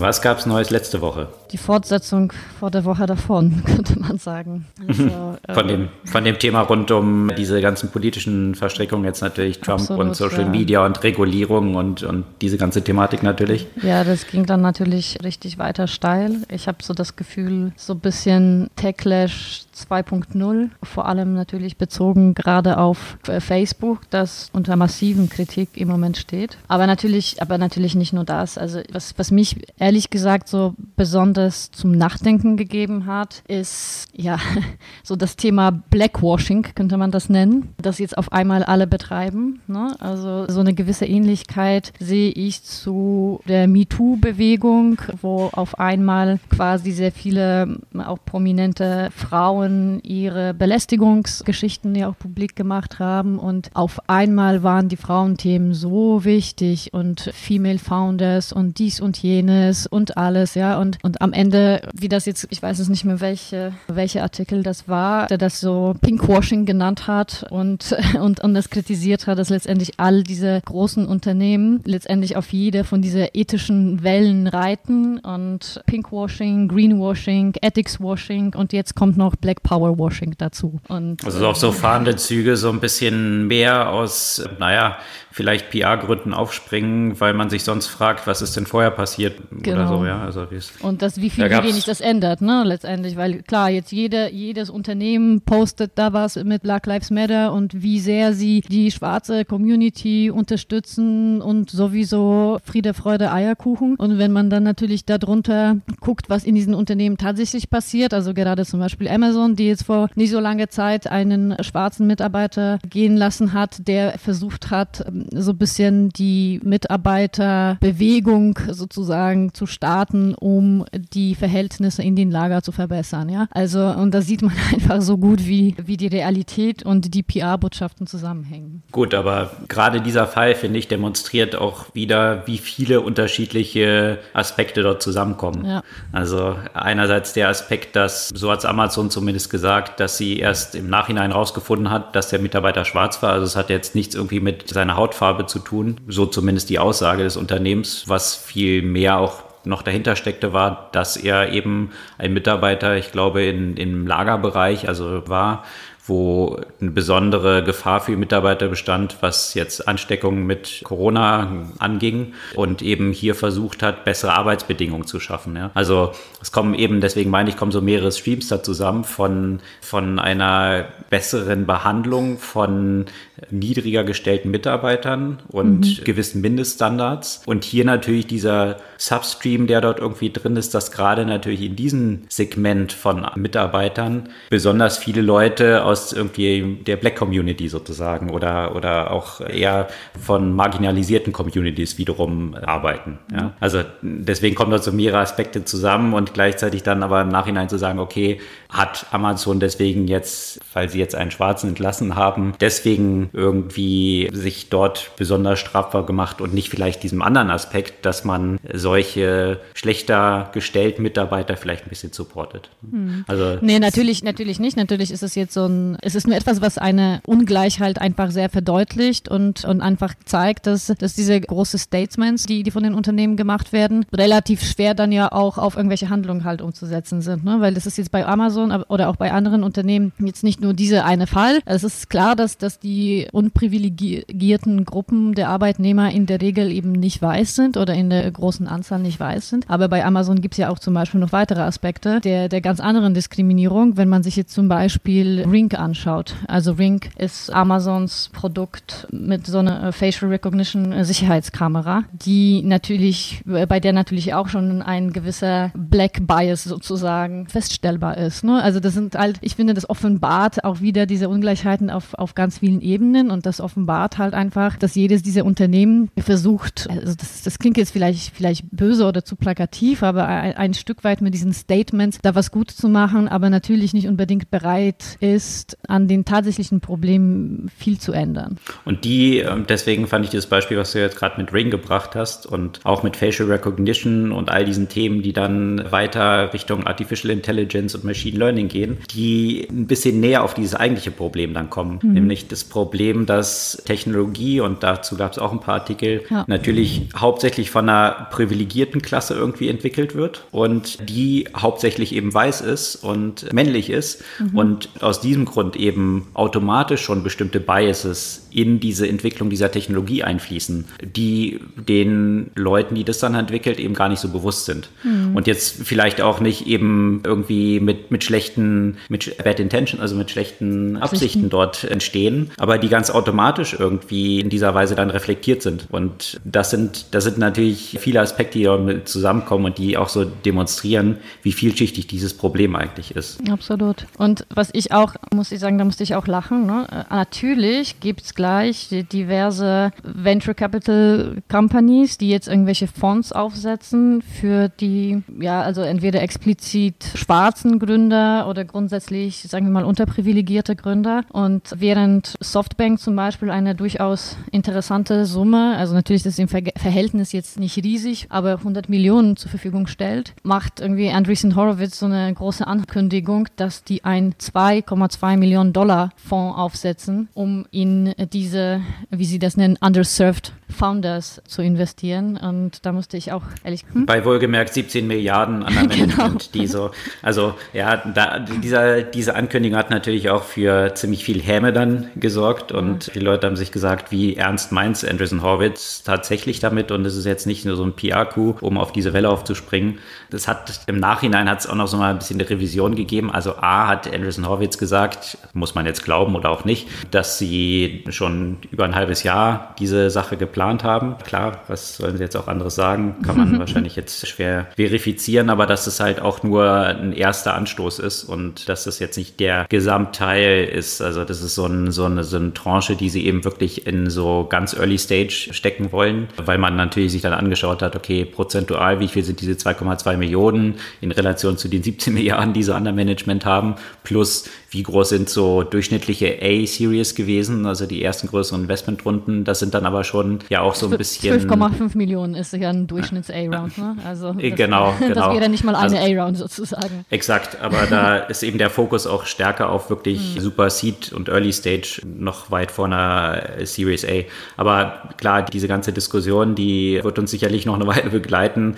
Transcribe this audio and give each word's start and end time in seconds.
Was 0.00 0.22
gab 0.22 0.38
es 0.38 0.46
Neues 0.46 0.70
letzte 0.70 1.02
Woche? 1.02 1.28
Die 1.52 1.58
Fortsetzung 1.58 2.32
vor 2.58 2.70
der 2.70 2.86
Woche 2.86 3.04
davon, 3.04 3.62
könnte 3.66 4.00
man 4.00 4.16
sagen. 4.16 4.66
Also, 4.88 5.36
von, 5.52 5.68
dem, 5.68 5.88
von 6.04 6.24
dem 6.24 6.38
Thema 6.38 6.62
rund 6.62 6.90
um 6.90 7.30
diese 7.36 7.60
ganzen 7.60 7.90
politischen 7.90 8.54
Verstrickungen, 8.54 9.04
jetzt 9.04 9.20
natürlich 9.20 9.60
Trump 9.60 9.80
absolut, 9.80 10.06
und 10.06 10.16
Social 10.16 10.44
ja. 10.44 10.48
Media 10.48 10.86
und 10.86 11.02
Regulierung 11.02 11.74
und, 11.74 12.02
und 12.02 12.24
diese 12.40 12.56
ganze 12.56 12.82
Thematik 12.82 13.22
natürlich. 13.22 13.66
Ja, 13.82 14.02
das 14.02 14.26
ging 14.26 14.46
dann 14.46 14.62
natürlich 14.62 15.18
richtig 15.22 15.58
weiter 15.58 15.86
steil. 15.86 16.44
Ich 16.48 16.66
habe 16.66 16.78
so 16.82 16.94
das 16.94 17.16
Gefühl, 17.16 17.72
so 17.76 17.92
ein 17.92 18.00
bisschen 18.00 18.70
Techlash 18.76 19.64
2.0, 19.88 20.70
vor 20.82 21.06
allem 21.06 21.34
natürlich 21.34 21.76
bezogen 21.76 22.34
gerade 22.34 22.78
auf 22.78 23.18
äh, 23.26 23.40
Facebook, 23.40 24.00
das 24.10 24.50
unter 24.52 24.76
massiven 24.76 25.28
Kritik 25.28 25.70
im 25.74 25.88
Moment 25.88 26.16
steht. 26.16 26.58
Aber 26.68 26.86
natürlich, 26.86 27.40
aber 27.42 27.58
natürlich 27.58 27.94
nicht 27.94 28.12
nur 28.12 28.24
das. 28.24 28.58
Also 28.58 28.80
was, 28.92 29.14
was 29.16 29.30
mich 29.30 29.56
ehrlich 29.78 29.89
gesagt 30.10 30.48
so 30.48 30.74
besonders 30.96 31.70
zum 31.70 31.92
Nachdenken 31.92 32.56
gegeben 32.56 33.06
hat, 33.06 33.42
ist 33.48 34.08
ja 34.14 34.38
so 35.02 35.16
das 35.16 35.36
Thema 35.36 35.70
Blackwashing, 35.70 36.66
könnte 36.74 36.96
man 36.96 37.10
das 37.10 37.28
nennen, 37.28 37.74
das 37.78 37.98
jetzt 37.98 38.16
auf 38.16 38.32
einmal 38.32 38.62
alle 38.62 38.86
betreiben. 38.86 39.60
Ne? 39.66 39.96
Also 39.98 40.46
so 40.48 40.60
eine 40.60 40.74
gewisse 40.74 41.06
Ähnlichkeit 41.06 41.92
sehe 41.98 42.30
ich 42.30 42.62
zu 42.62 43.40
der 43.46 43.66
MeToo-Bewegung, 43.66 45.00
wo 45.22 45.50
auf 45.52 45.78
einmal 45.78 46.38
quasi 46.50 46.92
sehr 46.92 47.12
viele 47.12 47.78
auch 47.96 48.18
prominente 48.24 49.08
Frauen 49.14 50.00
ihre 50.02 50.54
Belästigungsgeschichten 50.54 51.94
ja 51.94 52.08
auch 52.08 52.18
publik 52.18 52.56
gemacht 52.56 52.98
haben 52.98 53.38
und 53.38 53.70
auf 53.74 54.08
einmal 54.08 54.62
waren 54.62 54.88
die 54.88 54.96
Frauenthemen 54.96 55.74
so 55.74 56.24
wichtig 56.24 56.92
und 56.92 57.30
Female 57.34 57.78
Founders 57.78 58.52
und 58.52 58.78
dies 58.78 59.00
und 59.00 59.18
jenes 59.18 59.79
und 59.86 60.16
alles, 60.16 60.54
ja 60.54 60.78
und, 60.78 60.98
und 61.02 61.20
am 61.20 61.32
Ende, 61.32 61.82
wie 61.94 62.08
das 62.08 62.26
jetzt, 62.26 62.46
ich 62.50 62.62
weiß 62.62 62.78
es 62.78 62.88
nicht 62.88 63.04
mehr, 63.04 63.20
welche, 63.20 63.72
welche 63.88 64.22
Artikel 64.22 64.62
das 64.62 64.88
war, 64.88 65.26
der 65.26 65.38
das 65.38 65.60
so 65.60 65.94
Pinkwashing 66.00 66.66
genannt 66.66 67.06
hat 67.06 67.46
und, 67.50 67.96
und, 68.20 68.40
und 68.40 68.54
das 68.54 68.70
kritisiert 68.70 69.26
hat, 69.26 69.38
dass 69.38 69.50
letztendlich 69.50 69.92
all 69.98 70.22
diese 70.22 70.60
großen 70.64 71.06
Unternehmen 71.06 71.80
letztendlich 71.84 72.36
auf 72.36 72.52
jede 72.52 72.84
von 72.84 73.02
dieser 73.02 73.34
ethischen 73.34 74.02
Wellen 74.02 74.46
reiten 74.46 75.18
und 75.18 75.80
Pinkwashing, 75.86 76.68
Greenwashing, 76.68 77.54
Ethicswashing 77.60 78.54
und 78.54 78.72
jetzt 78.72 78.94
kommt 78.94 79.16
noch 79.16 79.36
Black 79.36 79.62
Powerwashing 79.62 80.34
dazu. 80.38 80.80
Und, 80.88 81.24
also 81.24 81.46
auf 81.46 81.56
so 81.56 81.72
fahrende 81.72 82.16
Züge 82.16 82.56
so 82.56 82.70
ein 82.70 82.80
bisschen 82.80 83.46
mehr 83.46 83.90
aus, 83.90 84.42
naja, 84.58 84.98
vielleicht 85.40 85.70
PR-Gründen 85.70 86.34
aufspringen, 86.34 87.18
weil 87.18 87.32
man 87.32 87.48
sich 87.48 87.64
sonst 87.64 87.86
fragt, 87.86 88.26
was 88.26 88.42
ist 88.42 88.58
denn 88.58 88.66
vorher 88.66 88.90
passiert 88.90 89.40
genau. 89.50 89.76
oder 89.76 89.88
so, 89.88 90.04
ja. 90.04 90.20
Also 90.20 90.46
und 90.82 91.00
das, 91.00 91.18
wie 91.18 91.30
viel, 91.30 91.48
da 91.48 91.62
wie 91.62 91.68
wenig 91.68 91.86
das 91.86 92.02
ändert, 92.02 92.42
ne, 92.42 92.62
letztendlich, 92.66 93.16
weil 93.16 93.40
klar, 93.42 93.70
jetzt 93.70 93.90
jede, 93.90 94.30
jedes 94.30 94.68
Unternehmen 94.68 95.40
postet 95.40 95.92
da 95.94 96.12
was 96.12 96.36
mit 96.36 96.60
Black 96.60 96.84
Lives 96.84 97.10
Matter 97.10 97.54
und 97.54 97.82
wie 97.82 98.00
sehr 98.00 98.34
sie 98.34 98.60
die 98.60 98.90
schwarze 98.90 99.46
Community 99.46 100.30
unterstützen 100.30 101.40
und 101.40 101.70
sowieso 101.70 102.58
Friede, 102.62 102.92
Freude, 102.92 103.32
Eierkuchen. 103.32 103.96
Und 103.96 104.18
wenn 104.18 104.32
man 104.32 104.50
dann 104.50 104.64
natürlich 104.64 105.06
darunter 105.06 105.78
guckt, 106.00 106.28
was 106.28 106.44
in 106.44 106.54
diesen 106.54 106.74
Unternehmen 106.74 107.16
tatsächlich 107.16 107.70
passiert, 107.70 108.12
also 108.12 108.34
gerade 108.34 108.66
zum 108.66 108.78
Beispiel 108.80 109.08
Amazon, 109.08 109.56
die 109.56 109.68
jetzt 109.68 109.86
vor 109.86 110.10
nicht 110.16 110.32
so 110.32 110.38
langer 110.38 110.68
Zeit 110.68 111.06
einen 111.06 111.56
schwarzen 111.62 112.06
Mitarbeiter 112.06 112.78
gehen 112.90 113.16
lassen 113.16 113.54
hat, 113.54 113.88
der 113.88 114.18
versucht 114.18 114.70
hat, 114.70 115.02
so 115.32 115.52
ein 115.52 115.58
bisschen 115.58 116.10
die 116.10 116.60
Mitarbeiterbewegung 116.64 118.58
sozusagen 118.70 119.54
zu 119.54 119.66
starten, 119.66 120.34
um 120.34 120.84
die 120.92 121.34
Verhältnisse 121.34 122.02
in 122.02 122.16
den 122.16 122.30
Lager 122.30 122.62
zu 122.62 122.72
verbessern. 122.72 123.28
Ja? 123.28 123.46
Also, 123.50 123.80
und 123.86 124.12
da 124.12 124.22
sieht 124.22 124.42
man 124.42 124.54
einfach 124.72 125.00
so 125.02 125.18
gut, 125.18 125.46
wie, 125.46 125.74
wie 125.82 125.96
die 125.96 126.08
Realität 126.08 126.82
und 126.82 127.14
die 127.14 127.22
PR-Botschaften 127.22 128.06
zusammenhängen. 128.06 128.82
Gut, 128.92 129.14
aber 129.14 129.50
gerade 129.68 130.00
dieser 130.00 130.26
Fall, 130.26 130.54
finde 130.54 130.78
ich, 130.78 130.88
demonstriert 130.88 131.56
auch 131.56 131.94
wieder, 131.94 132.46
wie 132.46 132.58
viele 132.58 133.00
unterschiedliche 133.00 134.18
Aspekte 134.32 134.82
dort 134.82 135.02
zusammenkommen. 135.02 135.64
Ja. 135.64 135.82
Also 136.12 136.56
einerseits 136.74 137.32
der 137.32 137.48
Aspekt, 137.48 137.96
dass, 137.96 138.28
so 138.28 138.50
hat 138.50 138.60
es 138.60 138.64
Amazon 138.64 139.10
zumindest 139.10 139.50
gesagt, 139.50 140.00
dass 140.00 140.16
sie 140.16 140.38
erst 140.38 140.74
im 140.74 140.88
Nachhinein 140.88 141.32
rausgefunden 141.32 141.90
hat, 141.90 142.16
dass 142.16 142.30
der 142.30 142.38
Mitarbeiter 142.38 142.84
schwarz 142.84 143.22
war. 143.22 143.32
Also 143.32 143.46
es 143.46 143.56
hat 143.56 143.70
jetzt 143.70 143.94
nichts 143.94 144.14
irgendwie 144.14 144.40
mit 144.40 144.68
seiner 144.68 144.96
Haut 144.96 145.09
Hautfarbe 145.10 145.46
zu 145.46 145.58
tun. 145.58 145.96
So 146.06 146.26
zumindest 146.26 146.70
die 146.70 146.78
Aussage 146.78 147.24
des 147.24 147.36
Unternehmens. 147.36 148.04
Was 148.06 148.36
viel 148.36 148.82
mehr 148.82 149.18
auch 149.18 149.42
noch 149.64 149.82
dahinter 149.82 150.16
steckte, 150.16 150.52
war, 150.52 150.88
dass 150.92 151.16
er 151.16 151.52
eben 151.52 151.90
ein 152.16 152.32
Mitarbeiter, 152.32 152.96
ich 152.96 153.12
glaube, 153.12 153.42
in, 153.42 153.76
im 153.76 154.06
Lagerbereich, 154.06 154.88
also 154.88 155.28
war, 155.28 155.64
wo 156.10 156.60
eine 156.80 156.90
besondere 156.90 157.64
Gefahr 157.64 158.00
für 158.00 158.16
Mitarbeiter 158.16 158.68
bestand, 158.68 159.16
was 159.20 159.54
jetzt 159.54 159.88
Ansteckungen 159.88 160.44
mit 160.44 160.82
Corona 160.84 161.68
anging 161.78 162.34
und 162.54 162.82
eben 162.82 163.12
hier 163.12 163.34
versucht 163.34 163.82
hat, 163.82 164.04
bessere 164.04 164.34
Arbeitsbedingungen 164.34 165.06
zu 165.06 165.20
schaffen. 165.20 165.56
Ja. 165.56 165.70
Also 165.72 166.12
es 166.42 166.52
kommen 166.52 166.74
eben, 166.74 167.00
deswegen 167.00 167.30
meine 167.30 167.48
ich, 167.48 167.56
kommen 167.56 167.72
so 167.72 167.80
mehrere 167.80 168.12
Streams 168.12 168.48
da 168.48 168.62
zusammen 168.62 169.04
von, 169.04 169.60
von 169.80 170.18
einer 170.18 170.86
besseren 171.08 171.64
Behandlung 171.64 172.38
von 172.38 173.06
niedriger 173.50 174.04
gestellten 174.04 174.50
Mitarbeitern 174.50 175.38
und 175.48 176.00
mhm. 176.00 176.04
gewissen 176.04 176.40
Mindeststandards. 176.40 177.42
Und 177.46 177.64
hier 177.64 177.84
natürlich 177.84 178.26
dieser 178.26 178.76
Substream, 178.98 179.66
der 179.66 179.80
dort 179.80 180.00
irgendwie 180.00 180.30
drin 180.30 180.56
ist, 180.56 180.74
dass 180.74 180.92
gerade 180.92 181.24
natürlich 181.24 181.62
in 181.62 181.76
diesem 181.76 182.22
Segment 182.28 182.92
von 182.92 183.26
Mitarbeitern 183.36 184.28
besonders 184.50 184.98
viele 184.98 185.22
Leute 185.22 185.84
aus 185.84 185.99
irgendwie 186.12 186.78
der 186.86 186.96
Black 186.96 187.16
Community 187.16 187.68
sozusagen 187.68 188.30
oder, 188.30 188.74
oder 188.74 189.10
auch 189.10 189.40
eher 189.40 189.88
von 190.20 190.52
marginalisierten 190.54 191.32
Communities 191.32 191.98
wiederum 191.98 192.54
arbeiten. 192.54 193.18
Ja? 193.32 193.54
Also 193.60 193.82
deswegen 194.02 194.54
kommen 194.54 194.70
dort 194.70 194.84
so 194.84 194.92
mehrere 194.92 195.20
Aspekte 195.20 195.64
zusammen 195.64 196.14
und 196.14 196.34
gleichzeitig 196.34 196.82
dann 196.82 197.02
aber 197.02 197.22
im 197.22 197.28
Nachhinein 197.28 197.68
zu 197.68 197.78
sagen, 197.78 197.98
okay, 197.98 198.40
hat 198.68 199.06
Amazon 199.10 199.60
deswegen 199.60 200.06
jetzt, 200.06 200.60
weil 200.72 200.88
sie 200.88 200.98
jetzt 200.98 201.14
einen 201.14 201.30
Schwarzen 201.30 201.70
entlassen 201.70 202.14
haben, 202.14 202.54
deswegen 202.60 203.30
irgendwie 203.32 204.28
sich 204.32 204.68
dort 204.68 205.10
besonders 205.16 205.58
strafbar 205.58 206.06
gemacht 206.06 206.40
und 206.40 206.54
nicht 206.54 206.70
vielleicht 206.70 207.02
diesem 207.02 207.22
anderen 207.22 207.50
Aspekt, 207.50 208.06
dass 208.06 208.24
man 208.24 208.58
solche 208.72 209.60
schlechter 209.74 210.50
gestellten 210.52 211.02
Mitarbeiter 211.02 211.56
vielleicht 211.56 211.86
ein 211.86 211.88
bisschen 211.88 212.12
supportet. 212.12 212.70
Hm. 212.88 213.24
Also 213.26 213.58
nee, 213.60 213.78
natürlich, 213.78 214.22
natürlich 214.22 214.60
nicht. 214.60 214.76
Natürlich 214.76 215.10
ist 215.10 215.22
es 215.22 215.34
jetzt 215.34 215.54
so 215.54 215.66
ein, 215.66 215.89
es 216.02 216.14
ist 216.14 216.26
nur 216.26 216.36
etwas, 216.36 216.60
was 216.60 216.78
eine 216.78 217.20
Ungleichheit 217.26 218.00
einfach 218.00 218.30
sehr 218.30 218.48
verdeutlicht 218.48 219.28
und, 219.28 219.64
und 219.64 219.80
einfach 219.80 220.14
zeigt, 220.24 220.66
dass, 220.66 220.86
dass 220.86 221.14
diese 221.14 221.40
großen 221.40 221.78
Statements, 221.78 222.46
die, 222.46 222.62
die 222.62 222.70
von 222.70 222.82
den 222.82 222.94
Unternehmen 222.94 223.36
gemacht 223.36 223.72
werden, 223.72 224.04
relativ 224.12 224.62
schwer 224.62 224.94
dann 224.94 225.12
ja 225.12 225.32
auch 225.32 225.58
auf 225.58 225.76
irgendwelche 225.76 226.10
Handlungen 226.10 226.44
halt 226.44 226.62
umzusetzen 226.62 227.22
sind. 227.22 227.44
Ne? 227.44 227.56
Weil 227.60 227.74
das 227.74 227.86
ist 227.86 227.98
jetzt 227.98 228.10
bei 228.10 228.26
Amazon 228.26 228.70
oder 228.88 229.08
auch 229.08 229.16
bei 229.16 229.32
anderen 229.32 229.62
Unternehmen 229.62 230.12
jetzt 230.18 230.44
nicht 230.44 230.60
nur 230.60 230.74
dieser 230.74 231.04
eine 231.04 231.26
Fall. 231.26 231.60
Es 231.64 231.84
ist 231.84 232.10
klar, 232.10 232.36
dass, 232.36 232.58
dass 232.58 232.78
die 232.78 233.28
unprivilegierten 233.32 234.84
Gruppen 234.84 235.34
der 235.34 235.48
Arbeitnehmer 235.48 236.10
in 236.10 236.26
der 236.26 236.40
Regel 236.40 236.70
eben 236.70 236.92
nicht 236.92 237.20
weiß 237.22 237.54
sind 237.54 237.76
oder 237.76 237.94
in 237.94 238.10
der 238.10 238.30
großen 238.30 238.66
Anzahl 238.66 239.00
nicht 239.00 239.20
weiß 239.20 239.48
sind. 239.50 239.64
Aber 239.68 239.88
bei 239.88 240.04
Amazon 240.04 240.40
gibt 240.40 240.54
es 240.54 240.58
ja 240.58 240.70
auch 240.70 240.78
zum 240.78 240.94
Beispiel 240.94 241.20
noch 241.20 241.32
weitere 241.32 241.60
Aspekte 241.60 242.20
der, 242.20 242.48
der 242.48 242.60
ganz 242.60 242.80
anderen 242.80 243.14
Diskriminierung, 243.14 243.96
wenn 243.96 244.08
man 244.08 244.22
sich 244.22 244.36
jetzt 244.36 244.52
zum 244.52 244.68
Beispiel 244.68 245.44
Ring 245.48 245.72
anschaut. 245.80 246.34
Also 246.46 246.72
Ring 246.72 247.00
ist 247.16 247.52
Amazons 247.52 248.30
Produkt 248.32 249.06
mit 249.10 249.46
so 249.46 249.58
einer 249.58 249.92
Facial 249.92 250.30
Recognition 250.30 251.04
Sicherheitskamera, 251.04 252.04
die 252.12 252.62
natürlich, 252.62 253.42
bei 253.44 253.80
der 253.80 253.92
natürlich 253.92 254.34
auch 254.34 254.48
schon 254.48 254.82
ein 254.82 255.12
gewisser 255.12 255.70
Black 255.74 256.26
Bias 256.26 256.64
sozusagen 256.64 257.46
feststellbar 257.46 258.16
ist. 258.16 258.44
Ne? 258.44 258.62
Also 258.62 258.80
das 258.80 258.94
sind 258.94 259.14
halt, 259.16 259.38
ich 259.40 259.56
finde, 259.56 259.74
das 259.74 259.88
offenbart 259.88 260.64
auch 260.64 260.80
wieder 260.80 261.06
diese 261.06 261.28
Ungleichheiten 261.28 261.90
auf, 261.90 262.14
auf 262.14 262.34
ganz 262.34 262.58
vielen 262.58 262.80
Ebenen 262.80 263.30
und 263.30 263.46
das 263.46 263.60
offenbart 263.60 264.18
halt 264.18 264.34
einfach, 264.34 264.76
dass 264.76 264.94
jedes 264.94 265.22
dieser 265.22 265.44
Unternehmen 265.44 266.10
versucht, 266.18 266.88
also 266.88 267.14
das, 267.14 267.42
das 267.42 267.58
klingt 267.58 267.76
jetzt 267.76 267.92
vielleicht, 267.92 268.34
vielleicht 268.34 268.64
böse 268.70 269.06
oder 269.06 269.24
zu 269.24 269.36
plakativ, 269.36 270.02
aber 270.02 270.26
ein, 270.26 270.54
ein 270.56 270.74
Stück 270.74 271.04
weit 271.04 271.20
mit 271.20 271.34
diesen 271.34 271.52
Statements 271.52 272.18
da 272.22 272.34
was 272.34 272.50
gut 272.50 272.70
zu 272.70 272.88
machen, 272.88 273.28
aber 273.28 273.50
natürlich 273.50 273.92
nicht 273.94 274.08
unbedingt 274.08 274.50
bereit 274.50 275.16
ist, 275.20 275.59
ist, 275.60 275.78
an 275.88 276.08
den 276.08 276.24
tatsächlichen 276.24 276.80
Problemen 276.80 277.70
viel 277.76 277.98
zu 277.98 278.12
ändern. 278.12 278.58
Und 278.84 279.04
die, 279.04 279.38
ähm, 279.38 279.64
deswegen 279.68 280.06
fand 280.06 280.24
ich 280.24 280.30
dieses 280.30 280.46
Beispiel, 280.46 280.78
was 280.78 280.92
du 280.92 281.00
jetzt 281.00 281.16
gerade 281.16 281.40
mit 281.40 281.52
Ring 281.52 281.70
gebracht 281.70 282.14
hast 282.14 282.46
und 282.46 282.80
auch 282.84 283.02
mit 283.02 283.16
Facial 283.16 283.50
Recognition 283.50 284.32
und 284.32 284.50
all 284.50 284.64
diesen 284.64 284.88
Themen, 284.88 285.22
die 285.22 285.32
dann 285.32 285.90
weiter 285.90 286.52
Richtung 286.52 286.86
Artificial 286.86 287.30
Intelligence 287.30 287.94
und 287.94 288.04
Machine 288.04 288.38
Learning 288.38 288.68
gehen, 288.68 288.98
die 289.14 289.66
ein 289.70 289.86
bisschen 289.86 290.20
näher 290.20 290.44
auf 290.44 290.54
dieses 290.54 290.74
eigentliche 290.74 291.10
Problem 291.10 291.54
dann 291.54 291.70
kommen. 291.70 292.00
Mhm. 292.02 292.12
Nämlich 292.12 292.48
das 292.48 292.64
Problem, 292.64 293.26
dass 293.26 293.82
Technologie, 293.84 294.60
und 294.60 294.82
dazu 294.82 295.16
gab 295.16 295.32
es 295.32 295.38
auch 295.38 295.52
ein 295.52 295.60
paar 295.60 295.74
Artikel, 295.74 296.22
ja. 296.30 296.44
natürlich 296.46 297.08
hauptsächlich 297.16 297.70
von 297.70 297.88
einer 297.88 298.28
privilegierten 298.30 299.02
Klasse 299.02 299.34
irgendwie 299.34 299.68
entwickelt 299.68 300.14
wird 300.14 300.44
und 300.50 301.08
die 301.08 301.48
hauptsächlich 301.56 302.14
eben 302.14 302.32
weiß 302.32 302.60
ist 302.60 302.96
und 302.96 303.52
männlich 303.52 303.90
ist 303.90 304.22
mhm. 304.38 304.56
und 304.56 304.88
aus 305.00 305.20
diesem 305.20 305.44
Grund 305.50 305.76
eben 305.76 306.26
automatisch 306.34 307.02
schon 307.02 307.22
bestimmte 307.22 307.60
Biases 307.60 308.46
in 308.50 308.80
diese 308.80 309.08
Entwicklung 309.08 309.50
dieser 309.50 309.70
Technologie 309.70 310.22
einfließen, 310.22 310.86
die 311.02 311.60
den 311.76 312.50
Leuten, 312.54 312.94
die 312.94 313.04
das 313.04 313.18
dann 313.18 313.34
entwickelt, 313.34 313.78
eben 313.78 313.94
gar 313.94 314.08
nicht 314.08 314.20
so 314.20 314.28
bewusst 314.28 314.64
sind. 314.64 314.90
Mhm. 315.02 315.36
Und 315.36 315.46
jetzt 315.46 315.82
vielleicht 315.84 316.20
auch 316.20 316.40
nicht 316.40 316.66
eben 316.66 317.22
irgendwie 317.24 317.80
mit, 317.80 318.10
mit 318.10 318.24
schlechten, 318.24 318.96
mit 319.08 319.36
Bad 319.38 319.60
Intention, 319.60 320.00
also 320.00 320.16
mit 320.16 320.30
schlechten 320.30 320.96
Absichten 320.96 321.50
dort 321.50 321.84
entstehen, 321.84 322.50
aber 322.58 322.78
die 322.78 322.88
ganz 322.88 323.10
automatisch 323.10 323.76
irgendwie 323.78 324.40
in 324.40 324.50
dieser 324.50 324.74
Weise 324.74 324.94
dann 324.94 325.10
reflektiert 325.10 325.62
sind. 325.62 325.86
Und 325.90 326.40
das 326.44 326.70
sind, 326.70 327.06
das 327.12 327.24
sind 327.24 327.38
natürlich 327.38 327.98
viele 328.00 328.20
Aspekte, 328.20 328.58
die 328.58 328.64
damit 328.64 329.08
zusammenkommen 329.08 329.66
und 329.66 329.78
die 329.78 329.96
auch 329.96 330.08
so 330.08 330.24
demonstrieren, 330.24 331.18
wie 331.42 331.52
vielschichtig 331.52 332.06
dieses 332.06 332.34
Problem 332.34 332.76
eigentlich 332.76 333.14
ist. 333.16 333.38
Absolut. 333.50 334.06
Und 334.18 334.46
was 334.50 334.70
ich 334.72 334.92
auch, 334.92 335.14
muss 335.40 335.52
ich 335.52 335.58
sagen, 335.58 335.78
da 335.78 335.86
musste 335.86 336.02
ich 336.02 336.14
auch 336.14 336.26
lachen. 336.26 336.66
Ne? 336.66 336.86
Äh, 336.90 337.14
natürlich 337.14 337.98
gibt 338.00 338.20
es 338.20 338.34
gleich 338.34 338.88
diverse 338.90 339.90
Venture 340.02 340.52
Capital 340.52 341.38
Companies, 341.50 342.18
die 342.18 342.28
jetzt 342.28 342.46
irgendwelche 342.46 342.86
Fonds 342.86 343.32
aufsetzen 343.32 344.20
für 344.20 344.68
die, 344.68 345.22
ja, 345.40 345.62
also 345.62 345.80
entweder 345.80 346.20
explizit 346.20 347.06
schwarzen 347.14 347.78
Gründer 347.78 348.48
oder 348.48 348.66
grundsätzlich, 348.66 349.42
sagen 349.48 349.64
wir 349.64 349.72
mal, 349.72 349.84
unterprivilegierte 349.84 350.76
Gründer. 350.76 351.22
Und 351.30 351.62
während 351.74 352.36
Softbank 352.40 353.00
zum 353.00 353.16
Beispiel 353.16 353.50
eine 353.50 353.74
durchaus 353.74 354.36
interessante 354.52 355.24
Summe, 355.24 355.74
also 355.78 355.94
natürlich 355.94 356.26
ist 356.26 356.38
im 356.38 356.48
Ver 356.48 356.60
Verhältnis 356.76 357.32
jetzt 357.32 357.58
nicht 357.58 357.78
riesig, 357.78 358.26
aber 358.28 358.58
100 358.58 358.90
Millionen 358.90 359.36
zur 359.36 359.48
Verfügung 359.48 359.86
stellt, 359.86 360.34
macht 360.42 360.80
irgendwie 360.80 361.08
Andreessen 361.08 361.56
Horowitz 361.56 361.98
so 361.98 362.04
eine 362.04 362.34
große 362.34 362.66
Ankündigung, 362.66 363.48
dass 363.56 363.84
die 363.84 364.04
ein 364.04 364.34
2,2 364.34 365.29
Millionen 365.36 365.72
Dollar 365.72 366.10
Fonds 366.16 366.58
aufsetzen, 366.58 367.28
um 367.34 367.66
in 367.70 368.14
diese, 368.32 368.82
wie 369.10 369.24
sie 369.24 369.38
das 369.38 369.56
nennen, 369.56 369.78
underserved 369.80 370.52
Founders 370.70 371.42
zu 371.46 371.62
investieren. 371.62 372.36
Und 372.36 372.84
da 372.86 372.92
musste 372.92 373.16
ich 373.16 373.32
auch 373.32 373.42
ehrlich. 373.64 373.84
Hm? 373.92 374.06
Bei 374.06 374.24
wohlgemerkt 374.24 374.74
17 374.74 375.06
Milliarden 375.06 375.62
an 375.62 375.74
Management, 375.74 376.16
genau. 376.16 376.38
die 376.54 376.66
so, 376.66 376.90
also 377.22 377.54
ja, 377.72 377.96
da, 377.96 378.38
dieser, 378.38 379.02
diese 379.02 379.34
Ankündigung 379.34 379.78
hat 379.78 379.90
natürlich 379.90 380.30
auch 380.30 380.44
für 380.44 380.94
ziemlich 380.94 381.24
viel 381.24 381.40
Häme 381.40 381.72
dann 381.72 382.10
gesorgt 382.16 382.72
und 382.72 383.08
mhm. 383.08 383.12
die 383.12 383.20
Leute 383.20 383.46
haben 383.46 383.56
sich 383.56 383.72
gesagt, 383.72 384.10
wie 384.10 384.36
ernst 384.36 384.72
meint 384.72 385.04
Andreessen 385.04 385.42
Horwitz 385.42 386.02
tatsächlich 386.02 386.60
damit 386.60 386.90
und 386.90 387.04
es 387.04 387.16
ist 387.16 387.26
jetzt 387.26 387.46
nicht 387.46 387.64
nur 387.64 387.76
so 387.76 387.84
ein 387.84 387.94
PR-Coup, 387.94 388.62
um 388.62 388.78
auf 388.78 388.92
diese 388.92 389.12
Welle 389.12 389.28
aufzuspringen. 389.28 389.98
Das 390.30 390.48
hat 390.48 390.80
im 390.86 390.98
Nachhinein 390.98 391.48
hat 391.48 391.60
es 391.60 391.66
auch 391.66 391.74
noch 391.74 391.88
so 391.88 391.96
mal 391.96 392.10
ein 392.10 392.18
bisschen 392.18 392.40
eine 392.40 392.48
Revision 392.48 392.94
gegeben. 392.94 393.30
Also 393.30 393.56
A 393.56 393.86
hat 393.88 394.12
Andreessen 394.12 394.48
Horwitz 394.48 394.78
gesagt, 394.78 395.38
muss 395.52 395.74
man 395.74 395.86
jetzt 395.86 396.04
glauben 396.04 396.34
oder 396.36 396.50
auch 396.50 396.64
nicht, 396.64 396.88
dass 397.10 397.38
sie 397.38 398.04
schon 398.08 398.58
über 398.70 398.84
ein 398.84 398.94
halbes 398.94 399.22
Jahr 399.22 399.74
diese 399.78 400.10
Sache 400.10 400.36
geplant 400.36 400.59
haben. 400.60 401.16
Klar, 401.24 401.60
was 401.68 401.96
sollen 401.96 402.16
sie 402.16 402.22
jetzt 402.22 402.36
auch 402.36 402.48
anderes 402.48 402.74
sagen? 402.74 403.16
Kann 403.24 403.36
man 403.36 403.58
wahrscheinlich 403.58 403.96
jetzt 403.96 404.26
schwer 404.26 404.66
verifizieren, 404.76 405.50
aber 405.50 405.66
dass 405.66 405.86
es 405.86 406.00
halt 406.00 406.20
auch 406.20 406.42
nur 406.42 406.64
ein 406.70 407.12
erster 407.12 407.54
Anstoß 407.54 407.98
ist 407.98 408.24
und 408.24 408.68
dass 408.68 408.84
das 408.84 408.98
jetzt 408.98 409.16
nicht 409.16 409.40
der 409.40 409.66
Gesamtteil 409.68 410.64
ist. 410.64 411.00
Also 411.00 411.24
das 411.24 411.42
ist 411.42 411.54
so, 411.54 411.66
ein, 411.66 411.90
so, 411.90 412.04
eine, 412.04 412.24
so 412.24 412.36
eine 412.36 412.52
Tranche, 412.52 412.96
die 412.96 413.08
sie 413.08 413.26
eben 413.26 413.44
wirklich 413.44 413.86
in 413.86 414.10
so 414.10 414.46
ganz 414.48 414.74
Early 414.74 414.98
Stage 414.98 415.48
stecken 415.52 415.92
wollen, 415.92 416.28
weil 416.36 416.58
man 416.58 416.76
natürlich 416.76 417.12
sich 417.12 417.22
dann 417.22 417.32
angeschaut 417.32 417.82
hat, 417.82 417.96
okay, 417.96 418.24
prozentual, 418.24 419.00
wie 419.00 419.08
viel 419.08 419.24
sind 419.24 419.40
diese 419.40 419.52
2,2 419.52 420.16
Millionen 420.16 420.74
in 421.00 421.12
Relation 421.12 421.56
zu 421.56 421.68
den 421.68 421.82
17 421.82 422.14
Milliarden, 422.14 422.52
die 422.52 422.62
sie 422.62 422.74
an 422.74 422.84
der 422.84 422.92
Management 422.92 423.44
haben, 423.44 423.76
plus 424.04 424.44
wie 424.70 424.84
groß 424.84 425.08
sind 425.08 425.28
so 425.28 425.64
durchschnittliche 425.64 426.38
A-Series 426.40 427.16
gewesen, 427.16 427.66
also 427.66 427.86
die 427.86 428.02
ersten 428.04 428.28
größeren 428.28 428.62
Investmentrunden. 428.62 429.42
Das 429.44 429.58
sind 429.58 429.74
dann 429.74 429.84
aber 429.84 430.04
schon 430.04 430.38
ja 430.48 430.60
auch 430.60 430.76
so 430.76 430.86
ein 430.86 430.96
bisschen. 430.96 431.48
12,5 431.48 431.96
Millionen 431.96 432.36
ist 432.36 432.52
ja 432.52 432.70
ein 432.70 432.86
Durchschnitts-A-Round, 432.86 433.78
ne? 433.78 433.96
Also 434.06 434.32
das, 434.32 434.54
genau, 434.54 434.94
genau. 435.00 435.14
Das 435.14 435.34
wäre 435.34 435.48
nicht 435.48 435.64
mal 435.64 435.74
eine 435.74 435.98
also, 435.98 436.14
A-Round 436.14 436.38
sozusagen. 436.38 437.04
Exakt, 437.10 437.60
aber 437.60 437.86
da 437.90 438.16
ist 438.28 438.44
eben 438.44 438.58
der 438.58 438.70
Fokus 438.70 439.08
auch 439.08 439.26
stärker 439.26 439.70
auf 439.70 439.90
wirklich 439.90 440.36
mhm. 440.36 440.40
Super 440.40 440.70
Seed 440.70 441.12
und 441.12 441.28
Early 441.28 441.52
Stage, 441.52 442.02
noch 442.04 442.52
weit 442.52 442.70
vor 442.70 442.84
einer 442.86 443.42
Series 443.64 444.04
A. 444.04 444.22
Aber 444.56 445.10
klar, 445.16 445.42
diese 445.42 445.66
ganze 445.66 445.92
Diskussion, 445.92 446.54
die 446.54 447.00
wird 447.02 447.18
uns 447.18 447.32
sicherlich 447.32 447.66
noch 447.66 447.74
eine 447.74 447.88
Weile 447.88 448.10
begleiten, 448.10 448.76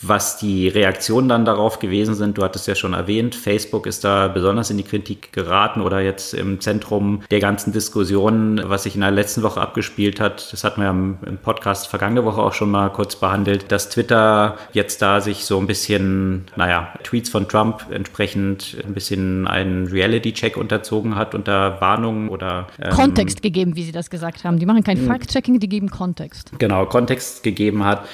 was 0.00 0.38
die 0.38 0.68
Reaktionen 0.68 1.28
dann 1.28 1.44
darauf 1.44 1.80
gewesen 1.80 2.14
sind. 2.14 2.38
Du 2.38 2.42
hattest 2.42 2.66
ja 2.66 2.74
schon 2.74 2.94
erwähnt, 2.94 3.34
Facebook 3.34 3.86
ist 3.86 4.04
da 4.04 4.28
besonders 4.28 4.70
in 4.70 4.78
die 4.78 4.84
Kritik 4.84 5.33
geraten 5.34 5.82
oder 5.82 6.00
jetzt 6.00 6.32
im 6.32 6.60
Zentrum 6.60 7.22
der 7.30 7.40
ganzen 7.40 7.72
Diskussion, 7.72 8.62
was 8.64 8.84
sich 8.84 8.94
in 8.94 9.02
der 9.02 9.10
letzten 9.10 9.42
Woche 9.42 9.60
abgespielt 9.60 10.20
hat. 10.20 10.52
Das 10.52 10.64
hatten 10.64 10.80
wir 10.80 10.88
im 10.88 11.38
Podcast 11.42 11.88
vergangene 11.88 12.24
Woche 12.24 12.40
auch 12.40 12.54
schon 12.54 12.70
mal 12.70 12.88
kurz 12.88 13.16
behandelt, 13.16 13.70
dass 13.70 13.90
Twitter 13.90 14.56
jetzt 14.72 15.02
da 15.02 15.20
sich 15.20 15.44
so 15.44 15.58
ein 15.58 15.66
bisschen, 15.66 16.46
naja, 16.56 16.94
Tweets 17.02 17.28
von 17.28 17.48
Trump 17.48 17.86
entsprechend 17.90 18.76
ein 18.86 18.94
bisschen 18.94 19.46
einen 19.46 19.88
Reality-Check 19.88 20.56
unterzogen 20.56 21.16
hat 21.16 21.34
unter 21.34 21.80
Warnungen 21.80 22.28
oder 22.28 22.68
ähm, 22.80 22.90
Kontext 22.90 23.42
gegeben, 23.42 23.76
wie 23.76 23.82
Sie 23.82 23.92
das 23.92 24.10
gesagt 24.10 24.44
haben. 24.44 24.58
Die 24.58 24.66
machen 24.66 24.84
kein 24.84 24.98
hm. 24.98 25.08
Fact-Checking, 25.08 25.58
die 25.58 25.68
geben 25.68 25.90
Kontext. 25.90 26.52
Genau, 26.58 26.86
Kontext 26.86 27.42
gegeben 27.42 27.84
hat. 27.84 28.06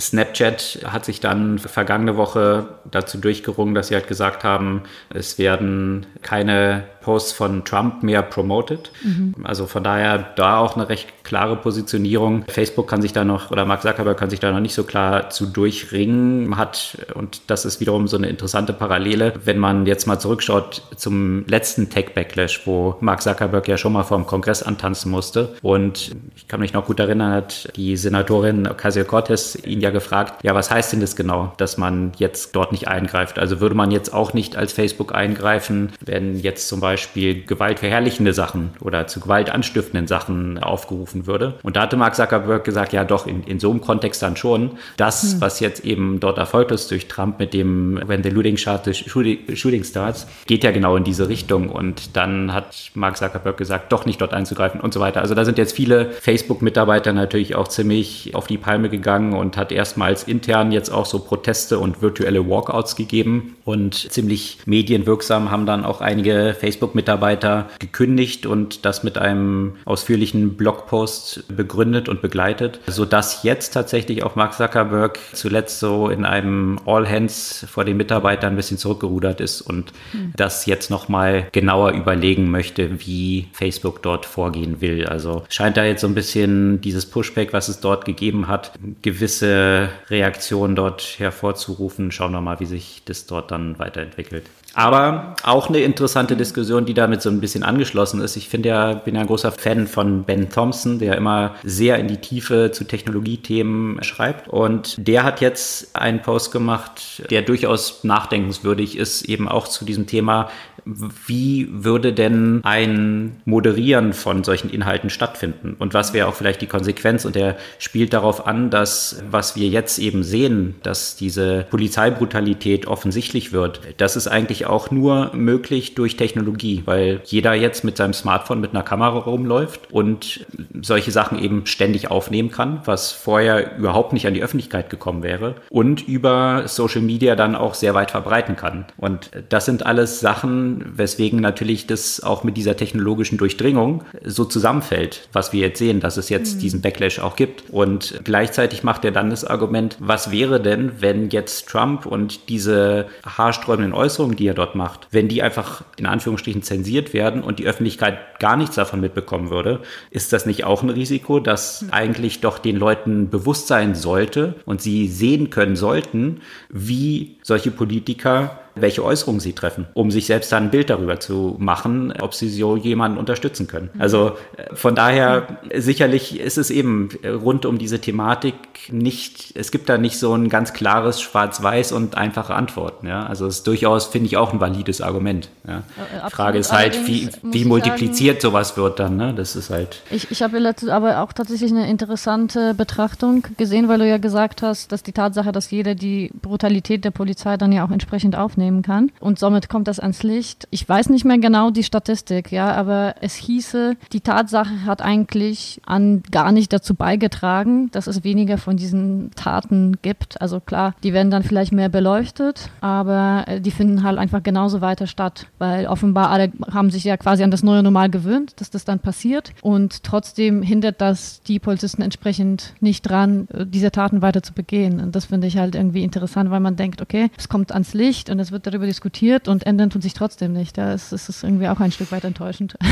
Snapchat 0.00 0.80
hat 0.86 1.04
sich 1.04 1.20
dann 1.20 1.58
vergangene 1.58 2.16
Woche 2.16 2.68
dazu 2.90 3.18
durchgerungen, 3.18 3.74
dass 3.74 3.88
sie 3.88 3.94
halt 3.94 4.08
gesagt 4.08 4.44
haben, 4.44 4.82
es 5.10 5.38
werden 5.38 6.06
keine 6.22 6.61
Posts 7.02 7.32
von 7.32 7.64
Trump 7.64 8.02
mehr 8.02 8.22
promoted. 8.22 8.90
Mhm. 9.02 9.34
Also 9.44 9.66
von 9.66 9.84
daher 9.84 10.18
da 10.36 10.58
auch 10.58 10.76
eine 10.76 10.88
recht 10.88 11.21
klare 11.24 11.56
Positionierung. 11.56 12.44
Facebook 12.48 12.88
kann 12.88 13.02
sich 13.02 13.12
da 13.12 13.24
noch, 13.24 13.50
oder 13.50 13.64
Mark 13.64 13.82
Zuckerberg 13.82 14.18
kann 14.18 14.30
sich 14.30 14.40
da 14.40 14.50
noch 14.50 14.60
nicht 14.60 14.74
so 14.74 14.84
klar 14.84 15.30
zu 15.30 15.46
durchringen. 15.46 16.56
Hat, 16.56 16.98
und 17.14 17.42
das 17.46 17.64
ist 17.64 17.80
wiederum 17.80 18.08
so 18.08 18.16
eine 18.16 18.28
interessante 18.28 18.72
Parallele, 18.72 19.34
wenn 19.44 19.58
man 19.58 19.86
jetzt 19.86 20.06
mal 20.06 20.18
zurückschaut 20.18 20.82
zum 20.96 21.44
letzten 21.46 21.90
Tech-Backlash, 21.90 22.66
wo 22.66 22.96
Mark 23.00 23.22
Zuckerberg 23.22 23.68
ja 23.68 23.76
schon 23.76 23.92
mal 23.92 24.02
vor 24.02 24.18
dem 24.18 24.26
Kongress 24.26 24.62
antanzen 24.62 25.10
musste. 25.10 25.54
Und 25.62 26.12
ich 26.36 26.48
kann 26.48 26.60
mich 26.60 26.72
noch 26.72 26.86
gut 26.86 27.00
erinnern, 27.00 27.32
hat 27.32 27.68
die 27.76 27.96
Senatorin 27.96 28.66
Ocasio-Cortez 28.66 29.58
ihn 29.64 29.80
ja 29.80 29.90
gefragt, 29.90 30.44
ja, 30.44 30.54
was 30.54 30.70
heißt 30.70 30.92
denn 30.92 31.00
das 31.00 31.16
genau, 31.16 31.52
dass 31.56 31.78
man 31.78 32.12
jetzt 32.18 32.54
dort 32.56 32.72
nicht 32.72 32.88
eingreift? 32.88 33.38
Also 33.38 33.60
würde 33.60 33.74
man 33.74 33.90
jetzt 33.90 34.12
auch 34.12 34.34
nicht 34.34 34.56
als 34.56 34.72
Facebook 34.72 35.14
eingreifen, 35.14 35.92
wenn 36.04 36.38
jetzt 36.38 36.68
zum 36.68 36.80
Beispiel 36.80 37.44
gewaltverherrlichende 37.44 38.32
Sachen 38.32 38.70
oder 38.80 39.06
zu 39.06 39.20
Gewalt 39.20 39.50
anstiftenden 39.50 40.06
Sachen 40.06 40.58
aufgerufen 40.58 41.11
würde? 41.26 41.54
Und 41.62 41.76
da 41.76 41.82
hatte 41.82 41.96
Mark 41.96 42.14
Zuckerberg 42.14 42.64
gesagt, 42.64 42.92
ja 42.92 43.04
doch, 43.04 43.26
in, 43.26 43.42
in 43.44 43.60
so 43.60 43.70
einem 43.70 43.80
Kontext 43.80 44.22
dann 44.22 44.36
schon. 44.36 44.72
Das, 44.96 45.34
hm. 45.34 45.40
was 45.40 45.60
jetzt 45.60 45.84
eben 45.84 46.20
dort 46.20 46.38
erfolgt 46.38 46.70
ist 46.72 46.90
durch 46.90 47.08
Trump 47.08 47.38
mit 47.38 47.54
dem 47.54 48.00
When 48.06 48.22
the 48.22 48.30
Looting 48.30 48.56
Starts, 48.56 48.96
Shooting 48.98 49.84
Starts, 49.84 50.26
geht 50.46 50.64
ja 50.64 50.70
genau 50.70 50.96
in 50.96 51.04
diese 51.04 51.28
Richtung. 51.28 51.68
Und 51.68 52.16
dann 52.16 52.52
hat 52.52 52.90
Mark 52.94 53.16
Zuckerberg 53.16 53.56
gesagt, 53.56 53.92
doch 53.92 54.06
nicht 54.06 54.20
dort 54.20 54.34
einzugreifen 54.34 54.80
und 54.80 54.94
so 54.94 55.00
weiter. 55.00 55.20
Also 55.20 55.34
da 55.34 55.44
sind 55.44 55.58
jetzt 55.58 55.74
viele 55.74 56.10
Facebook-Mitarbeiter 56.10 57.12
natürlich 57.12 57.54
auch 57.54 57.68
ziemlich 57.68 58.34
auf 58.34 58.46
die 58.46 58.58
Palme 58.58 58.88
gegangen 58.88 59.32
und 59.32 59.56
hat 59.56 59.72
erstmals 59.72 60.24
intern 60.24 60.72
jetzt 60.72 60.90
auch 60.90 61.06
so 61.06 61.18
Proteste 61.18 61.78
und 61.78 62.02
virtuelle 62.02 62.48
Walkouts 62.48 62.96
gegeben. 62.96 63.56
Und 63.64 63.94
ziemlich 64.12 64.58
medienwirksam 64.66 65.50
haben 65.50 65.66
dann 65.66 65.84
auch 65.84 66.00
einige 66.00 66.56
Facebook-Mitarbeiter 66.58 67.68
gekündigt 67.78 68.46
und 68.46 68.84
das 68.84 69.02
mit 69.02 69.18
einem 69.18 69.74
ausführlichen 69.84 70.56
Blogpost 70.56 71.01
begründet 71.48 72.08
und 72.08 72.22
begleitet, 72.22 72.80
sodass 72.86 73.42
jetzt 73.42 73.70
tatsächlich 73.70 74.22
auch 74.22 74.36
Mark 74.36 74.54
Zuckerberg 74.54 75.18
zuletzt 75.32 75.80
so 75.80 76.08
in 76.08 76.24
einem 76.24 76.78
All 76.86 77.08
Hands 77.08 77.66
vor 77.70 77.84
den 77.84 77.96
Mitarbeitern 77.96 78.54
ein 78.54 78.56
bisschen 78.56 78.78
zurückgerudert 78.78 79.40
ist 79.40 79.60
und 79.60 79.92
mhm. 80.12 80.32
das 80.36 80.66
jetzt 80.66 80.90
nochmal 80.90 81.48
genauer 81.52 81.92
überlegen 81.92 82.50
möchte, 82.50 83.00
wie 83.06 83.48
Facebook 83.52 84.02
dort 84.02 84.26
vorgehen 84.26 84.80
will. 84.80 85.06
Also 85.06 85.44
scheint 85.48 85.76
da 85.76 85.84
jetzt 85.84 86.00
so 86.00 86.06
ein 86.06 86.14
bisschen 86.14 86.80
dieses 86.80 87.06
Pushback, 87.06 87.52
was 87.52 87.68
es 87.68 87.80
dort 87.80 88.04
gegeben 88.04 88.48
hat, 88.48 88.72
gewisse 89.02 89.88
Reaktionen 90.10 90.76
dort 90.76 91.18
hervorzurufen. 91.18 92.12
Schauen 92.12 92.32
wir 92.32 92.40
mal, 92.40 92.60
wie 92.60 92.66
sich 92.66 93.02
das 93.04 93.26
dort 93.26 93.50
dann 93.50 93.78
weiterentwickelt. 93.78 94.44
Aber 94.74 95.36
auch 95.42 95.68
eine 95.68 95.80
interessante 95.80 96.36
Diskussion, 96.36 96.86
die 96.86 96.94
damit 96.94 97.20
so 97.20 97.28
ein 97.28 97.40
bisschen 97.40 97.62
angeschlossen 97.62 98.20
ist. 98.20 98.36
Ich 98.36 98.48
finde 98.48 98.70
ja, 98.70 98.94
bin 98.94 99.14
ja 99.14 99.20
ein 99.20 99.26
großer 99.26 99.52
Fan 99.52 99.86
von 99.86 100.24
Ben 100.24 100.48
Thompson, 100.48 100.98
der 100.98 101.16
immer 101.16 101.54
sehr 101.62 101.98
in 101.98 102.08
die 102.08 102.16
Tiefe 102.16 102.70
zu 102.72 102.84
Technologiethemen 102.84 104.02
schreibt. 104.02 104.48
Und 104.48 105.06
der 105.06 105.24
hat 105.24 105.40
jetzt 105.40 105.94
einen 105.94 106.22
Post 106.22 106.52
gemacht, 106.52 107.22
der 107.30 107.42
durchaus 107.42 108.02
nachdenkenswürdig 108.04 108.96
ist, 108.96 109.22
eben 109.22 109.48
auch 109.48 109.68
zu 109.68 109.84
diesem 109.84 110.06
Thema, 110.06 110.48
wie 110.84 111.68
würde 111.70 112.12
denn 112.12 112.60
ein 112.64 113.36
Moderieren 113.44 114.12
von 114.12 114.44
solchen 114.44 114.70
Inhalten 114.70 115.10
stattfinden? 115.10 115.76
Und 115.78 115.94
was 115.94 116.12
wäre 116.12 116.28
auch 116.28 116.34
vielleicht 116.34 116.60
die 116.60 116.66
Konsequenz? 116.66 117.24
Und 117.24 117.36
er 117.36 117.56
spielt 117.78 118.12
darauf 118.12 118.46
an, 118.46 118.70
dass 118.70 119.22
was 119.30 119.56
wir 119.56 119.68
jetzt 119.68 119.98
eben 119.98 120.22
sehen, 120.22 120.74
dass 120.82 121.16
diese 121.16 121.66
Polizeibrutalität 121.70 122.86
offensichtlich 122.86 123.52
wird, 123.52 123.80
das 123.98 124.16
ist 124.16 124.28
eigentlich 124.28 124.66
auch 124.66 124.90
nur 124.90 125.30
möglich 125.34 125.94
durch 125.94 126.16
Technologie, 126.16 126.82
weil 126.84 127.20
jeder 127.24 127.54
jetzt 127.54 127.84
mit 127.84 127.96
seinem 127.96 128.12
Smartphone 128.12 128.60
mit 128.60 128.70
einer 128.70 128.82
Kamera 128.82 129.18
rumläuft 129.18 129.92
und 129.92 130.46
solche 130.80 131.10
Sachen 131.10 131.38
eben 131.38 131.66
ständig 131.66 132.10
aufnehmen 132.10 132.50
kann, 132.50 132.80
was 132.84 133.12
vorher 133.12 133.76
überhaupt 133.76 134.12
nicht 134.12 134.26
an 134.26 134.34
die 134.34 134.42
Öffentlichkeit 134.42 134.90
gekommen 134.90 135.22
wäre 135.22 135.54
und 135.70 136.06
über 136.08 136.64
Social 136.66 137.02
Media 137.02 137.36
dann 137.36 137.54
auch 137.54 137.74
sehr 137.74 137.94
weit 137.94 138.10
verbreiten 138.10 138.56
kann. 138.56 138.86
Und 138.96 139.30
das 139.48 139.64
sind 139.64 139.86
alles 139.86 140.20
Sachen, 140.20 140.71
weswegen 140.96 141.40
natürlich 141.40 141.86
das 141.86 142.22
auch 142.22 142.44
mit 142.44 142.56
dieser 142.56 142.76
technologischen 142.76 143.38
Durchdringung 143.38 144.04
so 144.24 144.44
zusammenfällt, 144.44 145.28
was 145.32 145.52
wir 145.52 145.60
jetzt 145.60 145.78
sehen, 145.78 146.00
dass 146.00 146.16
es 146.16 146.28
jetzt 146.28 146.56
mhm. 146.56 146.60
diesen 146.60 146.80
Backlash 146.80 147.18
auch 147.18 147.36
gibt. 147.36 147.64
Und 147.70 148.20
gleichzeitig 148.24 148.82
macht 148.82 149.04
er 149.04 149.12
dann 149.12 149.30
das 149.30 149.44
Argument, 149.44 149.96
was 149.98 150.30
wäre 150.30 150.60
denn, 150.60 150.92
wenn 151.00 151.30
jetzt 151.30 151.68
Trump 151.68 152.06
und 152.06 152.48
diese 152.48 153.06
haarsträubenden 153.24 153.92
Äußerungen, 153.92 154.36
die 154.36 154.46
er 154.46 154.54
dort 154.54 154.74
macht, 154.74 155.08
wenn 155.10 155.28
die 155.28 155.42
einfach 155.42 155.84
in 155.96 156.06
Anführungsstrichen 156.06 156.62
zensiert 156.62 157.12
werden 157.12 157.42
und 157.42 157.58
die 157.58 157.66
Öffentlichkeit 157.66 158.38
gar 158.38 158.56
nichts 158.56 158.76
davon 158.76 159.00
mitbekommen 159.00 159.50
würde, 159.50 159.80
ist 160.10 160.32
das 160.32 160.46
nicht 160.46 160.64
auch 160.64 160.82
ein 160.82 160.90
Risiko, 160.90 161.40
das 161.40 161.82
mhm. 161.82 161.88
eigentlich 161.90 162.40
doch 162.40 162.58
den 162.58 162.76
Leuten 162.76 163.30
bewusst 163.30 163.66
sein 163.68 163.94
sollte 163.94 164.54
und 164.64 164.80
sie 164.80 165.08
sehen 165.08 165.50
können 165.50 165.76
sollten, 165.76 166.40
wie 166.68 167.36
solche 167.42 167.70
Politiker 167.70 168.61
welche 168.74 169.04
Äußerungen 169.04 169.40
sie 169.40 169.52
treffen, 169.52 169.86
um 169.94 170.10
sich 170.10 170.26
selbst 170.26 170.52
dann 170.52 170.64
ein 170.64 170.70
Bild 170.70 170.90
darüber 170.90 171.20
zu 171.20 171.56
machen, 171.58 172.12
ob 172.20 172.34
sie 172.34 172.48
so 172.48 172.76
jemanden 172.76 173.18
unterstützen 173.18 173.66
können. 173.66 173.90
Also 173.98 174.32
äh, 174.56 174.74
von 174.74 174.94
daher 174.94 175.58
sicherlich 175.74 176.40
ist 176.40 176.58
es 176.58 176.70
eben 176.70 177.10
rund 177.24 177.66
um 177.66 177.78
diese 177.78 178.00
Thematik 178.00 178.54
nicht, 178.90 179.54
es 179.56 179.70
gibt 179.70 179.88
da 179.88 179.98
nicht 179.98 180.18
so 180.18 180.34
ein 180.34 180.48
ganz 180.48 180.72
klares 180.72 181.20
Schwarz-Weiß 181.20 181.92
und 181.92 182.16
einfache 182.16 182.54
Antworten. 182.54 183.06
Ja? 183.06 183.26
Also 183.26 183.46
es 183.46 183.58
ist 183.58 183.66
durchaus, 183.66 184.06
finde 184.06 184.26
ich, 184.26 184.36
auch 184.36 184.52
ein 184.52 184.60
valides 184.60 185.00
Argument. 185.00 185.48
Ja? 185.66 185.82
Die 185.96 186.26
äh, 186.26 186.30
Frage 186.30 186.58
ist 186.58 186.72
halt, 186.72 187.06
wie, 187.06 187.28
wie 187.42 187.64
multipliziert 187.64 188.42
sagen, 188.42 188.52
sowas 188.52 188.76
wird 188.76 188.98
dann. 188.98 189.16
Ne? 189.16 189.34
Das 189.34 189.56
ist 189.56 189.70
halt. 189.70 190.02
Ich, 190.10 190.30
ich 190.30 190.42
habe 190.42 190.74
aber 190.90 191.20
auch 191.20 191.32
tatsächlich 191.32 191.70
eine 191.70 191.88
interessante 191.88 192.74
Betrachtung 192.74 193.46
gesehen, 193.56 193.88
weil 193.88 193.98
du 193.98 194.08
ja 194.08 194.18
gesagt 194.18 194.62
hast, 194.62 194.92
dass 194.92 195.02
die 195.02 195.12
Tatsache, 195.12 195.52
dass 195.52 195.70
jeder 195.70 195.94
die 195.94 196.30
Brutalität 196.40 197.04
der 197.04 197.10
Polizei 197.10 197.56
dann 197.56 197.72
ja 197.72 197.84
auch 197.84 197.90
entsprechend 197.90 198.36
aufnimmt, 198.36 198.61
aufnehmen 198.62 198.82
kann. 198.82 199.10
Und 199.20 199.38
somit 199.38 199.68
kommt 199.68 199.88
das 199.88 199.98
ans 199.98 200.22
Licht. 200.22 200.68
Ich 200.70 200.88
weiß 200.88 201.08
nicht 201.08 201.24
mehr 201.24 201.38
genau 201.38 201.70
die 201.70 201.82
Statistik, 201.82 202.52
ja, 202.52 202.72
aber 202.72 203.16
es 203.20 203.34
hieße, 203.34 203.96
die 204.12 204.20
Tatsache 204.20 204.84
hat 204.84 205.02
eigentlich 205.02 205.80
an 205.84 206.22
gar 206.30 206.52
nicht 206.52 206.72
dazu 206.72 206.94
beigetragen, 206.94 207.90
dass 207.90 208.06
es 208.06 208.24
weniger 208.24 208.58
von 208.58 208.76
diesen 208.76 209.30
Taten 209.34 209.96
gibt. 210.02 210.40
Also 210.40 210.60
klar, 210.60 210.94
die 211.02 211.12
werden 211.12 211.30
dann 211.30 211.42
vielleicht 211.42 211.72
mehr 211.72 211.88
beleuchtet, 211.88 212.70
aber 212.80 213.44
äh, 213.46 213.60
die 213.60 213.70
finden 213.70 214.02
halt 214.02 214.18
einfach 214.18 214.42
genauso 214.42 214.80
weiter 214.80 215.06
statt, 215.06 215.46
weil 215.58 215.86
offenbar 215.86 216.30
alle 216.30 216.52
haben 216.72 216.90
sich 216.90 217.04
ja 217.04 217.16
quasi 217.16 217.42
an 217.42 217.50
das 217.50 217.62
neue 217.62 217.82
Normal 217.82 218.10
gewöhnt, 218.10 218.60
dass 218.60 218.70
das 218.70 218.84
dann 218.84 219.00
passiert 219.00 219.52
und 219.62 220.04
trotzdem 220.04 220.62
hindert 220.62 221.00
das 221.00 221.42
die 221.42 221.58
Polizisten 221.58 222.02
entsprechend 222.02 222.74
nicht 222.80 223.02
dran, 223.02 223.48
äh, 223.52 223.66
diese 223.66 223.90
Taten 223.90 224.22
weiter 224.22 224.42
zu 224.42 224.52
begehen. 224.52 225.00
Und 225.00 225.16
das 225.16 225.26
finde 225.26 225.46
ich 225.46 225.56
halt 225.56 225.74
irgendwie 225.74 226.04
interessant, 226.04 226.50
weil 226.50 226.60
man 226.60 226.76
denkt, 226.76 227.02
okay, 227.02 227.30
es 227.36 227.48
kommt 227.48 227.72
ans 227.72 227.94
Licht 227.94 228.30
und 228.30 228.38
es 228.38 228.51
wird 228.52 228.66
darüber 228.66 228.86
diskutiert 228.86 229.48
und 229.48 229.66
ändern 229.66 229.90
tut 229.90 230.02
sich 230.02 230.14
trotzdem 230.14 230.52
nicht. 230.52 230.78
Da 230.78 230.94
ist, 230.94 231.12
es 231.12 231.42
irgendwie 231.42 231.68
auch 231.68 231.80
ein 231.80 231.92
Stück 231.92 232.12
weit 232.12 232.24
enttäuschend. 232.24 232.76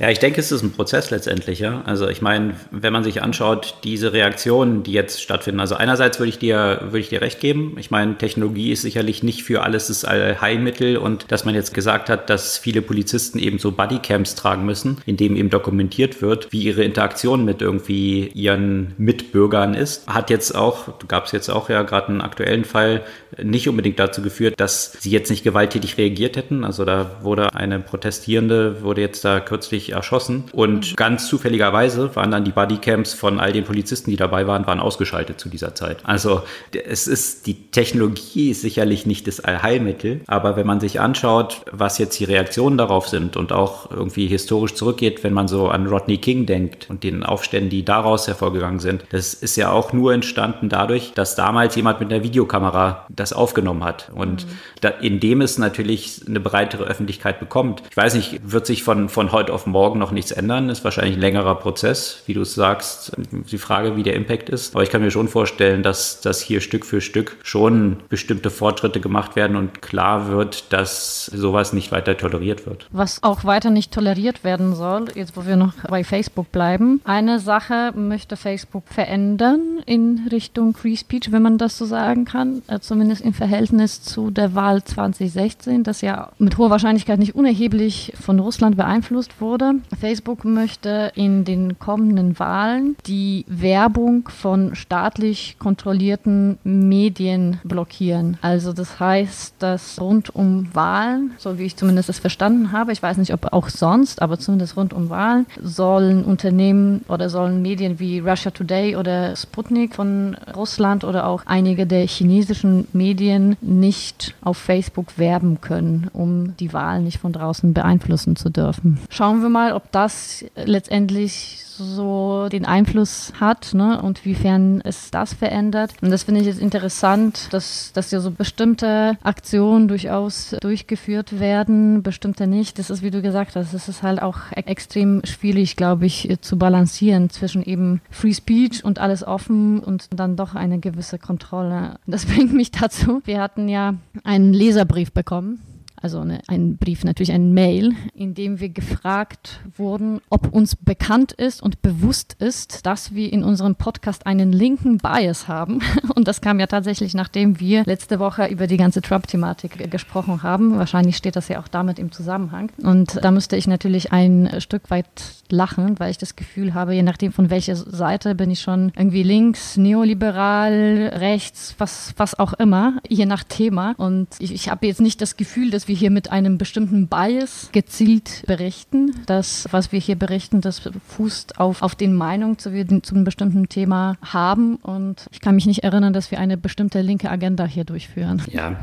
Ja, 0.00 0.10
ich 0.10 0.18
denke, 0.18 0.40
es 0.40 0.50
ist 0.50 0.62
ein 0.62 0.72
Prozess 0.72 1.10
letztendlich. 1.10 1.60
Ja? 1.60 1.82
Also 1.86 2.08
ich 2.08 2.20
meine, 2.20 2.54
wenn 2.72 2.92
man 2.92 3.04
sich 3.04 3.22
anschaut, 3.22 3.76
diese 3.84 4.12
Reaktionen, 4.12 4.82
die 4.82 4.92
jetzt 4.92 5.22
stattfinden, 5.22 5.60
also 5.60 5.76
einerseits 5.76 6.18
würde 6.18 6.30
ich 6.30 6.38
dir, 6.38 6.80
würde 6.82 6.98
ich 6.98 7.10
dir 7.10 7.20
recht 7.20 7.38
geben. 7.38 7.76
Ich 7.78 7.90
meine, 7.90 8.18
Technologie 8.18 8.72
ist 8.72 8.82
sicherlich 8.82 9.22
nicht 9.22 9.44
für 9.44 9.62
alles 9.62 9.86
das 9.86 10.04
Allheilmittel 10.04 10.96
und 10.96 11.30
dass 11.30 11.44
man 11.44 11.54
jetzt 11.54 11.74
gesagt 11.74 12.08
hat, 12.08 12.28
dass 12.28 12.58
viele 12.58 12.82
Polizisten 12.82 13.38
eben 13.38 13.58
so 13.58 13.70
Bodycams 13.70 14.34
tragen 14.34 14.64
müssen, 14.64 14.98
in 15.06 15.16
dem 15.16 15.36
eben 15.36 15.50
dokumentiert 15.50 16.22
wird, 16.22 16.52
wie 16.52 16.64
ihre 16.64 16.82
Interaktion 16.82 17.44
mit 17.44 17.62
irgendwie 17.62 18.28
ihren 18.28 18.94
Mitbürgern 18.98 19.74
ist, 19.74 20.08
hat 20.08 20.30
jetzt 20.30 20.54
auch, 20.54 20.98
gab 21.06 21.26
es 21.26 21.32
jetzt 21.32 21.50
auch 21.50 21.68
ja 21.68 21.82
gerade 21.82 22.08
einen 22.08 22.20
aktuellen 22.20 22.64
Fall, 22.64 23.02
nicht 23.42 23.68
unbedingt 23.68 23.98
dazu 23.98 24.22
geführt, 24.22 24.54
dass 24.58 24.93
sie 24.98 25.10
jetzt 25.10 25.30
nicht 25.30 25.44
gewalttätig 25.44 25.98
reagiert 25.98 26.36
hätten. 26.36 26.64
Also 26.64 26.84
da 26.84 27.10
wurde 27.22 27.54
eine 27.54 27.80
Protestierende, 27.80 28.82
wurde 28.82 29.00
jetzt 29.00 29.24
da 29.24 29.40
kürzlich 29.40 29.92
erschossen 29.92 30.44
und 30.52 30.92
mhm. 30.92 30.96
ganz 30.96 31.28
zufälligerweise 31.28 32.14
waren 32.16 32.30
dann 32.30 32.44
die 32.44 32.52
Bodycams 32.52 33.14
von 33.14 33.40
all 33.40 33.52
den 33.52 33.64
Polizisten, 33.64 34.10
die 34.10 34.16
dabei 34.16 34.46
waren, 34.46 34.66
waren 34.66 34.80
ausgeschaltet 34.80 35.40
zu 35.40 35.48
dieser 35.48 35.74
Zeit. 35.74 35.98
Also 36.04 36.42
es 36.72 37.06
ist, 37.06 37.46
die 37.46 37.70
Technologie 37.70 38.50
ist 38.50 38.62
sicherlich 38.62 39.06
nicht 39.06 39.26
das 39.26 39.40
Allheilmittel, 39.40 40.20
aber 40.26 40.56
wenn 40.56 40.66
man 40.66 40.80
sich 40.80 41.00
anschaut, 41.00 41.62
was 41.70 41.98
jetzt 41.98 42.18
die 42.20 42.24
Reaktionen 42.24 42.78
darauf 42.78 43.08
sind 43.08 43.36
und 43.36 43.52
auch 43.52 43.90
irgendwie 43.90 44.26
historisch 44.26 44.74
zurückgeht, 44.74 45.24
wenn 45.24 45.32
man 45.32 45.48
so 45.48 45.68
an 45.68 45.86
Rodney 45.86 46.18
King 46.18 46.46
denkt 46.46 46.86
und 46.88 47.04
den 47.04 47.24
Aufständen, 47.24 47.70
die 47.70 47.84
daraus 47.84 48.26
hervorgegangen 48.26 48.80
sind, 48.80 49.04
das 49.10 49.34
ist 49.34 49.56
ja 49.56 49.70
auch 49.70 49.92
nur 49.92 50.12
entstanden 50.12 50.68
dadurch, 50.68 51.12
dass 51.14 51.36
damals 51.36 51.76
jemand 51.76 52.00
mit 52.00 52.12
einer 52.12 52.22
Videokamera 52.22 53.06
das 53.08 53.32
aufgenommen 53.32 53.84
hat. 53.84 54.10
Und 54.14 54.46
mhm 54.46 54.54
indem 54.88 55.40
es 55.40 55.58
natürlich 55.58 56.22
eine 56.26 56.40
breitere 56.40 56.84
Öffentlichkeit 56.84 57.40
bekommt. 57.40 57.82
Ich 57.90 57.96
weiß 57.96 58.14
nicht, 58.14 58.40
wird 58.44 58.66
sich 58.66 58.82
von, 58.82 59.08
von 59.08 59.32
heute 59.32 59.52
auf 59.52 59.66
morgen 59.66 59.98
noch 59.98 60.12
nichts 60.12 60.32
ändern? 60.32 60.68
Ist 60.68 60.84
wahrscheinlich 60.84 61.16
ein 61.16 61.20
längerer 61.20 61.54
Prozess, 61.56 62.22
wie 62.26 62.34
du 62.34 62.42
es 62.42 62.54
sagst. 62.54 63.12
Die 63.30 63.58
Frage, 63.58 63.96
wie 63.96 64.02
der 64.02 64.14
Impact 64.14 64.48
ist. 64.48 64.74
Aber 64.74 64.82
ich 64.82 64.90
kann 64.90 65.02
mir 65.02 65.10
schon 65.10 65.28
vorstellen, 65.28 65.82
dass, 65.82 66.20
dass 66.20 66.40
hier 66.40 66.60
Stück 66.60 66.84
für 66.86 67.00
Stück 67.00 67.36
schon 67.42 67.98
bestimmte 68.08 68.50
Fortschritte 68.50 69.00
gemacht 69.00 69.36
werden 69.36 69.56
und 69.56 69.82
klar 69.82 70.28
wird, 70.28 70.72
dass 70.72 71.26
sowas 71.26 71.72
nicht 71.72 71.92
weiter 71.92 72.16
toleriert 72.16 72.66
wird. 72.66 72.86
Was 72.90 73.22
auch 73.22 73.44
weiter 73.44 73.70
nicht 73.70 73.92
toleriert 73.92 74.44
werden 74.44 74.74
soll, 74.74 75.06
jetzt 75.14 75.36
wo 75.36 75.46
wir 75.46 75.56
noch 75.56 75.74
bei 75.88 76.04
Facebook 76.04 76.50
bleiben. 76.52 77.00
Eine 77.04 77.38
Sache 77.38 77.92
möchte 77.96 78.36
Facebook 78.36 78.84
verändern 78.88 79.80
in 79.86 80.28
Richtung 80.30 80.74
Free 80.74 80.96
Speech, 80.96 81.32
wenn 81.32 81.42
man 81.42 81.58
das 81.58 81.78
so 81.78 81.84
sagen 81.84 82.24
kann, 82.24 82.62
äh, 82.68 82.80
zumindest 82.80 83.22
im 83.22 83.34
Verhältnis 83.34 84.02
zu 84.02 84.30
der 84.30 84.54
Wahl 84.54 84.73
Wahl 84.74 84.82
2016, 84.82 85.84
das 85.84 86.00
ja 86.00 86.30
mit 86.38 86.58
hoher 86.58 86.70
Wahrscheinlichkeit 86.70 87.18
nicht 87.18 87.34
unerheblich 87.34 88.12
von 88.20 88.40
Russland 88.40 88.76
beeinflusst 88.76 89.40
wurde. 89.40 89.74
Facebook 90.00 90.44
möchte 90.44 91.12
in 91.14 91.44
den 91.44 91.78
kommenden 91.78 92.38
Wahlen 92.38 92.96
die 93.06 93.44
Werbung 93.46 94.28
von 94.28 94.74
staatlich 94.74 95.56
kontrollierten 95.58 96.58
Medien 96.64 97.60
blockieren. 97.62 98.36
Also 98.42 98.72
das 98.72 98.98
heißt, 98.98 99.54
dass 99.60 100.00
rund 100.00 100.34
um 100.34 100.68
Wahlen, 100.74 101.32
so 101.38 101.58
wie 101.58 101.64
ich 101.64 101.76
zumindest 101.76 102.08
es 102.08 102.18
verstanden 102.18 102.72
habe, 102.72 102.92
ich 102.92 103.02
weiß 103.02 103.18
nicht, 103.18 103.32
ob 103.32 103.52
auch 103.52 103.68
sonst, 103.68 104.22
aber 104.22 104.38
zumindest 104.38 104.76
rund 104.76 104.92
um 104.92 105.10
Wahlen, 105.10 105.46
sollen 105.62 106.24
Unternehmen 106.24 107.04
oder 107.08 107.28
sollen 107.28 107.62
Medien 107.62 108.00
wie 108.00 108.18
Russia 108.18 108.50
Today 108.50 108.96
oder 108.96 109.36
Sputnik 109.36 109.94
von 109.94 110.36
Russland 110.56 111.04
oder 111.04 111.26
auch 111.26 111.42
einige 111.46 111.86
der 111.86 112.06
chinesischen 112.06 112.88
Medien 112.92 113.56
nicht 113.60 114.34
auf 114.42 114.63
Facebook 114.64 115.18
werben 115.18 115.60
können, 115.60 116.08
um 116.12 116.56
die 116.56 116.72
Wahl 116.72 117.02
nicht 117.02 117.18
von 117.18 117.32
draußen 117.32 117.74
beeinflussen 117.74 118.34
zu 118.34 118.48
dürfen. 118.48 118.98
Schauen 119.10 119.42
wir 119.42 119.50
mal, 119.50 119.72
ob 119.72 119.92
das 119.92 120.44
letztendlich 120.56 121.62
so 121.76 122.48
den 122.50 122.64
Einfluss 122.64 123.32
hat 123.40 123.74
ne, 123.74 124.00
und 124.00 124.24
wiefern 124.24 124.80
es 124.84 125.10
das 125.10 125.34
verändert. 125.34 125.92
Und 126.00 126.10
das 126.10 126.24
finde 126.24 126.40
ich 126.40 126.46
jetzt 126.46 126.60
interessant, 126.60 127.48
dass, 127.52 127.92
dass 127.92 128.10
ja 128.10 128.20
so 128.20 128.30
bestimmte 128.30 129.18
Aktionen 129.22 129.88
durchaus 129.88 130.56
durchgeführt 130.60 131.40
werden, 131.40 132.02
bestimmte 132.02 132.46
nicht. 132.46 132.78
Das 132.78 132.90
ist, 132.90 133.02
wie 133.02 133.10
du 133.10 133.22
gesagt 133.22 133.56
hast, 133.56 133.74
es 133.74 133.88
ist 133.88 134.02
halt 134.02 134.22
auch 134.22 134.38
e-, 134.54 134.60
extrem 134.60 135.22
schwierig, 135.24 135.76
glaube 135.76 136.06
ich, 136.06 136.36
zu 136.40 136.58
balancieren 136.58 137.30
zwischen 137.30 137.62
eben 137.62 138.00
Free 138.10 138.34
Speech 138.34 138.84
und 138.84 138.98
alles 138.98 139.26
offen 139.26 139.80
und 139.80 140.08
dann 140.14 140.36
doch 140.36 140.54
eine 140.54 140.78
gewisse 140.78 141.18
Kontrolle. 141.18 141.96
Das 142.06 142.26
bringt 142.34 142.52
mich 142.52 142.70
dazu. 142.70 143.22
Wir 143.24 143.40
hatten 143.40 143.68
ja 143.68 143.94
einen 144.22 144.52
Leserbrief 144.52 145.12
bekommen 145.12 145.60
also 146.04 146.20
eine, 146.20 146.42
ein 146.48 146.76
Brief, 146.76 147.02
natürlich 147.02 147.32
ein 147.32 147.54
Mail, 147.54 147.94
in 148.14 148.34
dem 148.34 148.60
wir 148.60 148.68
gefragt 148.68 149.60
wurden, 149.78 150.20
ob 150.28 150.52
uns 150.52 150.76
bekannt 150.76 151.32
ist 151.32 151.62
und 151.62 151.80
bewusst 151.80 152.36
ist, 152.38 152.84
dass 152.84 153.14
wir 153.14 153.32
in 153.32 153.42
unserem 153.42 153.74
Podcast 153.74 154.26
einen 154.26 154.52
linken 154.52 154.98
Bias 154.98 155.48
haben. 155.48 155.80
Und 156.14 156.28
das 156.28 156.42
kam 156.42 156.60
ja 156.60 156.66
tatsächlich, 156.66 157.14
nachdem 157.14 157.58
wir 157.58 157.84
letzte 157.84 158.18
Woche 158.18 158.46
über 158.48 158.66
die 158.66 158.76
ganze 158.76 159.00
Trump-Thematik 159.00 159.90
gesprochen 159.90 160.42
haben. 160.42 160.76
Wahrscheinlich 160.76 161.16
steht 161.16 161.36
das 161.36 161.48
ja 161.48 161.58
auch 161.58 161.68
damit 161.68 161.98
im 161.98 162.12
Zusammenhang. 162.12 162.70
Und 162.82 163.24
da 163.24 163.30
müsste 163.30 163.56
ich 163.56 163.66
natürlich 163.66 164.12
ein 164.12 164.60
Stück 164.60 164.90
weit 164.90 165.08
lachen, 165.50 165.98
weil 165.98 166.10
ich 166.10 166.18
das 166.18 166.36
Gefühl 166.36 166.74
habe, 166.74 166.94
je 166.94 167.02
nachdem 167.02 167.32
von 167.32 167.50
welcher 167.50 167.76
Seite 167.76 168.34
bin 168.34 168.50
ich 168.50 168.60
schon 168.60 168.92
irgendwie 168.96 169.22
links, 169.22 169.76
neoliberal, 169.76 171.12
rechts, 171.14 171.74
was, 171.78 172.14
was 172.16 172.38
auch 172.38 172.52
immer, 172.54 172.94
je 173.08 173.26
nach 173.26 173.44
Thema. 173.44 173.94
Und 173.96 174.28
ich, 174.38 174.52
ich 174.52 174.70
habe 174.70 174.86
jetzt 174.86 175.00
nicht 175.00 175.20
das 175.20 175.36
Gefühl, 175.36 175.70
dass 175.70 175.88
wir 175.88 175.94
hier 175.94 176.10
mit 176.10 176.30
einem 176.32 176.58
bestimmten 176.58 177.08
Bias 177.08 177.68
gezielt 177.72 178.44
berichten. 178.46 179.14
Das, 179.26 179.68
was 179.70 179.92
wir 179.92 180.00
hier 180.00 180.16
berichten, 180.16 180.60
das 180.60 180.82
fußt 181.08 181.58
auf, 181.58 181.82
auf 181.82 181.94
den 181.94 182.14
Meinungen, 182.14 182.56
die 182.56 182.72
wir 182.72 183.02
zu 183.02 183.14
einem 183.14 183.24
bestimmten 183.24 183.68
Thema 183.68 184.16
haben. 184.22 184.76
Und 184.76 185.26
ich 185.30 185.40
kann 185.40 185.54
mich 185.54 185.66
nicht 185.66 185.84
erinnern, 185.84 186.12
dass 186.12 186.30
wir 186.30 186.38
eine 186.38 186.56
bestimmte 186.56 187.00
linke 187.00 187.30
Agenda 187.30 187.64
hier 187.64 187.84
durchführen. 187.84 188.42
Ja, 188.50 188.76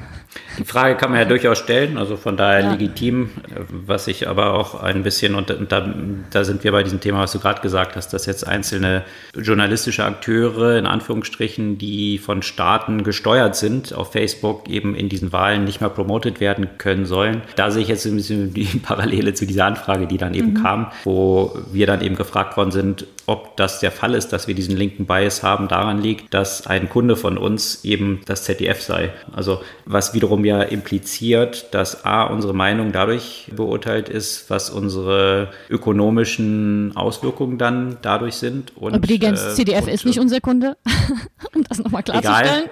die 0.57 0.65
Frage 0.65 0.95
kann 0.95 1.11
man 1.11 1.19
ja 1.19 1.25
durchaus 1.25 1.59
stellen, 1.59 1.97
also 1.97 2.17
von 2.17 2.37
daher 2.37 2.61
ja. 2.61 2.71
legitim, 2.71 3.29
was 3.69 4.07
ich 4.07 4.27
aber 4.27 4.53
auch 4.53 4.81
ein 4.81 5.03
bisschen, 5.03 5.35
und 5.35 5.55
da, 5.69 5.93
da 6.29 6.43
sind 6.51 6.65
wir 6.65 6.73
bei 6.73 6.83
diesem 6.83 6.99
Thema, 6.99 7.19
was 7.19 7.31
du 7.31 7.39
gerade 7.39 7.61
gesagt 7.61 7.95
hast, 7.95 8.09
dass 8.13 8.25
jetzt 8.25 8.45
einzelne 8.45 9.03
journalistische 9.35 10.03
Akteure, 10.03 10.77
in 10.77 10.85
Anführungsstrichen, 10.85 11.77
die 11.77 12.17
von 12.17 12.41
Staaten 12.41 13.03
gesteuert 13.03 13.55
sind, 13.55 13.93
auf 13.93 14.11
Facebook 14.11 14.67
eben 14.67 14.93
in 14.93 15.07
diesen 15.07 15.31
Wahlen 15.31 15.63
nicht 15.63 15.79
mehr 15.79 15.89
promotet 15.89 16.41
werden 16.41 16.67
können 16.77 17.05
sollen. 17.05 17.41
Da 17.55 17.71
sehe 17.71 17.83
ich 17.83 17.87
jetzt 17.87 18.05
ein 18.05 18.17
bisschen 18.17 18.53
die 18.53 18.65
Parallele 18.83 19.33
zu 19.33 19.45
dieser 19.45 19.65
Anfrage, 19.65 20.07
die 20.07 20.17
dann 20.17 20.33
eben 20.33 20.53
mhm. 20.53 20.61
kam, 20.61 20.91
wo 21.05 21.57
wir 21.71 21.87
dann 21.87 22.01
eben 22.01 22.15
gefragt 22.15 22.57
worden 22.57 22.71
sind, 22.71 23.05
ob 23.31 23.55
das 23.55 23.79
der 23.79 23.91
Fall 23.91 24.13
ist, 24.13 24.33
dass 24.33 24.47
wir 24.47 24.55
diesen 24.55 24.75
linken 24.75 25.05
Bias 25.05 25.41
haben, 25.41 25.69
daran 25.69 26.01
liegt, 26.01 26.33
dass 26.33 26.67
ein 26.67 26.89
Kunde 26.89 27.15
von 27.15 27.37
uns 27.37 27.85
eben 27.85 28.21
das 28.25 28.43
ZDF 28.43 28.81
sei. 28.81 29.11
Also 29.31 29.61
was 29.85 30.13
wiederum 30.13 30.43
ja 30.43 30.61
impliziert, 30.61 31.73
dass 31.73 32.03
A, 32.03 32.23
unsere 32.23 32.53
Meinung 32.53 32.91
dadurch 32.91 33.49
beurteilt 33.55 34.09
ist, 34.09 34.49
was 34.49 34.69
unsere 34.69 35.49
ökonomischen 35.69 36.91
Auswirkungen 36.95 37.57
dann 37.57 37.97
dadurch 38.01 38.35
sind. 38.35 38.75
Und, 38.75 38.95
Übrigens, 38.97 39.41
äh, 39.41 39.53
CDF 39.53 39.83
und, 39.83 39.89
ist 39.89 40.05
nicht 40.05 40.19
unser 40.19 40.41
Kunde, 40.41 40.75
um 41.55 41.63
das 41.63 41.79
nochmal 41.79 42.03
klarzustellen. 42.03 42.69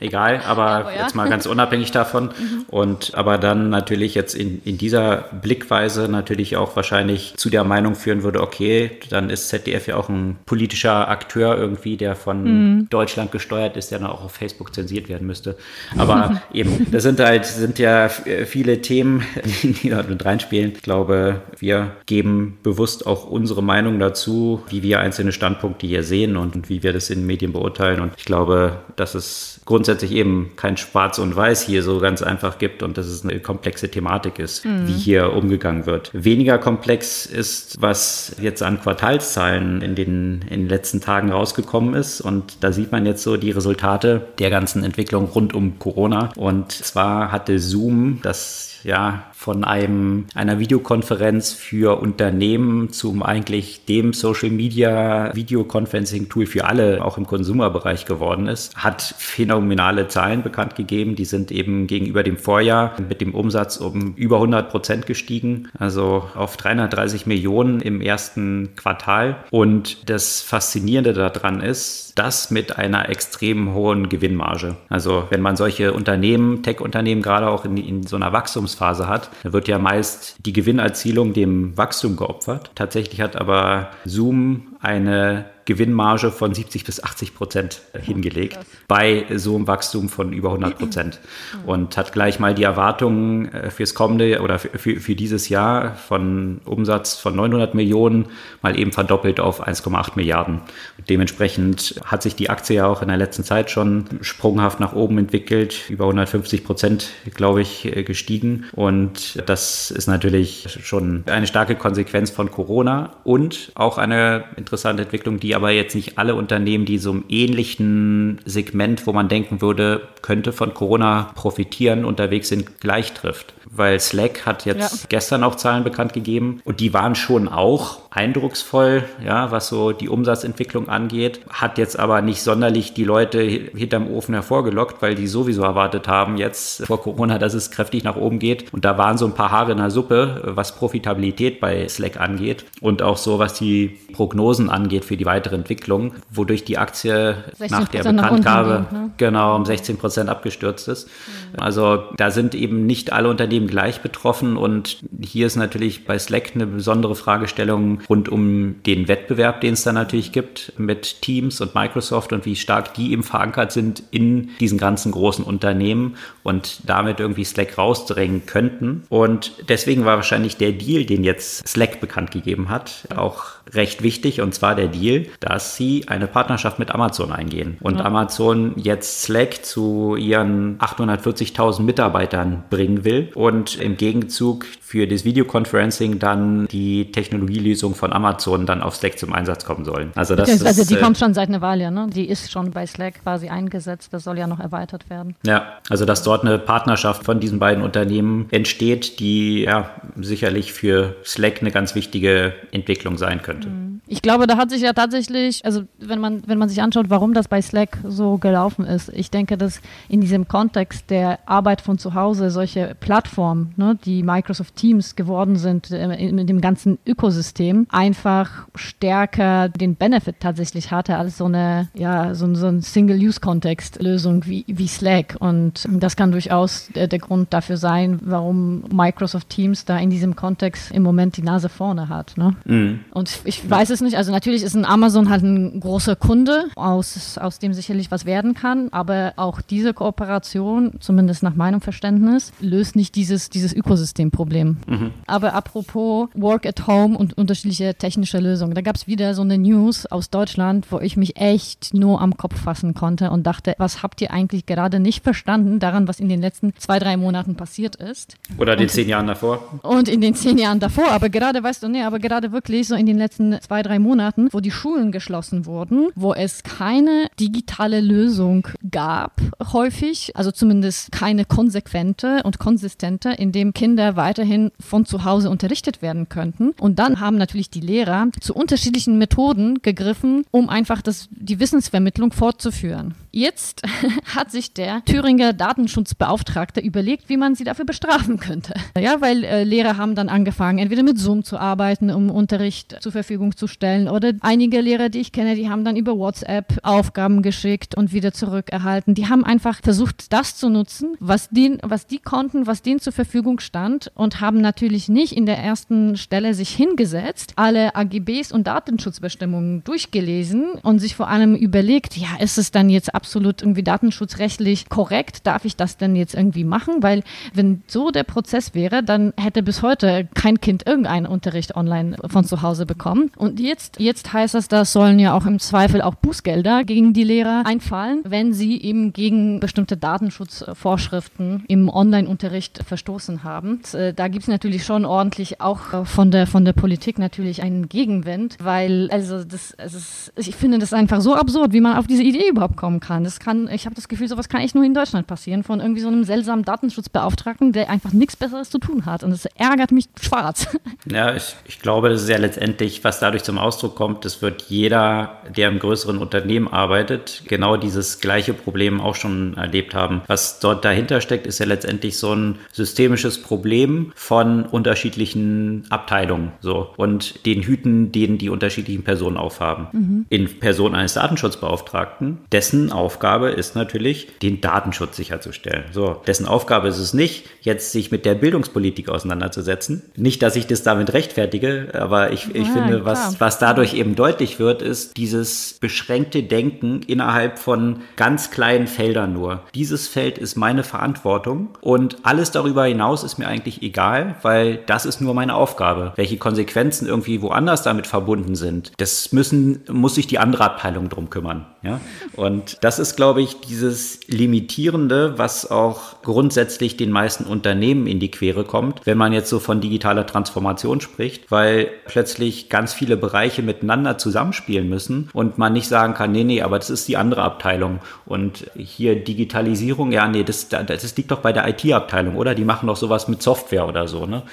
Egal, 0.00 0.38
egal 0.38 0.40
aber, 0.46 0.62
aber 0.68 0.94
ja. 0.94 1.02
jetzt 1.02 1.14
mal 1.14 1.28
ganz 1.28 1.46
unabhängig 1.46 1.90
davon. 1.90 2.30
Mhm. 2.38 2.66
Und 2.68 3.12
aber 3.14 3.36
dann 3.36 3.68
natürlich 3.68 4.14
jetzt 4.14 4.34
in, 4.34 4.62
in 4.64 4.78
dieser 4.78 5.24
Blickweise 5.42 6.08
natürlich 6.08 6.56
auch 6.56 6.76
wahrscheinlich 6.76 7.34
zu 7.36 7.50
der 7.50 7.64
Meinung 7.64 7.94
führen 7.94 8.22
würde, 8.22 8.40
okay, 8.42 8.92
dann 9.10 9.28
ist 9.28 9.48
ZDF 9.48 9.88
ja 9.88 9.96
auch 9.98 10.08
ein 10.08 10.36
politischer 10.46 11.08
Akteur 11.08 11.56
irgendwie, 11.56 11.96
der 11.96 12.16
von 12.16 12.44
mhm. 12.44 12.88
Deutschland 12.90 13.32
gesteuert 13.32 13.76
ist, 13.76 13.90
der 13.90 13.98
dann 13.98 14.08
auch 14.08 14.24
auf 14.24 14.32
Facebook 14.32 14.74
zensiert 14.74 15.08
werden 15.08 15.26
müsste. 15.26 15.56
Aber 15.96 16.42
eben, 16.52 16.86
das 16.90 17.02
sind 17.02 17.20
halt, 17.20 17.44
sind 17.44 17.78
ja 17.78 18.08
viele 18.08 18.80
Themen, 18.80 19.22
die 19.62 19.90
dort 19.90 20.08
mit 20.08 20.24
reinspielen. 20.24 20.72
Ich 20.74 20.82
glaube, 20.82 21.42
wir 21.58 21.92
geben 22.06 22.58
bewusst 22.62 23.06
auch 23.06 23.26
unsere 23.28 23.62
Meinung 23.62 23.98
dazu, 23.98 24.62
wie 24.68 24.82
wir 24.82 25.00
einzelne 25.00 25.32
Standpunkte 25.32 25.86
hier 25.86 26.02
sehen 26.02 26.36
und 26.36 26.68
wie 26.68 26.82
wir 26.82 26.92
das 26.92 27.10
in 27.10 27.20
den 27.20 27.26
Medien 27.26 27.52
beurteilen. 27.52 28.00
Und 28.00 28.12
ich 28.16 28.24
glaube, 28.24 28.78
dass 28.96 29.14
es 29.14 29.60
grundsätzlich 29.64 30.12
eben 30.12 30.52
kein 30.56 30.76
Schwarz 30.76 31.18
und 31.18 31.36
Weiß 31.36 31.62
hier 31.62 31.82
so 31.82 31.98
ganz 31.98 32.22
einfach 32.22 32.58
gibt 32.58 32.82
und 32.82 32.96
dass 32.96 33.06
es 33.06 33.24
eine 33.24 33.40
komplexe 33.40 33.90
Thematik 33.90 34.38
ist, 34.38 34.64
mhm. 34.64 34.88
wie 34.88 34.92
hier 34.92 35.32
umgegangen 35.32 35.86
wird. 35.86 36.10
Weniger 36.12 36.58
komplex 36.58 37.26
ist, 37.26 37.80
was 37.80 38.36
jetzt 38.40 38.62
an 38.62 38.80
Quartalszahlen 38.80 39.82
in 39.88 39.94
den, 39.94 40.42
in 40.48 40.60
den 40.60 40.68
letzten 40.68 41.00
Tagen 41.00 41.32
rausgekommen 41.32 41.94
ist. 41.94 42.20
Und 42.20 42.62
da 42.62 42.72
sieht 42.72 42.92
man 42.92 43.06
jetzt 43.06 43.22
so 43.22 43.36
die 43.36 43.50
Resultate 43.50 44.28
der 44.38 44.50
ganzen 44.50 44.84
Entwicklung 44.84 45.26
rund 45.26 45.54
um 45.54 45.78
Corona. 45.78 46.30
Und 46.36 46.72
zwar 46.72 47.32
hatte 47.32 47.58
Zoom 47.58 48.20
das 48.22 48.76
ja 48.84 49.24
von 49.38 49.62
einem, 49.62 50.26
einer 50.34 50.58
Videokonferenz 50.58 51.52
für 51.52 52.00
Unternehmen 52.00 52.90
zum 52.90 53.22
eigentlich 53.22 53.84
dem 53.84 54.12
Social 54.12 54.50
Media 54.50 55.30
Videoconferencing 55.32 56.28
Tool 56.28 56.44
für 56.44 56.64
alle 56.64 57.04
auch 57.04 57.18
im 57.18 57.26
Konsumerbereich 57.26 58.04
geworden 58.04 58.48
ist, 58.48 58.74
hat 58.76 59.00
phänomenale 59.00 60.08
Zahlen 60.08 60.42
bekannt 60.42 60.74
gegeben. 60.74 61.14
Die 61.14 61.24
sind 61.24 61.52
eben 61.52 61.86
gegenüber 61.86 62.24
dem 62.24 62.36
Vorjahr 62.36 62.96
mit 63.08 63.20
dem 63.20 63.32
Umsatz 63.32 63.76
um 63.76 64.14
über 64.16 64.36
100 64.38 64.70
Prozent 64.70 65.06
gestiegen, 65.06 65.68
also 65.78 66.24
auf 66.34 66.56
330 66.56 67.26
Millionen 67.26 67.80
im 67.80 68.00
ersten 68.00 68.74
Quartal. 68.74 69.36
Und 69.52 70.10
das 70.10 70.40
Faszinierende 70.40 71.12
daran 71.12 71.60
ist, 71.60 72.14
das 72.16 72.50
mit 72.50 72.76
einer 72.76 73.08
extrem 73.08 73.72
hohen 73.72 74.08
Gewinnmarge. 74.08 74.74
Also 74.88 75.28
wenn 75.30 75.42
man 75.42 75.54
solche 75.54 75.92
Unternehmen, 75.92 76.64
Tech-Unternehmen 76.64 77.22
gerade 77.22 77.48
auch 77.48 77.64
in, 77.64 77.76
in 77.76 78.02
so 78.02 78.16
einer 78.16 78.32
Wachstumsphase 78.32 79.06
hat, 79.06 79.27
da 79.42 79.52
wird 79.52 79.68
ja 79.68 79.78
meist 79.78 80.36
die 80.44 80.52
Gewinnerzielung 80.52 81.32
dem 81.32 81.76
Wachstum 81.76 82.16
geopfert. 82.16 82.70
Tatsächlich 82.74 83.20
hat 83.20 83.36
aber 83.36 83.90
Zoom 84.04 84.76
eine 84.80 85.46
Gewinnmarge 85.68 86.30
von 86.30 86.54
70 86.54 86.84
bis 86.84 87.04
80 87.04 87.34
Prozent 87.34 87.82
hingelegt 87.92 88.54
Krass. 88.54 88.66
bei 88.88 89.26
so 89.36 89.54
einem 89.54 89.66
Wachstum 89.66 90.08
von 90.08 90.32
über 90.32 90.48
100 90.48 90.78
Prozent 90.78 91.20
und 91.66 91.94
hat 91.98 92.14
gleich 92.14 92.40
mal 92.40 92.54
die 92.54 92.62
Erwartungen 92.62 93.52
äh, 93.52 93.70
fürs 93.70 93.92
kommende 93.92 94.40
oder 94.40 94.58
für, 94.58 94.98
für 94.98 95.14
dieses 95.14 95.50
Jahr 95.50 95.94
von 95.94 96.62
Umsatz 96.64 97.18
von 97.18 97.36
900 97.36 97.74
Millionen 97.74 98.28
mal 98.62 98.78
eben 98.78 98.92
verdoppelt 98.92 99.40
auf 99.40 99.66
1,8 99.68 100.12
Milliarden. 100.14 100.62
dementsprechend 101.10 102.00
hat 102.02 102.22
sich 102.22 102.34
die 102.34 102.48
Aktie 102.48 102.76
ja 102.76 102.86
auch 102.86 103.02
in 103.02 103.08
der 103.08 103.18
letzten 103.18 103.44
Zeit 103.44 103.70
schon 103.70 104.06
sprunghaft 104.22 104.80
nach 104.80 104.94
oben 104.94 105.18
entwickelt, 105.18 105.90
über 105.90 106.04
150 106.04 106.64
Prozent, 106.64 107.10
glaube 107.34 107.60
ich, 107.60 107.84
äh, 107.84 108.04
gestiegen. 108.04 108.64
Und 108.72 109.42
das 109.44 109.90
ist 109.90 110.06
natürlich 110.06 110.78
schon 110.82 111.24
eine 111.26 111.46
starke 111.46 111.74
Konsequenz 111.74 112.30
von 112.30 112.50
Corona 112.50 113.16
und 113.24 113.70
auch 113.74 113.98
eine 113.98 114.44
interessante 114.56 115.02
Entwicklung, 115.02 115.38
die 115.38 115.57
aber 115.58 115.72
jetzt 115.72 115.96
nicht 115.96 116.18
alle 116.18 116.36
Unternehmen, 116.36 116.84
die 116.84 116.98
so 116.98 117.10
im 117.10 117.24
ähnlichen 117.28 118.40
Segment, 118.44 119.08
wo 119.08 119.12
man 119.12 119.28
denken 119.28 119.60
würde, 119.60 120.06
könnte 120.22 120.52
von 120.52 120.72
Corona 120.72 121.32
profitieren, 121.34 122.04
unterwegs 122.04 122.48
sind, 122.48 122.80
gleich 122.80 123.12
trifft. 123.12 123.54
Weil 123.70 124.00
Slack 124.00 124.46
hat 124.46 124.64
jetzt 124.64 125.02
ja. 125.02 125.06
gestern 125.08 125.44
auch 125.44 125.54
Zahlen 125.56 125.84
bekannt 125.84 126.12
gegeben 126.12 126.60
und 126.64 126.80
die 126.80 126.94
waren 126.94 127.14
schon 127.14 127.48
auch 127.48 127.98
eindrucksvoll, 128.10 129.04
ja, 129.24 129.50
was 129.50 129.68
so 129.68 129.92
die 129.92 130.08
Umsatzentwicklung 130.08 130.88
angeht, 130.88 131.40
hat 131.50 131.78
jetzt 131.78 131.98
aber 131.98 132.22
nicht 132.22 132.42
sonderlich 132.42 132.94
die 132.94 133.04
Leute 133.04 133.40
hinterm 133.40 134.10
Ofen 134.10 134.34
hervorgelockt, 134.34 135.02
weil 135.02 135.14
die 135.14 135.26
sowieso 135.26 135.62
erwartet 135.62 136.08
haben 136.08 136.36
jetzt 136.36 136.86
vor 136.86 137.02
Corona, 137.02 137.38
dass 137.38 137.54
es 137.54 137.70
kräftig 137.70 138.04
nach 138.04 138.16
oben 138.16 138.38
geht 138.38 138.72
und 138.72 138.84
da 138.84 138.98
waren 138.98 139.18
so 139.18 139.26
ein 139.26 139.34
paar 139.34 139.50
Haare 139.50 139.72
in 139.72 139.78
der 139.78 139.90
Suppe, 139.90 140.42
was 140.44 140.74
Profitabilität 140.74 141.60
bei 141.60 141.86
Slack 141.88 142.18
angeht 142.18 142.64
und 142.80 143.02
auch 143.02 143.16
so, 143.16 143.38
was 143.38 143.54
die 143.54 143.98
Prognosen 144.12 144.70
angeht 144.70 145.04
für 145.04 145.16
die 145.16 145.26
weitere 145.26 145.54
Entwicklung, 145.54 146.14
wodurch 146.30 146.64
die 146.64 146.78
Aktie 146.78 147.36
nach 147.68 147.88
der 147.88 148.04
Bekanntgabe 148.04 148.86
ne? 148.90 149.10
genau 149.16 149.54
um 149.54 149.64
16 149.64 149.98
Prozent 149.98 150.30
abgestürzt 150.30 150.88
ist. 150.88 151.06
Mhm. 151.06 151.60
Also 151.60 152.04
da 152.16 152.30
sind 152.30 152.54
eben 152.54 152.86
nicht 152.86 153.12
alle 153.12 153.28
Unternehmen 153.28 153.57
gleich 153.66 154.00
betroffen 154.00 154.56
und 154.56 154.98
hier 155.20 155.46
ist 155.46 155.56
natürlich 155.56 156.04
bei 156.04 156.18
Slack 156.18 156.52
eine 156.54 156.66
besondere 156.66 157.14
Fragestellung 157.14 158.00
rund 158.08 158.28
um 158.28 158.76
den 158.84 159.08
Wettbewerb, 159.08 159.60
den 159.60 159.74
es 159.74 159.82
da 159.82 159.92
natürlich 159.92 160.32
gibt 160.32 160.72
mit 160.78 161.22
Teams 161.22 161.60
und 161.60 161.74
Microsoft 161.74 162.32
und 162.32 162.46
wie 162.46 162.56
stark 162.56 162.94
die 162.94 163.12
eben 163.12 163.22
verankert 163.22 163.72
sind 163.72 164.02
in 164.10 164.50
diesen 164.60 164.78
ganzen 164.78 165.12
großen 165.12 165.44
Unternehmen 165.44 166.16
und 166.42 166.80
damit 166.86 167.20
irgendwie 167.20 167.44
Slack 167.44 167.76
rausdrängen 167.78 168.46
könnten. 168.46 169.04
Und 169.08 169.52
deswegen 169.68 170.04
war 170.04 170.16
wahrscheinlich 170.16 170.56
der 170.56 170.72
Deal, 170.72 171.04
den 171.04 171.24
jetzt 171.24 171.66
Slack 171.66 172.00
bekannt 172.00 172.30
gegeben 172.30 172.68
hat, 172.68 173.08
auch 173.16 173.46
recht 173.74 174.02
wichtig 174.02 174.40
und 174.40 174.54
zwar 174.54 174.74
der 174.74 174.88
Deal, 174.88 175.26
dass 175.40 175.76
sie 175.76 176.04
eine 176.08 176.26
Partnerschaft 176.26 176.78
mit 176.78 176.90
Amazon 176.90 177.32
eingehen 177.32 177.76
und 177.80 177.98
ja. 177.98 178.04
Amazon 178.04 178.72
jetzt 178.76 179.22
Slack 179.22 179.64
zu 179.64 180.16
ihren 180.16 180.78
840.000 180.78 181.82
Mitarbeitern 181.82 182.64
bringen 182.70 183.04
will 183.04 183.30
und 183.34 183.47
im 183.48 183.96
Gegenzug 183.96 184.66
für 184.80 185.06
das 185.06 185.24
Videoconferencing 185.24 186.18
dann 186.18 186.66
die 186.68 187.12
Technologielösung 187.12 187.94
von 187.94 188.12
Amazon 188.12 188.64
dann 188.64 188.82
auf 188.82 188.96
Slack 188.96 189.18
zum 189.18 189.32
Einsatz 189.32 189.64
kommen 189.64 189.84
sollen. 189.84 190.12
Also 190.14 190.34
das 190.34 190.48
ist, 190.48 190.66
also 190.66 190.84
die 190.84 190.94
äh, 190.94 191.00
kommt 191.00 191.18
schon 191.18 191.34
seit 191.34 191.48
einer 191.48 191.60
Weile, 191.60 191.90
ne? 191.90 192.06
Die 192.12 192.26
ist 192.26 192.50
schon 192.50 192.70
bei 192.70 192.86
Slack 192.86 193.22
quasi 193.22 193.48
eingesetzt. 193.48 194.12
Das 194.12 194.24
soll 194.24 194.38
ja 194.38 194.46
noch 194.46 194.60
erweitert 194.60 195.10
werden. 195.10 195.36
Ja, 195.44 195.78
also 195.90 196.04
dass 196.04 196.22
dort 196.22 196.42
eine 196.42 196.58
Partnerschaft 196.58 197.24
von 197.24 197.40
diesen 197.40 197.58
beiden 197.58 197.82
Unternehmen 197.82 198.46
entsteht, 198.50 199.20
die 199.20 199.64
ja 199.64 199.90
sicherlich 200.16 200.72
für 200.72 201.16
Slack 201.24 201.60
eine 201.60 201.70
ganz 201.70 201.94
wichtige 201.94 202.54
Entwicklung 202.72 203.18
sein 203.18 203.42
könnte. 203.42 203.68
Mhm. 203.68 204.00
Ich 204.06 204.22
glaube, 204.22 204.46
da 204.46 204.56
hat 204.56 204.70
sich 204.70 204.80
ja 204.80 204.94
tatsächlich, 204.94 205.64
also 205.66 205.82
wenn 205.98 206.18
man, 206.18 206.42
wenn 206.46 206.56
man 206.56 206.70
sich 206.70 206.80
anschaut, 206.80 207.10
warum 207.10 207.34
das 207.34 207.46
bei 207.46 207.60
Slack 207.60 207.98
so 208.06 208.38
gelaufen 208.38 208.86
ist, 208.86 209.10
ich 209.10 209.30
denke, 209.30 209.58
dass 209.58 209.82
in 210.08 210.22
diesem 210.22 210.48
Kontext 210.48 211.10
der 211.10 211.40
Arbeit 211.44 211.82
von 211.82 211.98
zu 211.98 212.14
Hause 212.14 212.50
solche 212.50 212.96
Plattformen 212.98 213.37
Plattform, 213.38 213.70
ne, 213.76 213.96
die 214.04 214.22
Microsoft 214.24 214.74
Teams 214.74 215.14
geworden 215.14 215.56
sind, 215.56 215.90
äh, 215.92 216.32
mit 216.32 216.48
dem 216.48 216.60
ganzen 216.60 216.98
Ökosystem, 217.06 217.86
einfach 217.88 218.66
stärker 218.74 219.68
den 219.68 219.94
Benefit 219.94 220.36
tatsächlich 220.40 220.90
hatte 220.90 221.16
als 221.16 221.38
so 221.38 221.44
eine, 221.44 221.88
ja, 221.94 222.34
so, 222.34 222.52
so 222.54 222.66
ein 222.66 222.82
Single-Use-Kontext-Lösung 222.82 224.46
wie, 224.46 224.64
wie 224.66 224.88
Slack. 224.88 225.36
Und 225.38 225.86
das 225.88 226.16
kann 226.16 226.32
durchaus 226.32 226.88
der, 226.94 227.06
der 227.06 227.20
Grund 227.20 227.52
dafür 227.54 227.76
sein, 227.76 228.18
warum 228.22 228.82
Microsoft 228.92 229.50
Teams 229.50 229.84
da 229.84 229.98
in 229.98 230.10
diesem 230.10 230.34
Kontext 230.34 230.90
im 230.90 231.02
Moment 231.02 231.36
die 231.36 231.42
Nase 231.42 231.68
vorne 231.68 232.08
hat. 232.08 232.36
Ne? 232.36 232.56
Mhm. 232.64 233.00
Und 233.12 233.40
ich 233.44 233.68
weiß 233.68 233.90
es 233.90 234.00
nicht, 234.00 234.16
also 234.16 234.32
natürlich 234.32 234.64
ist 234.64 234.74
ein 234.74 234.84
Amazon 234.84 235.30
halt 235.30 235.44
ein 235.44 235.78
großer 235.78 236.16
Kunde, 236.16 236.64
aus, 236.74 237.38
aus 237.38 237.60
dem 237.60 237.72
sicherlich 237.72 238.10
was 238.10 238.26
werden 238.26 238.54
kann, 238.54 238.88
aber 238.90 239.34
auch 239.36 239.60
diese 239.60 239.94
Kooperation, 239.94 240.92
zumindest 240.98 241.44
nach 241.44 241.54
meinem 241.54 241.80
Verständnis, 241.80 242.52
löst 242.60 242.96
nicht 242.96 243.14
dieses, 243.28 243.50
dieses 243.50 243.74
Ökosystemproblem. 243.74 244.78
Mhm. 244.86 245.10
Aber 245.26 245.52
apropos 245.54 246.28
Work 246.34 246.66
at 246.66 246.86
Home 246.86 247.16
und 247.16 247.36
unterschiedliche 247.36 247.94
technische 247.94 248.38
Lösungen, 248.38 248.74
da 248.74 248.80
gab 248.80 248.96
es 248.96 249.06
wieder 249.06 249.34
so 249.34 249.42
eine 249.42 249.58
News 249.58 250.06
aus 250.06 250.30
Deutschland, 250.30 250.86
wo 250.90 250.98
ich 251.00 251.16
mich 251.16 251.36
echt 251.36 251.92
nur 251.94 252.20
am 252.20 252.36
Kopf 252.36 252.58
fassen 252.58 252.94
konnte 252.94 253.30
und 253.30 253.46
dachte, 253.46 253.74
was 253.78 254.02
habt 254.02 254.20
ihr 254.20 254.32
eigentlich 254.32 254.66
gerade 254.66 254.98
nicht 255.00 255.22
verstanden 255.22 255.78
daran, 255.78 256.08
was 256.08 256.20
in 256.20 256.28
den 256.28 256.40
letzten 256.40 256.72
zwei, 256.78 256.98
drei 256.98 257.16
Monaten 257.16 257.54
passiert 257.54 257.96
ist? 257.96 258.36
Oder 258.56 258.76
den 258.76 258.88
zehn 258.88 259.08
Jahren 259.08 259.26
davor. 259.26 259.80
Und 259.82 260.08
in 260.08 260.20
den 260.20 260.34
zehn 260.34 260.58
Jahren 260.58 260.80
davor, 260.80 261.10
aber 261.10 261.28
gerade, 261.28 261.62
weißt 261.62 261.82
du, 261.82 261.88
nee, 261.88 262.02
aber 262.02 262.18
gerade 262.18 262.52
wirklich 262.52 262.88
so 262.88 262.94
in 262.94 263.06
den 263.06 263.18
letzten 263.18 263.60
zwei, 263.60 263.82
drei 263.82 263.98
Monaten, 263.98 264.48
wo 264.52 264.60
die 264.60 264.70
Schulen 264.70 265.12
geschlossen 265.12 265.66
wurden, 265.66 266.08
wo 266.14 266.32
es 266.32 266.62
keine 266.62 267.26
digitale 267.38 268.00
Lösung 268.00 268.66
gab, 268.90 269.40
häufig, 269.72 270.32
also 270.34 270.50
zumindest 270.50 271.12
keine 271.12 271.44
konsequente 271.44 272.42
und 272.44 272.58
konsistente, 272.58 273.17
in 273.24 273.52
dem 273.52 273.72
Kinder 273.72 274.16
weiterhin 274.16 274.70
von 274.80 275.04
zu 275.04 275.24
Hause 275.24 275.50
unterrichtet 275.50 276.02
werden 276.02 276.28
könnten. 276.28 276.70
Und 276.80 276.98
dann 276.98 277.20
haben 277.20 277.36
natürlich 277.36 277.70
die 277.70 277.80
Lehrer 277.80 278.28
zu 278.40 278.54
unterschiedlichen 278.54 279.18
Methoden 279.18 279.82
gegriffen, 279.82 280.44
um 280.50 280.68
einfach 280.68 281.02
das, 281.02 281.28
die 281.30 281.60
Wissensvermittlung 281.60 282.32
fortzuführen. 282.32 283.14
Jetzt 283.30 283.82
hat 284.34 284.50
sich 284.50 284.72
der 284.74 285.04
Thüringer 285.04 285.52
Datenschutzbeauftragte 285.52 286.80
überlegt, 286.80 287.28
wie 287.28 287.36
man 287.36 287.54
sie 287.54 287.64
dafür 287.64 287.84
bestrafen 287.84 288.38
könnte. 288.38 288.74
Ja, 288.98 289.20
weil 289.20 289.44
äh, 289.44 289.64
Lehrer 289.64 289.96
haben 289.96 290.14
dann 290.14 290.28
angefangen, 290.28 290.78
entweder 290.78 291.02
mit 291.02 291.18
Zoom 291.18 291.44
zu 291.44 291.58
arbeiten, 291.58 292.10
um 292.10 292.30
Unterricht 292.30 292.96
zur 293.00 293.12
Verfügung 293.12 293.56
zu 293.56 293.66
stellen, 293.66 294.08
oder 294.08 294.32
einige 294.40 294.80
Lehrer, 294.80 295.08
die 295.08 295.20
ich 295.20 295.32
kenne, 295.32 295.54
die 295.54 295.68
haben 295.68 295.84
dann 295.84 295.96
über 295.96 296.16
WhatsApp 296.16 296.78
Aufgaben 296.82 297.42
geschickt 297.42 297.94
und 297.94 298.12
wieder 298.12 298.32
zurückerhalten. 298.32 299.14
Die 299.14 299.28
haben 299.28 299.44
einfach 299.44 299.80
versucht, 299.82 300.32
das 300.32 300.56
zu 300.56 300.68
nutzen, 300.68 301.16
was, 301.20 301.48
den, 301.50 301.78
was 301.82 302.06
die 302.06 302.18
konnten, 302.18 302.66
was 302.66 302.82
denen 302.82 303.00
zur 303.00 303.12
Verfügung 303.12 303.60
stand 303.60 304.10
und 304.14 304.40
haben 304.40 304.60
natürlich 304.60 305.08
nicht 305.08 305.32
in 305.32 305.46
der 305.46 305.58
ersten 305.58 306.16
Stelle 306.16 306.54
sich 306.54 306.70
hingesetzt, 306.70 307.52
alle 307.56 307.94
AGBs 307.94 308.52
und 308.52 308.66
Datenschutzbestimmungen 308.66 309.84
durchgelesen 309.84 310.72
und 310.82 310.98
sich 310.98 311.14
vor 311.14 311.28
allem 311.28 311.54
überlegt, 311.54 312.16
ja, 312.16 312.28
ist 312.40 312.58
es 312.58 312.70
dann 312.70 312.90
jetzt 312.90 313.14
absolut 313.18 313.62
irgendwie 313.62 313.82
datenschutzrechtlich 313.82 314.88
korrekt? 314.88 315.44
Darf 315.44 315.64
ich 315.64 315.74
das 315.74 315.96
denn 315.96 316.14
jetzt 316.14 316.34
irgendwie 316.34 316.62
machen? 316.62 317.02
Weil 317.02 317.24
wenn 317.52 317.82
so 317.88 318.12
der 318.12 318.22
Prozess 318.22 318.74
wäre, 318.74 319.02
dann 319.02 319.32
hätte 319.36 319.64
bis 319.64 319.82
heute 319.82 320.28
kein 320.34 320.60
Kind 320.60 320.86
irgendeinen 320.86 321.26
Unterricht 321.26 321.74
online 321.74 322.16
von 322.28 322.44
zu 322.44 322.62
Hause 322.62 322.86
bekommen. 322.86 323.32
Und 323.36 323.58
jetzt, 323.58 323.98
jetzt 323.98 324.32
heißt 324.32 324.54
das, 324.54 324.68
da 324.68 324.84
sollen 324.84 325.18
ja 325.18 325.34
auch 325.34 325.46
im 325.46 325.58
Zweifel 325.58 326.00
auch 326.00 326.14
Bußgelder 326.14 326.84
gegen 326.84 327.12
die 327.12 327.24
Lehrer 327.24 327.64
einfallen, 327.66 328.22
wenn 328.24 328.52
sie 328.52 328.80
eben 328.80 329.12
gegen 329.12 329.58
bestimmte 329.58 329.96
Datenschutzvorschriften 329.96 331.64
im 331.66 331.88
Online-Unterricht 331.88 332.84
verstoßen 332.86 333.42
haben. 333.42 333.80
Äh, 333.94 334.14
da 334.14 334.28
gibt 334.28 334.42
es 334.42 334.48
natürlich 334.48 334.84
schon 334.84 335.04
ordentlich 335.04 335.60
auch 335.60 336.06
von 336.06 336.30
der, 336.30 336.46
von 336.46 336.64
der 336.64 336.72
Politik 336.72 337.18
natürlich 337.18 337.62
einen 337.62 337.88
Gegenwind, 337.88 338.56
weil 338.62 339.08
also 339.10 339.42
das, 339.42 339.74
also 339.76 339.98
ich 340.36 340.54
finde 340.54 340.78
das 340.78 340.92
einfach 340.92 341.20
so 341.20 341.34
absurd, 341.34 341.72
wie 341.72 341.80
man 341.80 341.96
auf 341.96 342.06
diese 342.06 342.22
Idee 342.22 342.48
überhaupt 342.48 342.76
kommen 342.76 343.00
kann. 343.00 343.07
Das 343.08 343.40
kann, 343.40 343.68
ich 343.68 343.86
habe 343.86 343.94
das 343.94 344.08
Gefühl, 344.08 344.28
sowas 344.28 344.48
kann 344.48 344.60
echt 344.60 344.74
nur 344.74 344.84
in 344.84 344.94
Deutschland 344.94 345.26
passieren, 345.26 345.62
von 345.62 345.80
irgendwie 345.80 346.00
so 346.00 346.08
einem 346.08 346.24
seltsamen 346.24 346.64
Datenschutzbeauftragten, 346.64 347.72
der 347.72 347.90
einfach 347.90 348.12
nichts 348.12 348.36
Besseres 348.36 348.70
zu 348.70 348.78
tun 348.78 349.06
hat. 349.06 349.24
Und 349.24 349.30
das 349.30 349.46
ärgert 349.56 349.92
mich 349.92 350.08
schwarz. 350.20 350.66
Ja, 351.10 351.34
ich, 351.34 351.56
ich 351.64 351.80
glaube, 351.80 352.10
das 352.10 352.22
ist 352.22 352.28
ja 352.28 352.36
letztendlich, 352.36 353.02
was 353.02 353.18
dadurch 353.18 353.42
zum 353.42 353.56
Ausdruck 353.56 353.94
kommt, 353.94 354.26
das 354.26 354.42
wird 354.42 354.62
jeder, 354.62 355.38
der 355.56 355.68
im 355.68 355.78
größeren 355.78 356.18
Unternehmen 356.18 356.68
arbeitet, 356.68 357.44
genau 357.46 357.78
dieses 357.78 358.20
gleiche 358.20 358.52
Problem 358.52 359.00
auch 359.00 359.14
schon 359.14 359.56
erlebt 359.56 359.94
haben. 359.94 360.22
Was 360.26 360.60
dort 360.60 360.84
dahinter 360.84 361.20
steckt, 361.20 361.46
ist 361.46 361.60
ja 361.60 361.66
letztendlich 361.66 362.18
so 362.18 362.34
ein 362.34 362.58
systemisches 362.72 363.40
Problem 363.42 364.12
von 364.16 364.64
unterschiedlichen 364.66 365.86
Abteilungen 365.88 366.52
so 366.60 366.92
und 366.96 367.46
den 367.46 367.62
Hüten, 367.62 368.12
denen 368.12 368.38
die 368.38 368.50
unterschiedlichen 368.50 369.04
Personen 369.04 369.36
aufhaben. 369.36 369.86
Mhm. 369.92 370.26
In 370.28 370.58
Person 370.58 370.94
eines 370.94 371.14
Datenschutzbeauftragten, 371.14 372.38
dessen 372.52 372.92
Aufgabe 372.98 373.50
ist 373.50 373.74
natürlich, 373.76 374.28
den 374.42 374.60
Datenschutz 374.60 375.16
sicherzustellen. 375.16 375.84
So, 375.92 376.20
dessen 376.26 376.46
Aufgabe 376.46 376.88
ist 376.88 376.98
es 376.98 377.14
nicht, 377.14 377.46
jetzt 377.60 377.92
sich 377.92 378.10
mit 378.10 378.26
der 378.26 378.34
Bildungspolitik 378.34 379.08
auseinanderzusetzen. 379.08 380.02
Nicht, 380.16 380.42
dass 380.42 380.56
ich 380.56 380.66
das 380.66 380.82
damit 380.82 381.12
rechtfertige, 381.12 381.88
aber 381.94 382.32
ich, 382.32 382.54
ich 382.54 382.66
ja, 382.66 382.72
finde, 382.72 383.04
was, 383.04 383.40
was 383.40 383.58
dadurch 383.58 383.94
eben 383.94 384.16
deutlich 384.16 384.58
wird, 384.58 384.82
ist 384.82 385.16
dieses 385.16 385.78
beschränkte 385.80 386.42
Denken 386.42 387.02
innerhalb 387.06 387.58
von 387.58 388.00
ganz 388.16 388.50
kleinen 388.50 388.86
Feldern 388.86 389.32
nur. 389.32 389.62
Dieses 389.74 390.08
Feld 390.08 390.38
ist 390.38 390.56
meine 390.56 390.82
Verantwortung 390.82 391.70
und 391.80 392.16
alles 392.24 392.50
darüber 392.50 392.84
hinaus 392.84 393.22
ist 393.24 393.38
mir 393.38 393.46
eigentlich 393.46 393.82
egal, 393.82 394.34
weil 394.42 394.78
das 394.86 395.06
ist 395.06 395.20
nur 395.20 395.34
meine 395.34 395.54
Aufgabe. 395.54 396.12
Welche 396.16 396.38
Konsequenzen 396.38 397.06
irgendwie 397.06 397.40
woanders 397.42 397.82
damit 397.82 398.06
verbunden 398.06 398.56
sind, 398.56 398.92
das 398.96 399.32
müssen, 399.32 399.84
muss 399.90 400.16
sich 400.16 400.26
die 400.26 400.38
andere 400.38 400.64
Abteilung 400.64 401.08
drum 401.08 401.30
kümmern. 401.30 401.66
Ja? 401.82 402.00
Und 402.34 402.78
das 402.88 402.98
ist, 402.98 403.16
glaube 403.16 403.42
ich, 403.42 403.60
dieses 403.60 404.20
Limitierende, 404.28 405.36
was 405.36 405.70
auch 405.70 406.22
grundsätzlich 406.22 406.96
den 406.96 407.10
meisten 407.10 407.44
Unternehmen 407.44 408.06
in 408.06 408.18
die 408.18 408.30
Quere 408.30 408.64
kommt, 408.64 409.02
wenn 409.04 409.18
man 409.18 409.34
jetzt 409.34 409.50
so 409.50 409.60
von 409.60 409.82
digitaler 409.82 410.24
Transformation 410.24 411.02
spricht, 411.02 411.50
weil 411.50 411.90
plötzlich 412.06 412.70
ganz 412.70 412.94
viele 412.94 413.18
Bereiche 413.18 413.60
miteinander 413.60 414.16
zusammenspielen 414.16 414.88
müssen 414.88 415.28
und 415.34 415.58
man 415.58 415.74
nicht 415.74 415.86
sagen 415.86 416.14
kann, 416.14 416.32
nee, 416.32 416.44
nee, 416.44 416.62
aber 416.62 416.78
das 416.78 416.88
ist 416.88 417.06
die 417.08 417.18
andere 417.18 417.42
Abteilung. 417.42 418.00
Und 418.24 418.70
hier 418.74 419.22
Digitalisierung, 419.22 420.10
ja, 420.10 420.26
nee, 420.26 420.42
das, 420.42 420.70
das 420.70 421.14
liegt 421.18 421.30
doch 421.30 421.40
bei 421.40 421.52
der 421.52 421.68
IT-Abteilung, 421.68 422.36
oder? 422.36 422.54
Die 422.54 422.64
machen 422.64 422.86
doch 422.86 422.96
sowas 422.96 423.28
mit 423.28 423.42
Software 423.42 423.86
oder 423.86 424.08
so. 424.08 424.24
Ne? 424.24 424.44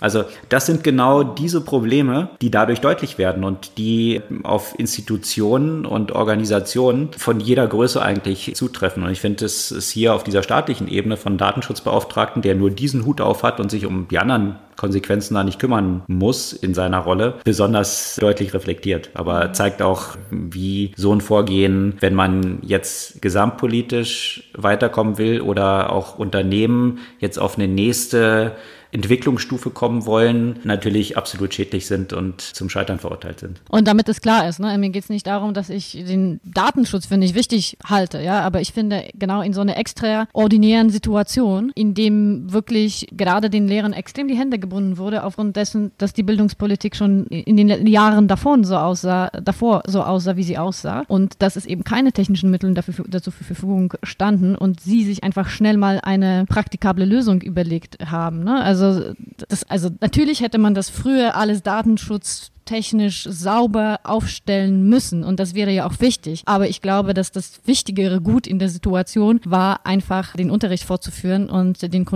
Also 0.00 0.24
das 0.48 0.66
sind 0.66 0.82
genau 0.82 1.22
diese 1.22 1.60
Probleme, 1.60 2.30
die 2.40 2.50
dadurch 2.50 2.80
deutlich 2.80 3.18
werden 3.18 3.44
und 3.44 3.78
die 3.78 4.20
auf 4.42 4.76
Institutionen 4.80 5.86
und 5.86 6.10
Organisationen 6.10 7.12
von 7.16 7.38
jeder 7.38 7.68
Größe 7.68 7.83
eigentlich 8.00 8.54
zutreffen. 8.54 9.02
Und 9.02 9.10
ich 9.10 9.20
finde, 9.20 9.44
es 9.44 9.70
ist 9.70 9.90
hier 9.90 10.14
auf 10.14 10.24
dieser 10.24 10.42
staatlichen 10.42 10.88
Ebene 10.88 11.16
von 11.16 11.38
Datenschutzbeauftragten, 11.38 12.42
der 12.42 12.54
nur 12.54 12.70
diesen 12.70 13.04
Hut 13.04 13.20
auf 13.20 13.42
hat 13.42 13.60
und 13.60 13.70
sich 13.70 13.86
um 13.86 14.08
die 14.08 14.18
anderen 14.18 14.56
Konsequenzen 14.76 15.34
da 15.34 15.44
nicht 15.44 15.60
kümmern 15.60 16.02
muss 16.08 16.52
in 16.52 16.74
seiner 16.74 16.98
Rolle, 16.98 17.34
besonders 17.44 18.16
deutlich 18.20 18.54
reflektiert. 18.54 19.10
Aber 19.14 19.52
zeigt 19.52 19.82
auch, 19.82 20.16
wie 20.30 20.92
so 20.96 21.14
ein 21.14 21.20
Vorgehen, 21.20 21.94
wenn 22.00 22.14
man 22.14 22.58
jetzt 22.62 23.22
gesamtpolitisch 23.22 24.50
weiterkommen 24.54 25.18
will 25.18 25.40
oder 25.40 25.92
auch 25.92 26.18
Unternehmen 26.18 26.98
jetzt 27.18 27.38
auf 27.38 27.56
eine 27.56 27.68
nächste 27.68 28.56
Entwicklungsstufe 28.94 29.70
kommen 29.70 30.06
wollen, 30.06 30.60
natürlich 30.64 31.16
absolut 31.16 31.52
schädlich 31.52 31.86
sind 31.86 32.12
und 32.12 32.40
zum 32.40 32.70
Scheitern 32.70 32.98
verurteilt 32.98 33.40
sind. 33.40 33.60
Und 33.68 33.88
damit 33.88 34.08
es 34.08 34.20
klar 34.20 34.48
ist, 34.48 34.60
ne? 34.60 34.76
mir 34.78 34.90
geht 34.90 35.04
es 35.04 35.10
nicht 35.10 35.26
darum, 35.26 35.52
dass 35.52 35.68
ich 35.68 35.92
den 35.92 36.40
Datenschutz, 36.44 37.06
finde 37.06 37.26
ich, 37.26 37.34
wichtig 37.34 37.76
halte, 37.84 38.20
ja, 38.20 38.40
aber 38.40 38.60
ich 38.60 38.72
finde, 38.72 39.08
genau 39.14 39.42
in 39.42 39.52
so 39.52 39.60
einer 39.60 39.76
extraordinären 39.76 40.90
Situation, 40.90 41.72
in 41.74 41.94
dem 41.94 42.52
wirklich 42.52 43.08
gerade 43.12 43.50
den 43.50 43.66
Lehrern 43.66 43.92
extrem 43.92 44.28
die 44.28 44.36
Hände 44.36 44.58
gebunden 44.58 44.96
wurde, 44.96 45.24
aufgrund 45.24 45.56
dessen, 45.56 45.90
dass 45.98 46.12
die 46.12 46.22
Bildungspolitik 46.22 46.94
schon 46.94 47.26
in 47.26 47.56
den 47.56 47.86
Jahren 47.86 48.28
davor 48.28 48.54
so 48.62 48.76
aussah, 48.76 49.30
davor 49.30 49.82
so 49.86 50.02
aussah, 50.02 50.36
wie 50.36 50.44
sie 50.44 50.58
aussah 50.58 51.02
und 51.08 51.42
dass 51.42 51.56
es 51.56 51.66
eben 51.66 51.82
keine 51.82 52.12
technischen 52.12 52.50
Mittel 52.50 52.72
dafür, 52.74 53.04
dazu 53.08 53.32
zur 53.32 53.44
Verfügung 53.44 53.94
standen 54.04 54.54
und 54.54 54.80
sie 54.80 55.04
sich 55.04 55.24
einfach 55.24 55.48
schnell 55.48 55.76
mal 55.76 55.98
eine 56.00 56.44
praktikable 56.46 57.04
Lösung 57.04 57.40
überlegt 57.40 57.98
haben. 58.08 58.44
Ne? 58.44 58.62
Also 58.62 58.83
also, 58.84 59.14
das, 59.48 59.64
also 59.64 59.90
natürlich 60.00 60.40
hätte 60.40 60.58
man 60.58 60.74
das 60.74 60.90
früher 60.90 61.36
alles 61.36 61.62
Datenschutz 61.62 62.50
technisch 62.64 63.26
sauber 63.28 64.00
aufstellen 64.04 64.88
müssen. 64.88 65.24
Und 65.24 65.40
das 65.40 65.54
wäre 65.54 65.70
ja 65.70 65.86
auch 65.86 66.00
wichtig. 66.00 66.42
Aber 66.46 66.68
ich 66.68 66.80
glaube, 66.80 67.14
dass 67.14 67.32
das 67.32 67.60
wichtigere 67.64 68.20
Gut 68.20 68.46
in 68.46 68.58
der 68.58 68.68
Situation 68.68 69.40
war, 69.44 69.86
einfach 69.86 70.34
den 70.34 70.50
Unterricht 70.50 70.84
fortzuführen 70.84 71.48
und 71.50 71.82
den, 71.82 72.06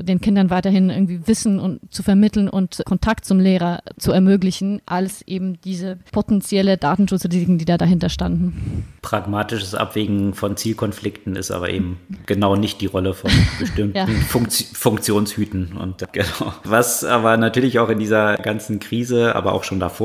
den 0.00 0.20
Kindern 0.20 0.50
weiterhin 0.50 0.90
irgendwie 0.90 1.26
Wissen 1.26 1.58
und 1.58 1.80
zu 1.92 2.02
vermitteln 2.02 2.48
und 2.48 2.82
Kontakt 2.86 3.24
zum 3.24 3.40
Lehrer 3.40 3.80
zu 3.98 4.12
ermöglichen, 4.12 4.80
als 4.86 5.22
eben 5.22 5.60
diese 5.62 5.98
potenzielle 6.12 6.76
Datenschutzrisiken, 6.76 7.58
die 7.58 7.64
da 7.64 7.76
dahinter 7.76 8.08
standen. 8.08 8.84
Pragmatisches 9.02 9.74
Abwägen 9.74 10.34
von 10.34 10.56
Zielkonflikten 10.56 11.36
ist 11.36 11.50
aber 11.50 11.70
eben 11.70 11.98
genau 12.26 12.56
nicht 12.56 12.80
die 12.80 12.86
Rolle 12.86 13.14
von 13.14 13.30
bestimmten 13.58 13.96
ja. 13.96 14.06
Funktio 14.06 14.66
Funktionshüten. 14.72 15.76
Und 15.76 16.04
genau. 16.12 16.52
Was 16.64 17.04
aber 17.04 17.36
natürlich 17.36 17.78
auch 17.78 17.88
in 17.88 17.98
dieser 17.98 18.36
ganzen 18.36 18.80
Krise, 18.80 19.34
aber 19.34 19.52
auch 19.52 19.64
schon 19.64 19.80
davor, 19.80 19.95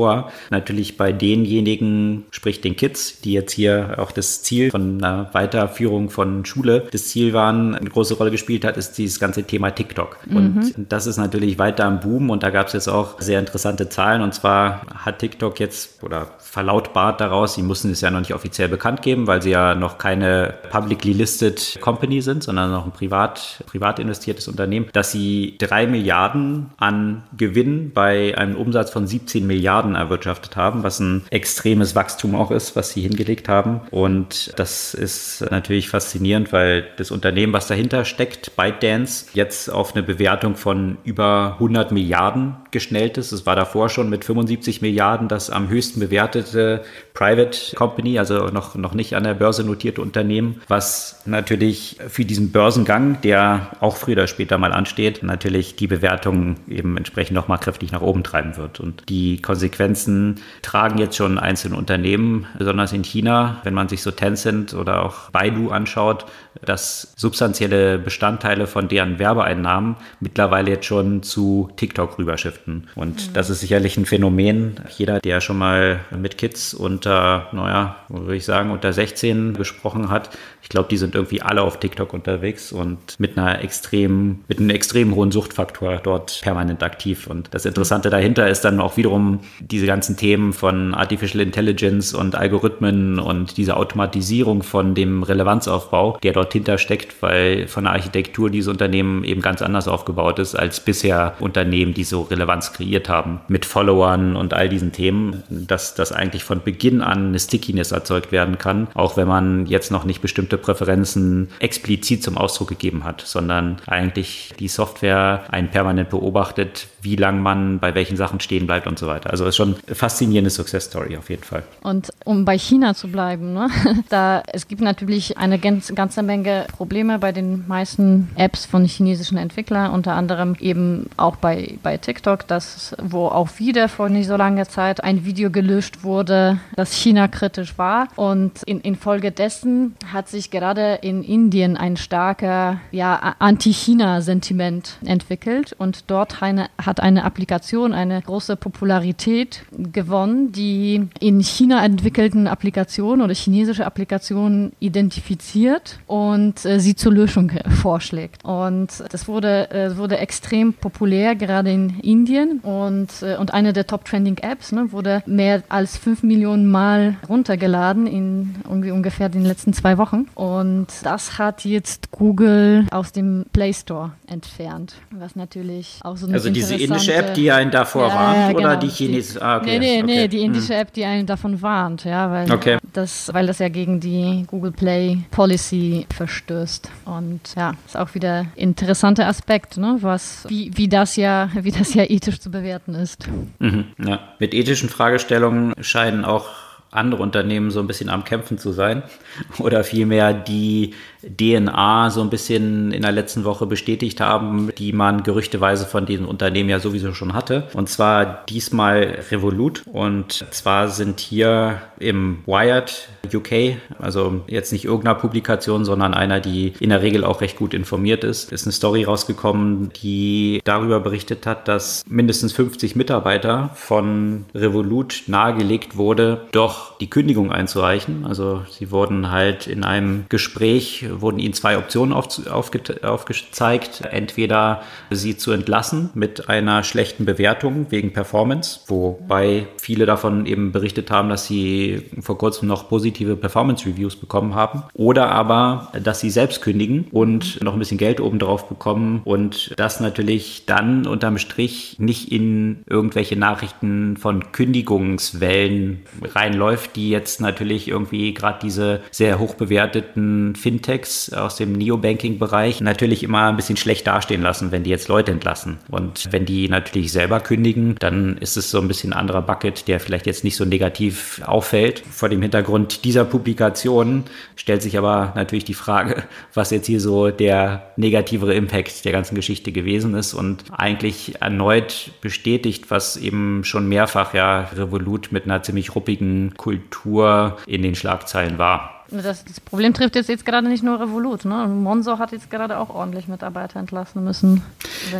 natürlich 0.50 0.96
bei 0.96 1.12
denjenigen, 1.12 2.24
sprich 2.30 2.60
den 2.60 2.76
Kids, 2.76 3.20
die 3.20 3.32
jetzt 3.32 3.52
hier 3.52 3.96
auch 3.98 4.10
das 4.10 4.42
Ziel 4.42 4.70
von 4.70 5.02
einer 5.02 5.30
Weiterführung 5.32 6.10
von 6.10 6.44
Schule, 6.44 6.86
das 6.90 7.08
Ziel 7.08 7.32
waren, 7.32 7.74
eine 7.74 7.90
große 7.90 8.14
Rolle 8.14 8.30
gespielt 8.30 8.64
hat, 8.64 8.76
ist 8.76 8.98
dieses 8.98 9.20
ganze 9.20 9.44
Thema 9.44 9.70
TikTok. 9.70 10.18
Mhm. 10.26 10.36
Und 10.36 10.74
das 10.88 11.06
ist 11.06 11.16
natürlich 11.16 11.58
weiter 11.58 11.84
am 11.84 12.00
Boom 12.00 12.30
und 12.30 12.42
da 12.42 12.50
gab 12.50 12.68
es 12.68 12.72
jetzt 12.72 12.88
auch 12.88 13.20
sehr 13.20 13.38
interessante 13.38 13.88
Zahlen. 13.88 14.22
Und 14.22 14.34
zwar 14.34 14.82
hat 14.94 15.18
TikTok 15.18 15.58
jetzt 15.60 16.02
oder 16.02 16.26
verlautbart 16.38 17.20
daraus, 17.20 17.54
sie 17.54 17.62
mussten 17.62 17.90
es 17.90 18.00
ja 18.00 18.10
noch 18.10 18.20
nicht 18.20 18.34
offiziell 18.34 18.68
bekannt 18.68 19.02
geben, 19.02 19.26
weil 19.26 19.42
sie 19.42 19.50
ja 19.50 19.74
noch 19.74 19.98
keine 19.98 20.54
publicly 20.70 21.12
listed 21.12 21.78
Company 21.80 22.20
sind, 22.20 22.42
sondern 22.42 22.70
noch 22.70 22.84
ein 22.84 22.92
privat, 22.92 23.64
privat 23.66 23.98
investiertes 23.98 24.48
Unternehmen, 24.48 24.88
dass 24.92 25.12
sie 25.12 25.56
drei 25.58 25.86
Milliarden 25.86 26.70
an 26.76 27.22
Gewinn 27.36 27.92
bei 27.92 28.36
einem 28.36 28.56
Umsatz 28.56 28.90
von 28.90 29.06
17 29.06 29.46
Milliarden 29.46 29.81
erwirtschaftet 29.94 30.56
haben, 30.56 30.82
was 30.82 31.00
ein 31.00 31.24
extremes 31.30 31.94
Wachstum 31.94 32.34
auch 32.34 32.50
ist, 32.50 32.76
was 32.76 32.90
sie 32.90 33.02
hingelegt 33.02 33.48
haben. 33.48 33.80
Und 33.90 34.52
das 34.56 34.94
ist 34.94 35.44
natürlich 35.50 35.88
faszinierend, 35.88 36.52
weil 36.52 36.86
das 36.96 37.10
Unternehmen, 37.10 37.52
was 37.52 37.66
dahinter 37.66 38.04
steckt, 38.04 38.56
ByteDance, 38.56 39.26
jetzt 39.34 39.70
auf 39.70 39.94
eine 39.94 40.02
Bewertung 40.02 40.56
von 40.56 40.98
über 41.04 41.52
100 41.54 41.92
Milliarden 41.92 42.56
geschnellt 42.70 43.18
ist. 43.18 43.32
Es 43.32 43.46
war 43.46 43.56
davor 43.56 43.88
schon 43.88 44.08
mit 44.08 44.24
75 44.24 44.82
Milliarden 44.82 45.28
das 45.28 45.50
am 45.50 45.68
höchsten 45.68 46.00
bewertete 46.00 46.82
Private 47.14 47.76
Company, 47.76 48.18
also 48.18 48.46
noch, 48.46 48.74
noch 48.74 48.94
nicht 48.94 49.14
an 49.14 49.24
der 49.24 49.34
Börse 49.34 49.64
notierte 49.64 50.00
Unternehmen, 50.00 50.60
was 50.68 51.22
natürlich 51.26 51.98
für 52.08 52.24
diesen 52.24 52.52
Börsengang, 52.52 53.20
der 53.22 53.68
auch 53.80 53.96
früher 53.96 54.14
oder 54.14 54.26
später 54.26 54.58
mal 54.58 54.72
ansteht, 54.72 55.22
natürlich 55.22 55.76
die 55.76 55.86
Bewertung 55.86 56.56
eben 56.68 56.96
entsprechend 56.96 57.34
nochmal 57.34 57.58
kräftig 57.58 57.92
nach 57.92 58.00
oben 58.00 58.22
treiben 58.22 58.56
wird. 58.56 58.80
Und 58.80 59.08
die 59.08 59.40
Konsequenzen 59.72 60.36
tragen 60.60 60.98
jetzt 60.98 61.16
schon 61.16 61.38
einzelne 61.38 61.76
Unternehmen, 61.76 62.46
besonders 62.58 62.92
in 62.92 63.02
China, 63.02 63.60
wenn 63.64 63.74
man 63.74 63.88
sich 63.88 64.02
so 64.02 64.10
Tencent 64.10 64.74
oder 64.74 65.04
auch 65.04 65.30
Baidu 65.30 65.70
anschaut, 65.70 66.26
dass 66.64 67.14
substanzielle 67.16 67.98
Bestandteile 67.98 68.66
von 68.66 68.88
deren 68.88 69.18
Werbeeinnahmen 69.18 69.96
mittlerweile 70.20 70.70
jetzt 70.70 70.86
schon 70.86 71.22
zu 71.22 71.70
TikTok 71.76 72.18
rüberschiften. 72.18 72.88
Und 72.94 73.28
mhm. 73.28 73.32
das 73.32 73.50
ist 73.50 73.60
sicherlich 73.60 73.96
ein 73.96 74.06
Phänomen. 74.06 74.76
Jeder, 74.96 75.20
der 75.20 75.40
schon 75.40 75.58
mal 75.58 76.00
mit 76.10 76.36
Kids 76.38 76.74
unter, 76.74 77.48
naja, 77.52 77.96
würde 78.08 78.36
ich 78.36 78.44
sagen, 78.44 78.70
unter 78.70 78.92
16 78.92 79.54
gesprochen 79.54 80.10
hat, 80.10 80.30
ich 80.62 80.68
glaube, 80.68 80.88
die 80.88 80.96
sind 80.96 81.14
irgendwie 81.14 81.42
alle 81.42 81.62
auf 81.62 81.80
TikTok 81.80 82.14
unterwegs 82.14 82.72
und 82.72 83.18
mit 83.18 83.36
einer 83.36 83.62
extrem, 83.62 84.40
mit 84.48 84.58
einem 84.58 84.70
extrem 84.70 85.14
hohen 85.14 85.32
Suchtfaktor 85.32 86.00
dort 86.02 86.40
permanent 86.42 86.82
aktiv. 86.82 87.26
Und 87.26 87.48
das 87.52 87.66
Interessante 87.66 88.10
dahinter 88.10 88.48
ist 88.48 88.62
dann 88.62 88.80
auch 88.80 88.96
wiederum 88.96 89.40
diese 89.60 89.86
ganzen 89.86 90.16
Themen 90.16 90.52
von 90.52 90.94
Artificial 90.94 91.42
Intelligence 91.42 92.14
und 92.14 92.36
Algorithmen 92.36 93.18
und 93.18 93.56
diese 93.56 93.76
Automatisierung 93.76 94.62
von 94.62 94.94
dem 94.94 95.24
Relevanzaufbau, 95.24 96.18
der 96.22 96.32
dort 96.32 96.52
hintersteckt, 96.52 97.20
weil 97.22 97.66
von 97.66 97.84
der 97.84 97.94
Architektur 97.94 98.48
dieses 98.48 98.68
Unternehmen 98.68 99.24
eben 99.24 99.42
ganz 99.42 99.62
anders 99.62 99.88
aufgebaut 99.88 100.38
ist 100.38 100.54
als 100.54 100.80
bisher 100.80 101.34
Unternehmen, 101.40 101.92
die 101.92 102.04
so 102.04 102.22
Relevanz 102.22 102.72
kreiert 102.72 103.08
haben 103.08 103.40
mit 103.48 103.66
Followern 103.66 104.36
und 104.36 104.54
all 104.54 104.68
diesen 104.68 104.92
Themen, 104.92 105.42
dass 105.50 105.94
das 105.94 106.12
eigentlich 106.12 106.44
von 106.44 106.62
Beginn 106.62 107.00
an 107.00 107.28
eine 107.28 107.40
Stickiness 107.40 107.90
erzeugt 107.92 108.30
werden 108.30 108.58
kann, 108.58 108.88
auch 108.94 109.16
wenn 109.16 109.26
man 109.26 109.66
jetzt 109.66 109.90
noch 109.90 110.04
nicht 110.04 110.22
bestimmte 110.22 110.51
bestimmte 110.52 110.58
Präferenzen 110.58 111.48
explizit 111.60 112.22
zum 112.22 112.36
Ausdruck 112.36 112.68
gegeben 112.68 113.04
hat, 113.04 113.22
sondern 113.22 113.76
eigentlich 113.86 114.52
die 114.58 114.68
Software 114.68 115.44
einen 115.50 115.68
permanent 115.68 116.10
beobachtet, 116.10 116.88
wie 117.00 117.16
lange 117.16 117.40
man 117.40 117.78
bei 117.78 117.94
welchen 117.94 118.16
Sachen 118.16 118.40
stehen 118.40 118.66
bleibt 118.66 118.86
und 118.86 118.98
so 118.98 119.06
weiter. 119.06 119.30
Also 119.30 119.46
ist 119.46 119.56
schon 119.56 119.76
eine 119.86 119.94
faszinierende 119.94 120.50
Success 120.50 120.84
Story 120.84 121.16
auf 121.16 121.30
jeden 121.30 121.42
Fall. 121.42 121.62
Und 121.82 122.10
um 122.24 122.44
bei 122.44 122.58
China 122.58 122.94
zu 122.94 123.08
bleiben, 123.08 123.52
ne? 123.52 123.68
da 124.08 124.42
es 124.52 124.68
gibt 124.68 124.80
natürlich 124.80 125.38
eine 125.38 125.58
ganz, 125.58 125.92
ganze 125.94 126.22
Menge 126.22 126.66
Probleme 126.76 127.18
bei 127.18 127.32
den 127.32 127.66
meisten 127.66 128.30
Apps 128.36 128.66
von 128.66 128.84
chinesischen 128.84 129.38
Entwicklern, 129.38 129.92
unter 129.92 130.14
anderem 130.14 130.56
eben 130.60 131.06
auch 131.16 131.36
bei, 131.36 131.74
bei 131.82 131.96
TikTok, 131.96 132.46
das, 132.46 132.94
wo 133.02 133.26
auch 133.26 133.48
wieder 133.58 133.88
vor 133.88 134.08
nicht 134.08 134.28
so 134.28 134.36
langer 134.36 134.68
Zeit 134.68 135.02
ein 135.02 135.24
Video 135.24 135.50
gelöscht 135.50 136.04
wurde, 136.04 136.60
das 136.76 136.92
China 136.92 137.28
kritisch 137.28 137.78
war. 137.78 138.08
Und 138.16 138.62
in, 138.64 138.80
infolgedessen 138.80 139.94
hat 140.12 140.28
sich 140.28 140.41
gerade 140.50 140.98
in 141.02 141.22
Indien 141.22 141.76
ein 141.76 141.96
starker 141.96 142.80
ja, 142.90 143.34
Anti-China-Sentiment 143.38 144.98
entwickelt 145.04 145.74
und 145.78 146.10
dort 146.10 146.42
eine, 146.42 146.68
hat 146.82 147.00
eine 147.00 147.24
Applikation 147.24 147.92
eine 147.92 148.20
große 148.20 148.56
Popularität 148.56 149.64
gewonnen, 149.70 150.52
die 150.52 151.08
in 151.20 151.40
China 151.40 151.84
entwickelten 151.84 152.46
Applikationen 152.46 153.22
oder 153.22 153.34
chinesische 153.34 153.86
Applikationen 153.86 154.72
identifiziert 154.80 155.98
und 156.06 156.64
äh, 156.64 156.80
sie 156.80 156.94
zur 156.94 157.12
Löschung 157.12 157.52
vorschlägt. 157.80 158.44
Und 158.44 158.88
das 159.10 159.28
wurde, 159.28 159.70
äh, 159.70 159.96
wurde 159.96 160.18
extrem 160.18 160.74
populär, 160.74 161.34
gerade 161.34 161.72
in 161.72 162.00
Indien 162.00 162.60
und, 162.60 163.10
äh, 163.22 163.36
und 163.36 163.54
eine 163.54 163.72
der 163.72 163.86
Top-Trending-Apps 163.86 164.72
ne, 164.72 164.92
wurde 164.92 165.22
mehr 165.26 165.62
als 165.68 165.96
fünf 165.96 166.22
Millionen 166.22 166.70
Mal 166.70 167.16
runtergeladen 167.28 168.06
in 168.06 168.54
ungefähr 168.68 169.28
den 169.28 169.44
letzten 169.44 169.72
zwei 169.72 169.98
Wochen. 169.98 170.26
Und 170.34 170.86
das 171.02 171.38
hat 171.38 171.64
jetzt 171.64 172.10
Google 172.10 172.86
aus 172.90 173.12
dem 173.12 173.44
Play 173.52 173.72
Store 173.72 174.12
entfernt, 174.26 174.94
was 175.10 175.36
natürlich 175.36 175.98
auch 176.02 176.16
so 176.16 176.26
eine 176.26 176.34
Also 176.34 176.50
diese 176.50 176.74
indische 176.74 177.14
App, 177.14 177.34
die 177.34 177.50
einen 177.50 177.70
davor 177.70 178.08
ja, 178.08 178.14
warnt, 178.14 178.36
ja, 178.36 178.46
genau. 178.48 178.58
oder 178.60 178.76
die 178.76 178.88
chinesische? 178.88 179.42
Ah, 179.42 179.58
okay. 179.58 179.78
Nee, 179.78 180.02
nee, 180.02 180.02
okay. 180.02 180.06
nee, 180.06 180.28
die 180.28 180.42
indische 180.42 180.74
hm. 180.74 180.80
App, 180.80 180.92
die 180.92 181.04
einen 181.04 181.26
davon 181.26 181.60
warnt, 181.62 182.04
ja, 182.04 182.30
weil, 182.30 182.50
okay. 182.50 182.78
das, 182.92 183.32
weil 183.32 183.46
das 183.46 183.58
ja 183.58 183.68
gegen 183.68 184.00
die 184.00 184.44
Google 184.46 184.72
Play 184.72 185.18
Policy 185.30 186.06
verstößt. 186.14 186.90
Und 187.04 187.54
ja, 187.56 187.72
ist 187.86 187.96
auch 187.96 188.14
wieder 188.14 188.40
ein 188.40 188.52
interessanter 188.56 189.26
Aspekt, 189.26 189.76
ne, 189.76 189.98
was, 190.00 190.44
wie, 190.48 190.70
wie, 190.74 190.88
das 190.88 191.16
ja, 191.16 191.50
wie 191.54 191.72
das 191.72 191.94
ja 191.94 192.04
ethisch 192.04 192.40
zu 192.40 192.50
bewerten 192.50 192.94
ist. 192.94 193.28
Mhm, 193.58 193.86
ja. 193.98 194.20
Mit 194.38 194.54
ethischen 194.54 194.88
Fragestellungen 194.88 195.74
scheinen 195.80 196.24
auch 196.24 196.46
andere 196.92 197.22
Unternehmen 197.22 197.70
so 197.70 197.80
ein 197.80 197.86
bisschen 197.86 198.08
am 198.08 198.24
Kämpfen 198.24 198.58
zu 198.58 198.72
sein 198.72 199.02
oder 199.58 199.82
vielmehr 199.82 200.32
die 200.32 200.94
DNA 201.22 202.10
so 202.10 202.20
ein 202.20 202.30
bisschen 202.30 202.92
in 202.92 203.02
der 203.02 203.12
letzten 203.12 203.44
Woche 203.44 203.66
bestätigt 203.66 204.20
haben, 204.20 204.70
die 204.76 204.92
man 204.92 205.22
gerüchteweise 205.22 205.86
von 205.86 206.06
diesem 206.06 206.26
Unternehmen 206.26 206.68
ja 206.68 206.80
sowieso 206.80 207.14
schon 207.14 207.32
hatte. 207.32 207.68
Und 207.74 207.88
zwar 207.88 208.44
diesmal 208.46 209.18
Revolut. 209.30 209.82
Und 209.86 210.44
zwar 210.50 210.88
sind 210.88 211.20
hier 211.20 211.80
im 211.98 212.38
Wired 212.46 213.08
UK, 213.32 213.76
also 213.98 214.42
jetzt 214.48 214.72
nicht 214.72 214.84
irgendeiner 214.84 215.14
Publikation, 215.14 215.84
sondern 215.84 216.12
einer, 216.12 216.40
die 216.40 216.72
in 216.80 216.90
der 216.90 217.02
Regel 217.02 217.24
auch 217.24 217.40
recht 217.40 217.56
gut 217.56 217.72
informiert 217.72 218.24
ist, 218.24 218.52
ist 218.52 218.66
eine 218.66 218.72
Story 218.72 219.04
rausgekommen, 219.04 219.90
die 220.02 220.60
darüber 220.64 221.00
berichtet 221.00 221.46
hat, 221.46 221.68
dass 221.68 222.04
mindestens 222.08 222.52
50 222.52 222.96
Mitarbeiter 222.96 223.70
von 223.74 224.44
Revolut 224.54 225.22
nahegelegt 225.28 225.96
wurde, 225.96 226.46
doch 226.52 226.81
die 227.00 227.10
Kündigung 227.10 227.52
einzureichen. 227.52 228.26
Also 228.26 228.62
sie 228.70 228.90
wurden 228.90 229.30
halt 229.30 229.66
in 229.66 229.84
einem 229.84 230.26
Gespräch 230.28 231.06
wurden 231.10 231.38
ihnen 231.38 231.54
zwei 231.54 231.78
Optionen 231.78 232.12
auf, 232.12 232.46
aufge, 232.48 232.80
aufgezeigt. 233.02 234.02
Entweder 234.10 234.82
sie 235.10 235.36
zu 235.36 235.52
entlassen 235.52 236.10
mit 236.14 236.48
einer 236.48 236.82
schlechten 236.84 237.24
Bewertung 237.24 237.86
wegen 237.90 238.12
Performance, 238.12 238.80
wobei 238.86 239.66
viele 239.76 240.06
davon 240.06 240.46
eben 240.46 240.72
berichtet 240.72 241.10
haben, 241.10 241.28
dass 241.28 241.46
sie 241.46 242.02
vor 242.20 242.38
kurzem 242.38 242.68
noch 242.68 242.88
positive 242.88 243.36
Performance-Reviews 243.36 244.16
bekommen 244.16 244.54
haben. 244.54 244.84
Oder 244.94 245.30
aber, 245.30 245.92
dass 246.02 246.20
sie 246.20 246.30
selbst 246.30 246.62
kündigen 246.62 247.06
und 247.10 247.62
noch 247.62 247.74
ein 247.74 247.78
bisschen 247.78 247.98
Geld 247.98 248.20
obendrauf 248.20 248.68
bekommen 248.68 249.22
und 249.24 249.74
das 249.76 250.00
natürlich 250.00 250.64
dann 250.66 251.06
unterm 251.06 251.38
Strich 251.38 251.96
nicht 251.98 252.32
in 252.32 252.84
irgendwelche 252.86 253.36
Nachrichten 253.36 254.16
von 254.16 254.52
Kündigungswellen 254.52 256.02
reinläuft 256.22 256.71
läuft, 256.72 256.96
die 256.96 257.10
jetzt 257.10 257.40
natürlich 257.40 257.88
irgendwie 257.88 258.32
gerade 258.32 258.58
diese 258.62 259.00
sehr 259.10 259.38
hoch 259.38 259.54
bewerteten 259.54 260.54
Fintechs 260.56 261.32
aus 261.32 261.56
dem 261.56 261.72
Neobanking-Bereich 261.72 262.80
natürlich 262.80 263.22
immer 263.22 263.48
ein 263.48 263.56
bisschen 263.56 263.76
schlecht 263.76 264.06
dastehen 264.06 264.40
lassen, 264.40 264.72
wenn 264.72 264.84
die 264.84 264.90
jetzt 264.90 265.08
Leute 265.08 265.32
entlassen. 265.32 265.78
Und 265.90 266.32
wenn 266.32 266.46
die 266.46 266.68
natürlich 266.68 267.12
selber 267.12 267.40
kündigen, 267.40 267.96
dann 267.98 268.38
ist 268.38 268.56
es 268.56 268.70
so 268.70 268.80
ein 268.80 268.88
bisschen 268.88 269.12
ein 269.12 269.18
anderer 269.18 269.42
Bucket, 269.42 269.86
der 269.86 270.00
vielleicht 270.00 270.26
jetzt 270.26 270.44
nicht 270.44 270.56
so 270.56 270.64
negativ 270.64 271.42
auffällt. 271.44 272.02
Vor 272.10 272.30
dem 272.30 272.40
Hintergrund 272.40 273.04
dieser 273.04 273.26
Publikation 273.26 274.24
stellt 274.56 274.80
sich 274.80 274.96
aber 274.96 275.32
natürlich 275.36 275.64
die 275.64 275.74
Frage, 275.74 276.24
was 276.54 276.70
jetzt 276.70 276.86
hier 276.86 277.00
so 277.00 277.30
der 277.30 277.92
negativere 277.96 278.54
Impact 278.54 279.04
der 279.04 279.12
ganzen 279.12 279.34
Geschichte 279.34 279.72
gewesen 279.72 280.14
ist 280.14 280.32
und 280.32 280.64
eigentlich 280.70 281.40
erneut 281.42 282.12
bestätigt, 282.22 282.90
was 282.90 283.18
eben 283.18 283.64
schon 283.64 283.88
mehrfach 283.88 284.32
ja 284.32 284.70
Revolut 284.74 285.32
mit 285.32 285.44
einer 285.44 285.62
ziemlich 285.62 285.94
ruppigen 285.94 286.54
Kultur 286.62 287.56
in 287.66 287.82
den 287.82 287.96
Schlagzeilen 287.96 288.56
war. 288.56 289.01
Das, 289.12 289.44
das, 289.44 289.60
Problem 289.60 289.92
trifft 289.92 290.16
jetzt, 290.16 290.28
jetzt 290.28 290.46
gerade 290.46 290.68
nicht 290.68 290.82
nur 290.82 290.98
Revolut. 290.98 291.44
Ne? 291.44 291.66
Monzo 291.68 292.18
hat 292.18 292.32
jetzt 292.32 292.50
gerade 292.50 292.78
auch 292.78 292.88
ordentlich 292.88 293.28
Mitarbeiter 293.28 293.78
entlassen 293.78 294.24
müssen. 294.24 294.62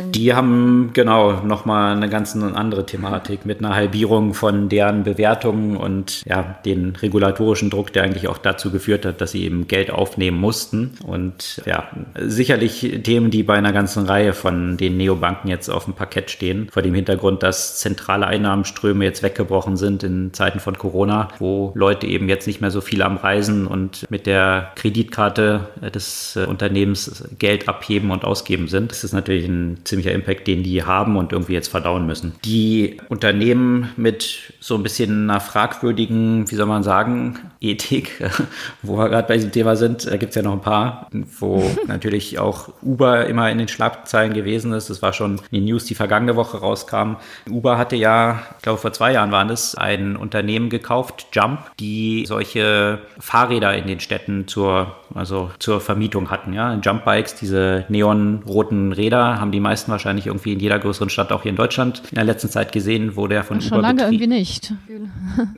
Die 0.09 0.33
haben 0.33 0.91
genau 0.93 1.43
nochmal 1.43 1.95
eine 1.95 2.09
ganz 2.09 2.35
andere 2.35 2.85
Thematik 2.85 3.45
mit 3.45 3.59
einer 3.59 3.75
Halbierung 3.75 4.33
von 4.33 4.69
deren 4.69 5.03
Bewertungen 5.03 5.77
und 5.77 6.23
ja, 6.25 6.55
den 6.65 6.95
regulatorischen 6.95 7.69
Druck, 7.69 7.93
der 7.93 8.03
eigentlich 8.03 8.27
auch 8.27 8.37
dazu 8.37 8.71
geführt 8.71 9.05
hat, 9.05 9.21
dass 9.21 9.31
sie 9.31 9.43
eben 9.43 9.67
Geld 9.67 9.91
aufnehmen 9.91 10.39
mussten. 10.39 10.97
Und 11.05 11.61
ja, 11.65 11.87
sicherlich 12.19 13.01
Themen, 13.03 13.29
die 13.29 13.43
bei 13.43 13.55
einer 13.55 13.73
ganzen 13.73 14.05
Reihe 14.05 14.33
von 14.33 14.77
den 14.77 14.97
Neobanken 14.97 15.49
jetzt 15.49 15.69
auf 15.69 15.85
dem 15.85 15.93
Parkett 15.93 16.31
stehen, 16.31 16.69
vor 16.71 16.81
dem 16.81 16.95
Hintergrund, 16.95 17.43
dass 17.43 17.79
zentrale 17.79 18.25
Einnahmenströme 18.25 19.05
jetzt 19.05 19.21
weggebrochen 19.21 19.77
sind 19.77 20.03
in 20.03 20.33
Zeiten 20.33 20.59
von 20.59 20.77
Corona, 20.77 21.27
wo 21.39 21.71
Leute 21.75 22.07
eben 22.07 22.29
jetzt 22.29 22.47
nicht 22.47 22.61
mehr 22.61 22.71
so 22.71 22.81
viel 22.81 23.01
am 23.01 23.17
Reisen 23.17 23.67
und 23.67 23.82
und 23.83 24.09
mit 24.09 24.25
der 24.25 24.71
Kreditkarte 24.75 25.67
des 25.93 26.35
äh, 26.35 26.45
Unternehmens 26.45 27.23
Geld 27.37 27.67
abheben 27.67 28.11
und 28.11 28.23
ausgeben 28.23 28.67
sind. 28.67 28.91
Das 28.91 29.03
ist 29.03 29.13
natürlich 29.13 29.45
ein 29.45 29.79
ziemlicher 29.83 30.13
Impact, 30.13 30.47
den 30.47 30.63
die 30.63 30.83
haben 30.83 31.17
und 31.17 31.31
irgendwie 31.33 31.53
jetzt 31.53 31.67
verdauen 31.67 32.05
müssen. 32.05 32.33
Die 32.45 32.97
Unternehmen 33.09 33.89
mit 33.97 34.53
so 34.59 34.75
ein 34.75 34.83
bisschen 34.83 35.29
einer 35.29 35.41
fragwürdigen, 35.41 36.49
wie 36.49 36.55
soll 36.55 36.65
man 36.65 36.83
sagen, 36.83 37.39
Ethik, 37.61 38.23
wo 38.81 38.97
wir 38.97 39.09
gerade 39.09 39.27
bei 39.27 39.35
diesem 39.35 39.51
Thema 39.51 39.75
sind, 39.75 40.05
da 40.05 40.17
gibt 40.17 40.31
es 40.31 40.35
ja 40.35 40.41
noch 40.41 40.53
ein 40.53 40.61
paar, 40.61 41.07
wo 41.39 41.63
natürlich 41.87 42.39
auch 42.39 42.69
Uber 42.81 43.25
immer 43.25 43.51
in 43.51 43.57
den 43.57 43.67
Schlagzeilen 43.67 44.33
gewesen 44.33 44.71
ist. 44.73 44.89
Das 44.89 45.01
war 45.01 45.13
schon 45.13 45.41
die 45.51 45.61
News, 45.61 45.85
die 45.85 45.95
vergangene 45.95 46.35
Woche 46.35 46.57
rauskam. 46.57 47.15
Uber 47.49 47.77
hatte 47.77 47.95
ja, 47.95 48.43
ich 48.57 48.63
glaube 48.63 48.79
vor 48.79 48.93
zwei 48.93 49.13
Jahren 49.13 49.31
waren 49.31 49.49
es, 49.49 49.75
ein 49.75 50.15
Unternehmen 50.15 50.69
gekauft, 50.69 51.27
Jump, 51.33 51.59
die 51.79 52.25
solche 52.25 52.99
Fahrräder 53.19 53.62
in 53.71 53.87
den 53.87 53.99
Städten 53.99 54.47
zur, 54.47 54.95
also 55.15 55.51
zur 55.59 55.79
Vermietung 55.79 56.31
hatten. 56.31 56.53
Ja? 56.53 56.75
Jumpbikes, 56.75 57.35
diese 57.35 57.85
neonroten 57.89 58.91
Räder, 58.91 59.39
haben 59.39 59.51
die 59.51 59.59
meisten 59.59 59.91
wahrscheinlich 59.91 60.27
irgendwie 60.27 60.53
in 60.53 60.59
jeder 60.59 60.79
größeren 60.79 61.09
Stadt, 61.09 61.31
auch 61.31 61.43
hier 61.43 61.51
in 61.51 61.55
Deutschland, 61.55 62.01
in 62.11 62.15
der 62.15 62.23
letzten 62.23 62.49
Zeit 62.49 62.71
gesehen, 62.71 63.15
wo 63.15 63.27
der 63.27 63.43
von 63.43 63.61
Schon 63.61 63.73
Uber 63.73 63.81
lange 63.81 64.03
irgendwie 64.03 64.27
nicht. 64.27 64.73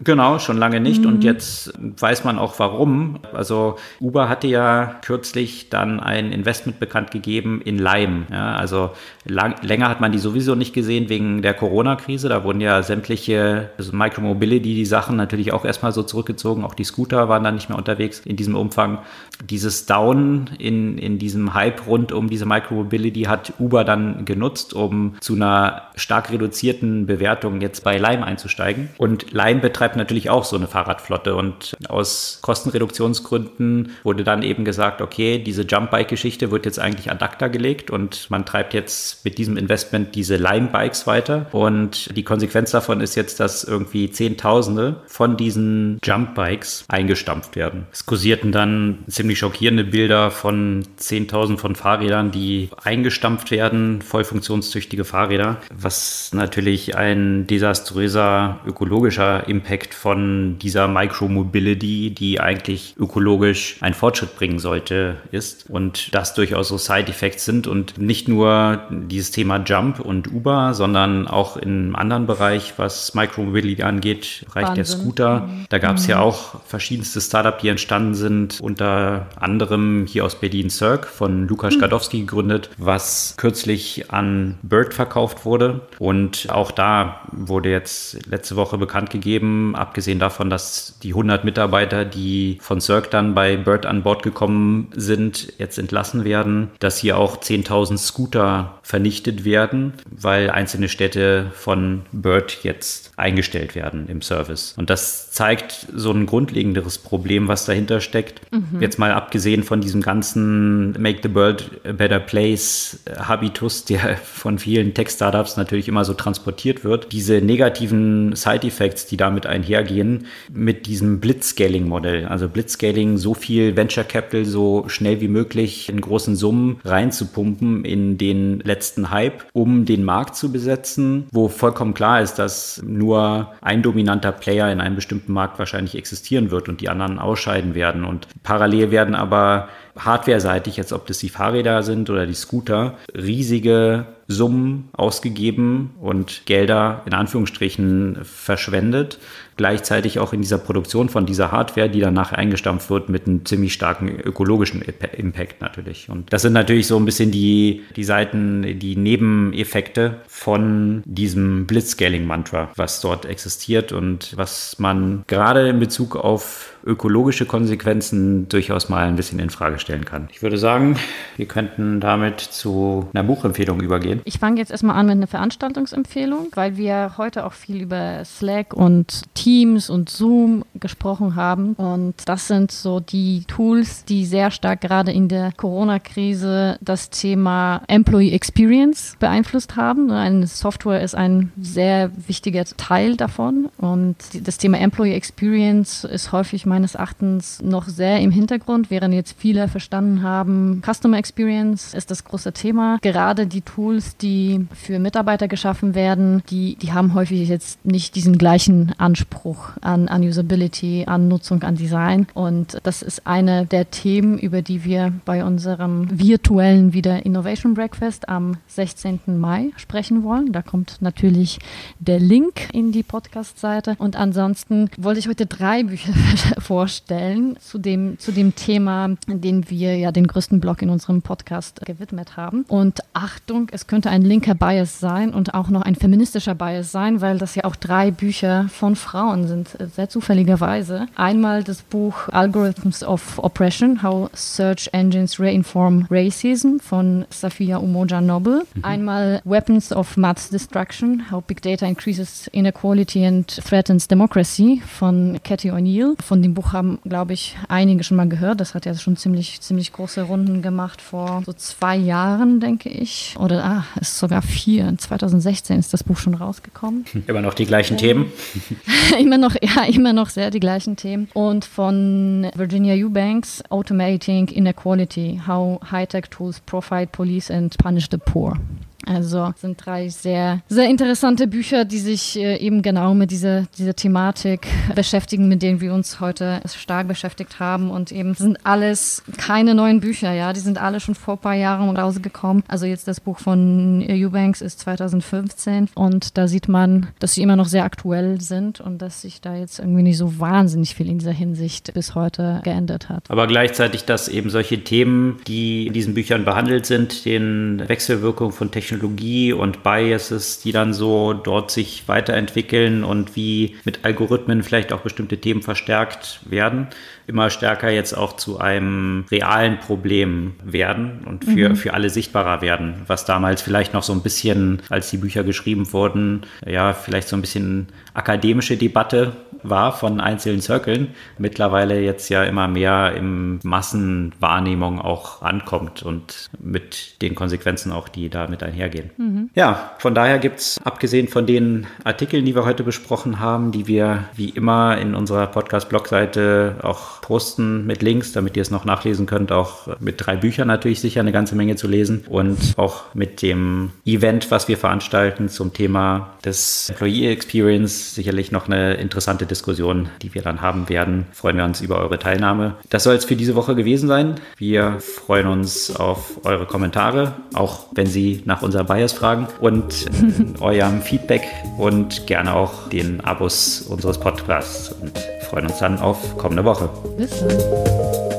Genau, 0.03 0.39
schon 0.39 0.57
lange 0.57 0.79
nicht. 0.79 1.01
Mhm. 1.01 1.07
Und 1.07 1.23
jetzt 1.23 1.73
weiß 1.77 2.23
man 2.23 2.37
auch 2.37 2.57
warum. 2.59 3.19
Also 3.33 3.77
Uber 3.99 4.29
hatte 4.29 4.47
ja 4.47 4.95
kürzlich 5.03 5.69
dann 5.69 5.99
ein 5.99 6.31
Investment 6.31 6.79
bekannt 6.79 7.11
gegeben 7.11 7.61
in 7.63 7.77
Lime. 7.77 8.25
Ja? 8.31 8.55
Also 8.55 8.91
lang, 9.25 9.55
länger 9.61 9.89
hat 9.89 10.01
man 10.01 10.11
die 10.11 10.19
sowieso 10.19 10.55
nicht 10.55 10.73
gesehen 10.73 11.09
wegen 11.09 11.41
der 11.41 11.53
Corona-Krise. 11.53 12.29
Da 12.29 12.43
wurden 12.43 12.61
ja 12.61 12.83
sämtliche 12.83 13.69
also 13.77 13.95
Micromobility, 13.95 14.75
die 14.75 14.85
Sachen 14.85 15.15
natürlich 15.15 15.51
auch 15.51 15.65
erstmal 15.65 15.91
so 15.91 16.03
zurückgezogen. 16.03 16.63
Auch 16.63 16.73
die 16.73 16.83
Scooter 16.83 17.29
waren 17.29 17.43
dann 17.43 17.55
nicht 17.55 17.69
mehr 17.69 17.77
unterwegs 17.77 18.21
in 18.25 18.35
diesem 18.35 18.55
Umfang. 18.55 18.99
Dieses 19.49 19.85
Down 19.85 20.49
in, 20.59 20.97
in 20.97 21.19
diesem 21.19 21.53
Hype 21.53 21.87
rund 21.87 22.11
um 22.11 22.29
diese 22.29 22.45
Micromobility 22.45 23.23
hat 23.23 23.53
Uber 23.59 23.83
dann 23.83 24.25
genutzt, 24.25 24.73
um 24.73 25.15
zu 25.19 25.35
einer 25.35 25.83
stark 25.95 26.31
reduzierten 26.31 27.05
Bewertung 27.05 27.61
jetzt 27.61 27.83
bei 27.83 27.97
Lime 27.97 28.25
einzusteigen. 28.25 28.89
Und 28.97 29.31
Lime 29.31 29.59
betreibt 29.59 29.95
natürlich 29.95 30.29
auch 30.29 30.43
so 30.43 30.55
eine 30.55 30.67
Fahrradflotte 30.67 31.35
und 31.35 31.75
aus 31.89 32.39
Kostenreduktionsgründen 32.41 33.91
wurde 34.03 34.23
dann 34.23 34.43
eben 34.43 34.65
gesagt, 34.65 35.01
okay, 35.01 35.39
diese 35.39 35.63
Jumpbike-Geschichte 35.63 36.51
wird 36.51 36.65
jetzt 36.65 36.79
eigentlich 36.79 37.11
ad 37.11 37.23
acta 37.23 37.47
gelegt 37.47 37.91
und 37.91 38.29
man 38.29 38.45
treibt 38.45 38.73
jetzt 38.73 39.23
mit 39.25 39.37
diesem 39.37 39.57
Investment 39.57 40.15
diese 40.15 40.37
Lime-Bikes 40.37 41.07
weiter. 41.07 41.47
Und 41.51 42.15
die 42.15 42.23
Konsequenz 42.23 42.71
davon 42.71 43.01
ist 43.01 43.15
jetzt, 43.15 43.39
dass 43.39 43.63
irgendwie 43.63 44.09
Zehntausende 44.11 45.01
von 45.07 45.37
diesen 45.37 45.99
Jump-Bikes 46.03 46.85
eingestampft 46.87 47.55
werden. 47.55 47.87
Es 47.91 48.05
kursierten 48.05 48.51
dann 48.51 49.03
ziemlich 49.07 49.34
schockierende 49.35 49.83
Bilder 49.83 50.31
von 50.31 50.85
10.000 50.99 51.57
von 51.57 51.75
Fahrrädern, 51.75 52.31
die 52.31 52.69
eingestampft 52.83 53.51
werden, 53.51 54.01
voll 54.01 54.23
funktionstüchtige 54.23 55.05
Fahrräder, 55.05 55.57
was 55.73 56.31
natürlich 56.33 56.95
ein 56.95 57.47
desaströser 57.47 58.59
ökologischer 58.65 59.47
Impact 59.47 59.93
von 59.93 60.57
dieser 60.59 60.87
Micromobility, 60.87 62.11
die 62.11 62.39
eigentlich 62.39 62.95
ökologisch 62.97 63.77
einen 63.81 63.95
Fortschritt 63.95 64.35
bringen 64.35 64.59
sollte, 64.59 65.17
ist. 65.31 65.69
Und 65.69 66.13
das 66.13 66.33
durchaus 66.33 66.69
so 66.69 66.77
Side-Effects 66.77 67.45
sind 67.45 67.67
und 67.67 67.97
nicht 67.97 68.27
nur 68.27 68.83
dieses 68.89 69.31
Thema 69.31 69.57
Jump 69.63 69.99
und 69.99 70.31
Uber, 70.31 70.73
sondern 70.73 71.27
auch 71.27 71.57
im 71.57 71.95
anderen 71.95 72.27
Bereich, 72.27 72.73
was 72.77 73.13
Micromobility 73.13 73.83
angeht, 73.83 74.45
Bereich 74.45 74.67
Wahnsinn. 74.67 74.75
der 74.75 74.85
Scooter. 74.85 75.49
Da 75.69 75.77
gab 75.77 75.97
es 75.97 76.03
mhm. 76.03 76.11
ja 76.11 76.19
auch 76.19 76.61
verschiedenste 76.65 77.21
Startups, 77.21 77.61
die 77.61 77.69
entstanden 77.69 78.15
sind, 78.15 78.59
unter 78.61 79.24
anderem 79.35 80.05
hier 80.07 80.25
aus 80.25 80.35
Berlin 80.35 80.69
Cirque 80.69 81.07
von 81.07 81.47
Lukas 81.47 81.73
Skadowski 81.75 82.19
hm. 82.19 82.27
gegründet, 82.27 82.69
was 82.77 83.35
kürzlich 83.37 84.11
an 84.11 84.57
Bird 84.61 84.93
verkauft 84.93 85.45
wurde. 85.45 85.81
Und 85.99 86.47
auch 86.49 86.71
da 86.71 87.21
wurde 87.31 87.69
jetzt 87.69 88.25
letzte 88.27 88.55
Woche 88.55 88.77
bekannt 88.77 89.09
gegeben, 89.09 89.75
abgesehen 89.75 90.19
davon, 90.19 90.49
dass 90.49 90.99
die 91.01 91.09
100 91.09 91.45
Mitarbeiter, 91.45 92.05
die 92.05 92.57
von 92.61 92.81
Cirque 92.81 93.09
dann 93.09 93.35
bei 93.35 93.57
Bird 93.57 93.85
an 93.85 94.03
Bord 94.03 94.23
gekommen 94.23 94.89
sind, 94.95 95.53
jetzt 95.57 95.77
entlassen 95.77 96.23
werden, 96.23 96.71
dass 96.79 96.97
hier 96.97 97.17
auch 97.17 97.37
10.000 97.37 97.97
Scooter 97.97 98.79
vernichtet 98.85 99.45
werden, 99.45 99.93
weil 100.11 100.51
einzelne 100.51 100.89
Städte 100.89 101.47
von 101.55 102.03
Bird 102.11 102.59
jetzt 102.61 103.13
eingestellt 103.15 103.73
werden 103.73 104.05
im 104.07 104.21
Service. 104.21 104.75
Und 104.77 104.91
das 104.91 105.31
zeigt 105.31 105.87
so 105.91 106.11
ein 106.11 106.27
grundlegenderes 106.27 106.99
Problem, 106.99 107.47
was 107.47 107.65
dahinter 107.65 107.99
steckt. 107.99 108.41
Mhm. 108.51 108.79
Jetzt 108.79 108.99
mal 108.99 109.11
abgesehen 109.11 109.63
von 109.63 109.81
diesem 109.81 110.03
ganzen 110.03 110.91
Make 111.01 111.21
the 111.23 111.33
World 111.33 111.81
a 111.83 111.93
Better 111.93 112.19
Place 112.19 112.99
Habitus, 113.17 113.85
der 113.85 114.17
von 114.23 114.59
vielen 114.59 114.93
Tech-Startups 114.93 115.57
natürlich 115.57 115.87
immer 115.87 116.05
so 116.05 116.13
transportiert 116.13 116.83
wird. 116.83 117.11
Diese 117.11 117.41
negativen 117.41 118.35
Side-Effects, 118.35 119.07
die 119.07 119.17
damit 119.17 119.47
einhergehen, 119.47 120.27
mit 120.53 120.85
diesem 120.85 121.19
Blitzscaling-Modell. 121.21 122.25
Also 122.25 122.47
Blitzscaling, 122.47 123.17
so 123.17 123.33
viel 123.33 123.75
Venture 123.75 124.03
Capital 124.03 124.45
so 124.45 124.87
schnell 124.89 125.21
wie 125.21 125.27
möglich 125.27 125.89
in 125.89 126.01
großen 126.01 126.35
Summen 126.35 126.79
reinzupumpen 126.85 127.83
in 127.83 128.19
den 128.19 128.59
letzten 128.59 128.74
Hype, 129.11 129.45
um 129.53 129.85
den 129.85 130.03
Markt 130.03 130.35
zu 130.35 130.51
besetzen, 130.51 131.27
wo 131.31 131.47
vollkommen 131.47 131.93
klar 131.93 132.21
ist, 132.21 132.35
dass 132.35 132.81
nur 132.85 133.05
nur 133.05 133.51
ein 133.61 133.81
dominanter 133.81 134.31
Player 134.31 134.71
in 134.71 134.81
einem 134.81 134.95
bestimmten 134.95 135.31
Markt 135.31 135.59
wahrscheinlich 135.59 135.95
existieren 135.95 136.51
wird 136.51 136.67
und 136.69 136.81
die 136.81 136.89
anderen 136.89 137.19
ausscheiden 137.19 137.75
werden. 137.75 138.03
Und 138.03 138.27
parallel 138.43 138.91
werden 138.91 139.15
aber 139.15 139.69
hardware-seitig, 139.97 140.75
jetzt 140.75 140.91
ob 140.91 141.07
das 141.07 141.19
die 141.19 141.29
Fahrräder 141.29 141.83
sind 141.83 142.09
oder 142.09 142.25
die 142.25 142.33
Scooter, 142.33 142.97
riesige 143.13 144.07
Summen 144.27 144.89
ausgegeben 144.93 145.91
und 146.01 146.45
Gelder 146.45 147.03
in 147.05 147.13
Anführungsstrichen 147.13 148.19
verschwendet. 148.23 149.19
Gleichzeitig 149.57 150.19
auch 150.19 150.33
in 150.33 150.41
dieser 150.41 150.57
Produktion 150.57 151.07
von 151.07 151.25
dieser 151.25 151.51
Hardware, 151.51 151.89
die 151.89 152.01
danach 152.01 152.33
eingestampft 152.33 152.89
wird 152.89 153.07
mit 153.07 153.25
einem 153.25 153.45
ziemlich 153.45 153.73
starken 153.73 154.09
ökologischen 154.09 154.81
Impact 154.81 155.61
natürlich. 155.61 156.09
Und 156.09 156.31
das 156.33 156.41
sind 156.41 156.51
natürlich 156.51 156.87
so 156.87 156.97
ein 156.97 157.05
bisschen 157.05 157.31
die, 157.31 157.83
die 157.95 158.03
Seiten, 158.03 158.79
die 158.79 158.97
Nebeneffekte 158.97 160.17
von 160.27 161.03
diesem 161.05 161.67
Blitzscaling-Mantra, 161.67 162.71
was 162.75 162.99
dort 162.99 163.25
existiert 163.25 163.93
und 163.93 164.33
was 164.35 164.77
man 164.77 165.23
gerade 165.27 165.69
in 165.69 165.79
Bezug 165.79 166.17
auf 166.17 166.75
ökologische 166.85 167.45
Konsequenzen 167.45 168.47
durchaus 168.49 168.89
mal 168.89 169.07
ein 169.07 169.15
bisschen 169.15 169.39
in 169.39 169.49
Frage 169.49 169.79
stellen 169.79 170.05
kann. 170.05 170.27
Ich 170.31 170.43
würde 170.43 170.57
sagen, 170.57 170.97
wir 171.35 171.47
könnten 171.47 171.99
damit 171.99 172.41
zu 172.41 173.07
einer 173.13 173.23
Buchempfehlung 173.23 173.81
übergehen. 173.81 174.21
Ich 174.25 174.37
fange 174.37 174.59
jetzt 174.59 174.69
erstmal 174.69 174.97
an 174.97 175.07
mit 175.07 175.13
einer 175.13 175.27
Veranstaltungsempfehlung, 175.27 176.49
weil 176.53 176.77
wir 176.77 177.13
heute 177.17 177.45
auch 177.45 177.53
viel 177.53 177.81
über 177.81 178.23
Slack 178.25 178.73
und 178.73 179.23
Teams 179.33 179.44
und 179.45 180.09
Zoom 180.09 180.63
gesprochen 180.79 181.35
haben. 181.35 181.73
Und 181.73 182.15
das 182.25 182.47
sind 182.47 182.71
so 182.71 182.99
die 182.99 183.43
Tools, 183.47 184.03
die 184.03 184.25
sehr 184.25 184.49
stark 184.49 184.81
gerade 184.81 185.11
in 185.11 185.27
der 185.27 185.51
Corona-Krise 185.51 186.77
das 186.81 187.11
Thema 187.11 187.83
Employee 187.87 188.31
Experience 188.31 189.15
beeinflusst 189.19 189.75
haben. 189.75 190.09
Eine 190.09 190.47
Software 190.47 191.01
ist 191.01 191.13
ein 191.13 191.51
sehr 191.61 192.09
wichtiger 192.27 192.65
Teil 192.65 193.17
davon. 193.17 193.69
Und 193.77 194.15
das 194.33 194.57
Thema 194.57 194.79
Employee 194.79 195.13
Experience 195.13 196.05
ist 196.05 196.31
häufig 196.31 196.65
meines 196.65 196.95
Erachtens 196.95 197.61
noch 197.61 197.87
sehr 197.87 198.21
im 198.21 198.31
Hintergrund, 198.31 198.89
während 198.89 199.13
jetzt 199.13 199.35
viele 199.37 199.67
verstanden 199.67 200.23
haben, 200.23 200.81
Customer 200.83 201.17
Experience 201.17 201.93
ist 201.93 202.09
das 202.09 202.23
große 202.23 202.51
Thema. 202.53 202.97
Gerade 203.01 203.45
die 203.45 203.61
Tools, 203.61 204.17
die 204.17 204.65
für 204.73 204.97
Mitarbeiter 204.97 205.47
geschaffen 205.47 205.93
werden, 205.93 206.41
die, 206.49 206.75
die 206.75 206.93
haben 206.93 207.13
häufig 207.13 207.47
jetzt 207.47 207.85
nicht 207.85 208.15
diesen 208.15 208.37
gleichen 208.37 208.93
Anspruch 208.97 209.34
an, 209.81 210.07
an 210.07 210.23
Usability, 210.23 211.03
an 211.07 211.27
Nutzung, 211.27 211.63
an 211.63 211.75
Design. 211.75 212.27
Und 212.33 212.77
das 212.83 213.01
ist 213.01 213.25
eine 213.27 213.65
der 213.65 213.89
Themen, 213.91 214.37
über 214.37 214.61
die 214.61 214.83
wir 214.83 215.13
bei 215.25 215.43
unserem 215.43 216.07
virtuellen 216.11 216.93
wieder 216.93 217.25
Innovation 217.25 217.73
Breakfast 217.73 218.29
am 218.29 218.57
16. 218.67 219.19
Mai 219.25 219.71
sprechen 219.77 220.23
wollen. 220.23 220.51
Da 220.51 220.61
kommt 220.61 220.97
natürlich 221.01 221.59
der 221.99 222.19
Link 222.19 222.73
in 222.73 222.91
die 222.91 223.03
Podcast-Seite. 223.03 223.95
Und 223.97 224.15
ansonsten 224.15 224.89
wollte 224.97 225.19
ich 225.19 225.27
heute 225.27 225.45
drei 225.45 225.83
Bücher 225.83 226.13
vorstellen 226.59 227.57
zu 227.59 227.77
dem, 227.77 228.17
zu 228.19 228.31
dem 228.31 228.55
Thema, 228.55 229.15
den 229.27 229.69
wir 229.69 229.97
ja 229.97 230.11
den 230.11 230.27
größten 230.27 230.59
Blog 230.59 230.81
in 230.81 230.89
unserem 230.89 231.21
Podcast 231.21 231.81
gewidmet 231.85 232.37
haben. 232.37 232.65
Und 232.67 232.99
Achtung, 233.13 233.67
es 233.71 233.87
könnte 233.87 234.09
ein 234.09 234.21
linker 234.21 234.55
Bias 234.55 234.99
sein 234.99 235.33
und 235.33 235.53
auch 235.53 235.69
noch 235.69 235.81
ein 235.81 235.95
feministischer 235.95 236.55
Bias 236.55 236.91
sein, 236.91 237.21
weil 237.21 237.37
das 237.37 237.55
ja 237.55 237.65
auch 237.65 237.75
drei 237.75 238.11
Bücher 238.11 238.67
von 238.69 238.95
Frauen 238.95 239.24
sind, 239.33 239.69
sehr 239.95 240.09
zufälligerweise. 240.09 241.07
Einmal 241.15 241.63
das 241.63 241.81
Buch 241.81 242.29
Algorithms 242.29 243.03
of 243.03 243.39
Oppression, 243.39 244.03
How 244.03 244.29
Search 244.33 244.89
Engines 244.93 245.39
Reinform 245.39 246.05
Racism 246.09 246.77
von 246.79 247.25
Safia 247.29 247.77
Umoja 247.77 248.21
Noble. 248.21 248.63
Mhm. 248.75 248.85
Einmal 248.85 249.41
Weapons 249.43 249.91
of 249.91 250.17
Mass 250.17 250.49
Destruction, 250.49 251.31
How 251.31 251.43
Big 251.43 251.61
Data 251.61 251.85
Increases 251.85 252.47
Inequality 252.51 253.25
and 253.25 253.47
Threatens 253.47 254.07
Democracy 254.07 254.81
von 254.85 255.39
Cathy 255.43 255.71
O'Neill. 255.71 256.15
Von 256.21 256.41
dem 256.41 256.53
Buch 256.53 256.73
haben, 256.73 256.99
glaube 257.03 257.33
ich, 257.33 257.57
einige 257.67 258.03
schon 258.03 258.17
mal 258.17 258.29
gehört. 258.29 258.61
Das 258.61 258.75
hat 258.75 258.85
ja 258.85 258.93
schon 258.95 259.17
ziemlich, 259.17 259.61
ziemlich 259.61 259.91
große 259.91 260.21
Runden 260.21 260.61
gemacht 260.61 261.01
vor 261.01 261.41
so 261.45 261.53
zwei 261.53 261.95
Jahren, 261.95 262.59
denke 262.59 262.89
ich. 262.89 263.35
Oder 263.39 263.63
ah, 263.63 263.85
ist 263.99 264.17
sogar 264.17 264.41
vier. 264.41 264.93
2016 264.97 265.79
ist 265.79 265.93
das 265.93 266.03
Buch 266.03 266.17
schon 266.17 266.35
rausgekommen. 266.35 267.05
Immer 267.27 267.41
noch 267.41 267.53
die 267.53 267.65
gleichen 267.65 267.97
Themen. 267.97 268.31
immer 269.19 269.37
noch, 269.37 269.55
ja, 269.61 269.85
immer 269.85 270.13
noch 270.13 270.29
sehr 270.29 270.51
die 270.51 270.59
gleichen 270.59 270.95
Themen. 270.95 271.27
Und 271.33 271.65
von 271.65 272.47
Virginia 272.55 272.93
Eubanks, 272.93 273.63
Automating 273.69 274.47
Inequality, 274.47 275.41
How 275.47 275.79
High-Tech 275.91 276.29
Tools 276.29 276.59
Profile 276.61 277.07
Police 277.07 277.51
and 277.51 277.77
Punish 277.77 278.07
the 278.11 278.17
Poor. 278.17 278.57
Also 279.05 279.53
sind 279.55 279.83
drei 279.85 280.09
sehr, 280.09 280.61
sehr 280.67 280.89
interessante 280.89 281.47
Bücher, 281.47 281.85
die 281.85 281.99
sich 281.99 282.37
äh, 282.37 282.57
eben 282.57 282.81
genau 282.81 283.13
mit 283.13 283.31
dieser, 283.31 283.63
dieser 283.77 283.95
Thematik 283.95 284.67
beschäftigen, 284.95 285.47
mit 285.47 285.61
denen 285.61 285.81
wir 285.81 285.93
uns 285.93 286.19
heute 286.19 286.61
stark 286.73 287.07
beschäftigt 287.07 287.59
haben. 287.59 287.91
Und 287.91 288.11
eben 288.11 288.33
sind 288.33 288.65
alles 288.65 289.23
keine 289.37 289.75
neuen 289.75 289.99
Bücher, 289.99 290.33
ja. 290.33 290.53
Die 290.53 290.59
sind 290.59 290.81
alle 290.81 290.99
schon 290.99 291.15
vor 291.15 291.35
ein 291.35 291.39
paar 291.39 291.53
Jahren 291.53 291.95
rausgekommen. 291.95 292.63
Also 292.67 292.85
jetzt 292.85 293.07
das 293.07 293.19
Buch 293.19 293.39
von 293.39 294.03
Eubanks 294.07 294.61
ist 294.61 294.79
2015 294.79 295.89
und 295.95 296.37
da 296.37 296.47
sieht 296.47 296.67
man, 296.67 297.07
dass 297.19 297.35
sie 297.35 297.41
immer 297.41 297.55
noch 297.55 297.67
sehr 297.67 297.83
aktuell 297.83 298.41
sind 298.41 298.81
und 298.81 299.01
dass 299.01 299.21
sich 299.21 299.41
da 299.41 299.55
jetzt 299.55 299.79
irgendwie 299.79 300.03
nicht 300.03 300.17
so 300.17 300.39
wahnsinnig 300.39 300.95
viel 300.95 301.09
in 301.09 301.19
dieser 301.19 301.31
Hinsicht 301.31 301.93
bis 301.93 302.15
heute 302.15 302.61
geändert 302.63 303.09
hat. 303.09 303.29
Aber 303.29 303.47
gleichzeitig, 303.47 304.05
dass 304.05 304.27
eben 304.27 304.49
solche 304.49 304.83
Themen, 304.83 305.39
die 305.47 305.87
in 305.87 305.93
diesen 305.93 306.13
Büchern 306.13 306.45
behandelt 306.45 306.85
sind, 306.85 307.25
den 307.25 307.87
Wechselwirkungen 307.87 308.51
von 308.51 308.71
Technologie 308.71 308.94
Technologie 308.95 309.53
und 309.53 309.83
Biases, 309.83 310.59
die 310.59 310.71
dann 310.71 310.93
so 310.93 311.33
dort 311.33 311.71
sich 311.71 312.07
weiterentwickeln 312.07 313.03
und 313.03 313.35
wie 313.35 313.75
mit 313.83 314.05
Algorithmen 314.05 314.63
vielleicht 314.63 314.93
auch 314.93 315.01
bestimmte 315.01 315.37
Themen 315.37 315.61
verstärkt 315.61 316.39
werden, 316.45 316.87
immer 317.27 317.49
stärker 317.49 317.89
jetzt 317.89 318.13
auch 318.13 318.37
zu 318.37 318.59
einem 318.59 319.25
realen 319.29 319.79
Problem 319.79 320.53
werden 320.63 321.25
und 321.25 321.43
für, 321.43 321.69
mhm. 321.69 321.75
für 321.75 321.93
alle 321.93 322.09
sichtbarer 322.09 322.61
werden, 322.61 323.01
was 323.07 323.25
damals 323.25 323.61
vielleicht 323.61 323.93
noch 323.93 324.03
so 324.03 324.13
ein 324.13 324.21
bisschen, 324.21 324.81
als 324.89 325.09
die 325.09 325.17
Bücher 325.17 325.43
geschrieben 325.43 325.91
wurden, 325.91 326.41
ja, 326.65 326.93
vielleicht 326.93 327.27
so 327.27 327.35
ein 327.35 327.41
bisschen 327.41 327.87
akademische 328.15 328.77
Debatte 328.77 329.33
war 329.69 329.91
von 329.93 330.19
einzelnen 330.19 330.61
Zirkeln, 330.61 331.09
mittlerweile 331.37 331.99
jetzt 331.99 332.29
ja 332.29 332.43
immer 332.43 332.67
mehr 332.67 333.13
im 333.15 333.59
Massenwahrnehmung 333.63 335.01
auch 335.01 335.41
ankommt 335.41 336.03
und 336.03 336.49
mit 336.59 337.21
den 337.21 337.35
Konsequenzen 337.35 337.91
auch, 337.91 338.07
die 338.07 338.29
damit 338.29 338.63
einhergehen. 338.63 339.09
Mhm. 339.17 339.49
Ja, 339.55 339.91
von 339.97 340.13
daher 340.15 340.39
gibt 340.39 340.59
es, 340.59 340.79
abgesehen 340.83 341.27
von 341.27 341.45
den 341.45 341.87
Artikeln, 342.03 342.45
die 342.45 342.55
wir 342.55 342.65
heute 342.65 342.83
besprochen 342.83 343.39
haben, 343.39 343.71
die 343.71 343.87
wir 343.87 344.25
wie 344.35 344.49
immer 344.49 344.97
in 344.97 345.15
unserer 345.15 345.47
Podcast-Blogseite 345.47 346.77
auch 346.83 347.21
posten 347.21 347.85
mit 347.85 348.01
Links, 348.01 348.31
damit 348.33 348.55
ihr 348.55 348.61
es 348.61 348.71
noch 348.71 348.85
nachlesen 348.85 349.25
könnt, 349.25 349.51
auch 349.51 349.87
mit 349.99 350.25
drei 350.25 350.35
Büchern 350.35 350.67
natürlich 350.67 351.01
sicher 351.01 351.21
eine 351.21 351.31
ganze 351.31 351.55
Menge 351.55 351.75
zu 351.75 351.87
lesen 351.87 352.23
und 352.29 352.73
auch 352.77 353.03
mit 353.13 353.41
dem 353.41 353.91
Event, 354.05 354.51
was 354.51 354.67
wir 354.67 354.77
veranstalten 354.77 355.49
zum 355.49 355.73
Thema 355.73 356.35
des 356.43 356.89
Employee 356.89 357.31
Experience 357.31 358.04
sicherlich 358.13 358.51
noch 358.51 358.67
eine 358.67 358.95
interessante 358.95 359.45
Diskussion, 359.45 360.09
die 360.21 360.33
wir 360.33 360.41
dann 360.41 360.61
haben 360.61 360.89
werden. 360.89 361.25
Freuen 361.31 361.57
wir 361.57 361.65
uns 361.65 361.81
über 361.81 361.97
eure 361.97 362.19
Teilnahme. 362.19 362.75
Das 362.89 363.03
soll 363.03 363.15
es 363.15 363.25
für 363.25 363.35
diese 363.35 363.55
Woche 363.55 363.75
gewesen 363.75 364.07
sein. 364.07 364.35
Wir 364.57 364.99
freuen 364.99 365.47
uns 365.47 365.95
auf 365.95 366.45
eure 366.45 366.65
Kommentare, 366.65 367.33
auch 367.53 367.87
wenn 367.93 368.07
Sie 368.07 368.43
nach 368.45 368.61
unserem 368.61 368.85
Bias 368.85 369.13
fragen 369.13 369.47
und 369.61 370.05
eurem 370.59 371.01
Feedback 371.01 371.43
und 371.77 372.27
gerne 372.27 372.53
auch 372.53 372.89
den 372.89 373.21
Abos 373.21 373.81
unseres 373.81 374.19
Podcasts 374.19 374.91
und 374.91 375.11
freuen 375.49 375.65
uns 375.67 375.79
dann 375.79 375.99
auf 375.99 376.37
kommende 376.37 376.65
Woche. 376.65 376.89
Bis 377.17 377.31
dann. 377.39 378.34